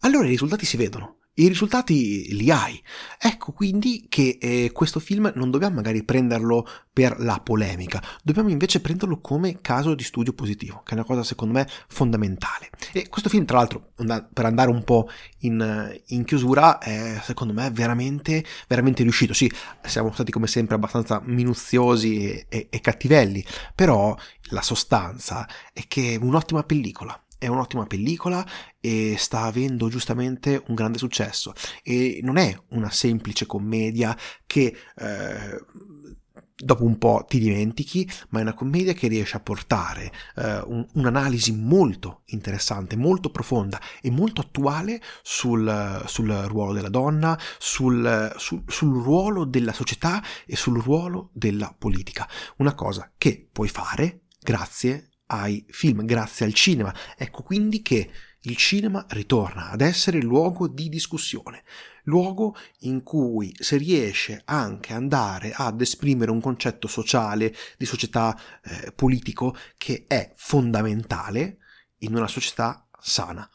allora 0.00 0.26
i 0.26 0.30
risultati 0.30 0.66
si 0.66 0.76
vedono 0.76 1.16
i 1.38 1.48
risultati 1.48 2.34
li 2.34 2.50
hai. 2.50 2.80
Ecco 3.18 3.52
quindi 3.52 4.06
che 4.08 4.38
eh, 4.40 4.70
questo 4.72 5.00
film 5.00 5.32
non 5.34 5.50
dobbiamo 5.50 5.76
magari 5.76 6.02
prenderlo 6.02 6.66
per 6.92 7.16
la 7.18 7.40
polemica, 7.40 8.02
dobbiamo 8.22 8.48
invece 8.48 8.80
prenderlo 8.80 9.20
come 9.20 9.60
caso 9.60 9.94
di 9.94 10.02
studio 10.02 10.32
positivo, 10.32 10.80
che 10.82 10.92
è 10.92 10.94
una 10.94 11.04
cosa 11.04 11.22
secondo 11.22 11.52
me 11.52 11.68
fondamentale. 11.88 12.70
E 12.92 13.08
questo 13.08 13.28
film, 13.28 13.44
tra 13.44 13.58
l'altro, 13.58 13.92
per 14.32 14.46
andare 14.46 14.70
un 14.70 14.82
po' 14.82 15.10
in, 15.40 16.00
in 16.06 16.24
chiusura, 16.24 16.78
è 16.78 17.20
secondo 17.22 17.52
me 17.52 17.70
veramente, 17.70 18.42
veramente 18.66 19.02
riuscito. 19.02 19.34
Sì, 19.34 19.50
siamo 19.82 20.10
stati 20.12 20.32
come 20.32 20.46
sempre 20.46 20.76
abbastanza 20.76 21.20
minuziosi 21.22 22.30
e, 22.30 22.46
e, 22.48 22.68
e 22.70 22.80
cattivelli, 22.80 23.44
però 23.74 24.16
la 24.50 24.62
sostanza 24.62 25.46
è 25.74 25.82
che 25.86 26.14
è 26.14 26.16
un'ottima 26.16 26.62
pellicola 26.62 27.20
è 27.38 27.46
un'ottima 27.46 27.86
pellicola 27.86 28.44
e 28.80 29.16
sta 29.18 29.42
avendo 29.42 29.88
giustamente 29.88 30.62
un 30.68 30.74
grande 30.74 30.98
successo 30.98 31.52
e 31.82 32.20
non 32.22 32.36
è 32.36 32.56
una 32.70 32.90
semplice 32.90 33.46
commedia 33.46 34.16
che 34.46 34.74
eh, 34.96 35.64
dopo 36.56 36.84
un 36.84 36.96
po' 36.96 37.24
ti 37.28 37.38
dimentichi, 37.38 38.08
ma 38.30 38.38
è 38.38 38.42
una 38.42 38.54
commedia 38.54 38.94
che 38.94 39.08
riesce 39.08 39.36
a 39.36 39.40
portare 39.40 40.10
eh, 40.36 40.60
un, 40.60 40.86
un'analisi 40.94 41.52
molto 41.52 42.22
interessante, 42.26 42.96
molto 42.96 43.30
profonda 43.30 43.80
e 44.00 44.10
molto 44.10 44.40
attuale 44.40 45.00
sul, 45.22 46.02
sul 46.06 46.30
ruolo 46.46 46.72
della 46.72 46.88
donna, 46.88 47.38
sul, 47.58 48.32
sul, 48.36 48.62
sul 48.66 49.02
ruolo 49.02 49.44
della 49.44 49.72
società 49.72 50.22
e 50.46 50.56
sul 50.56 50.80
ruolo 50.80 51.30
della 51.34 51.74
politica. 51.76 52.28
Una 52.56 52.74
cosa 52.74 53.12
che 53.18 53.48
puoi 53.52 53.68
fare 53.68 54.22
grazie 54.40 55.10
ai 55.26 55.64
film, 55.68 56.04
grazie 56.04 56.46
al 56.46 56.54
cinema. 56.54 56.94
Ecco 57.16 57.42
quindi 57.42 57.82
che 57.82 58.10
il 58.46 58.56
cinema 58.56 59.04
ritorna 59.10 59.70
ad 59.70 59.80
essere 59.80 60.20
luogo 60.20 60.68
di 60.68 60.88
discussione, 60.88 61.64
luogo 62.04 62.54
in 62.80 63.02
cui 63.02 63.54
si 63.58 63.76
riesce 63.76 64.42
anche 64.44 64.92
ad 64.92 65.00
andare 65.00 65.52
ad 65.52 65.80
esprimere 65.80 66.30
un 66.30 66.40
concetto 66.40 66.86
sociale, 66.86 67.54
di 67.76 67.84
società 67.84 68.38
eh, 68.62 68.92
politico 68.92 69.56
che 69.76 70.04
è 70.06 70.32
fondamentale 70.36 71.58
in 71.98 72.14
una 72.14 72.28
società 72.28 72.86
sana. 73.00 73.48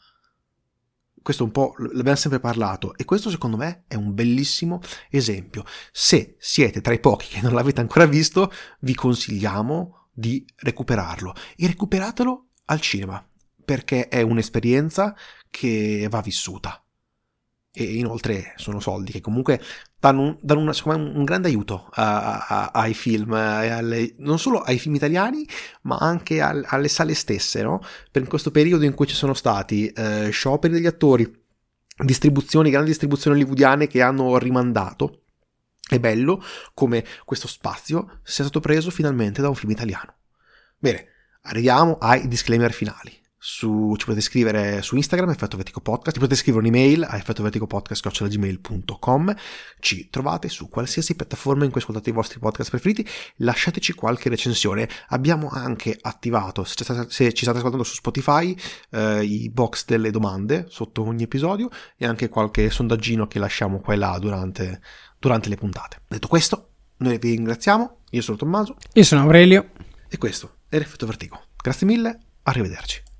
Questo 1.22 1.44
un 1.44 1.52
po' 1.52 1.74
l'abbiamo 1.78 2.16
sempre 2.16 2.40
parlato 2.40 2.96
e 2.96 3.04
questo 3.04 3.30
secondo 3.30 3.56
me 3.56 3.84
è 3.86 3.94
un 3.94 4.12
bellissimo 4.12 4.80
esempio. 5.08 5.64
Se 5.92 6.34
siete 6.38 6.80
tra 6.80 6.92
i 6.92 7.00
pochi 7.00 7.28
che 7.28 7.40
non 7.40 7.54
l'avete 7.54 7.80
ancora 7.80 8.06
visto, 8.06 8.52
vi 8.80 8.94
consigliamo 8.94 10.01
di 10.12 10.44
recuperarlo 10.56 11.34
e 11.56 11.66
recuperatelo 11.66 12.46
al 12.66 12.80
cinema 12.80 13.24
perché 13.64 14.08
è 14.08 14.22
un'esperienza 14.22 15.16
che 15.50 16.06
va 16.10 16.20
vissuta 16.20 16.82
e 17.74 17.84
inoltre 17.84 18.52
sono 18.56 18.80
soldi 18.80 19.12
che 19.12 19.22
comunque 19.22 19.60
danno 19.98 20.20
un, 20.20 20.38
danno 20.42 20.60
una, 20.60 20.74
me, 20.84 20.94
un 20.94 21.24
grande 21.24 21.48
aiuto 21.48 21.88
a, 21.92 22.46
a, 22.46 22.70
ai 22.74 22.92
film, 22.92 23.32
alle, 23.32 24.14
non 24.18 24.38
solo 24.38 24.60
ai 24.60 24.78
film 24.78 24.94
italiani, 24.94 25.46
ma 25.82 25.96
anche 25.96 26.42
al, 26.42 26.62
alle 26.68 26.88
sale 26.88 27.14
stesse, 27.14 27.62
no? 27.62 27.80
Per 28.10 28.26
questo 28.26 28.50
periodo 28.50 28.84
in 28.84 28.92
cui 28.92 29.06
ci 29.06 29.14
sono 29.14 29.32
stati 29.32 29.86
eh, 29.88 30.28
scioperi 30.30 30.74
degli 30.74 30.86
attori, 30.86 31.26
distribuzioni, 32.04 32.68
grandi 32.68 32.90
distribuzioni 32.90 33.36
hollywoodiane 33.40 33.86
che 33.86 34.02
hanno 34.02 34.36
rimandato, 34.36 35.21
è 35.96 36.00
bello 36.00 36.44
come 36.74 37.04
questo 37.24 37.48
spazio 37.48 38.20
sia 38.22 38.44
stato 38.44 38.60
preso 38.60 38.90
finalmente 38.90 39.40
da 39.40 39.48
un 39.48 39.54
film 39.54 39.72
italiano. 39.72 40.14
Bene, 40.78 41.06
arriviamo 41.42 41.96
ai 41.98 42.28
disclaimer 42.28 42.72
finali. 42.72 43.20
Su, 43.44 43.94
ci 43.96 44.04
potete 44.04 44.24
scrivere 44.24 44.82
su 44.82 44.94
Instagram, 44.94 45.30
Effetto 45.30 45.56
Vertico 45.56 45.80
Podcast, 45.80 46.12
ci 46.12 46.20
potete 46.20 46.38
scrivere 46.38 46.64
un'email 46.64 47.02
a 47.02 47.16
effettoverticopodcast.gmail.com 47.16 49.34
ci 49.80 50.08
trovate 50.10 50.48
su 50.48 50.68
qualsiasi 50.68 51.16
piattaforma 51.16 51.64
in 51.64 51.72
cui 51.72 51.80
ascoltate 51.80 52.10
i 52.10 52.12
vostri 52.12 52.38
podcast 52.38 52.70
preferiti, 52.70 53.04
lasciateci 53.38 53.94
qualche 53.94 54.28
recensione. 54.28 54.88
Abbiamo 55.08 55.48
anche 55.48 55.98
attivato, 56.00 56.62
se, 56.62 56.84
se 57.08 57.32
ci 57.32 57.42
state 57.42 57.58
ascoltando 57.58 57.82
su 57.82 57.96
Spotify, 57.96 58.56
eh, 58.90 59.24
i 59.24 59.50
box 59.50 59.86
delle 59.86 60.12
domande 60.12 60.66
sotto 60.68 61.04
ogni 61.04 61.24
episodio 61.24 61.68
e 61.96 62.06
anche 62.06 62.28
qualche 62.28 62.70
sondaggino 62.70 63.26
che 63.26 63.40
lasciamo 63.40 63.80
qua 63.80 63.94
e 63.94 63.96
là 63.96 64.16
durante, 64.20 64.80
durante 65.22 65.48
le 65.48 65.54
puntate. 65.54 66.02
Detto 66.08 66.26
questo, 66.26 66.70
noi 66.98 67.16
vi 67.18 67.30
ringraziamo, 67.30 67.98
io 68.10 68.22
sono 68.22 68.36
Tommaso. 68.36 68.76
Io 68.94 69.04
sono 69.04 69.22
Aurelio. 69.22 69.70
E 70.08 70.18
questo 70.18 70.56
è 70.68 70.78
l'effetto 70.78 71.06
vertigo. 71.06 71.40
Grazie 71.62 71.86
mille, 71.86 72.18
arrivederci. 72.42 73.11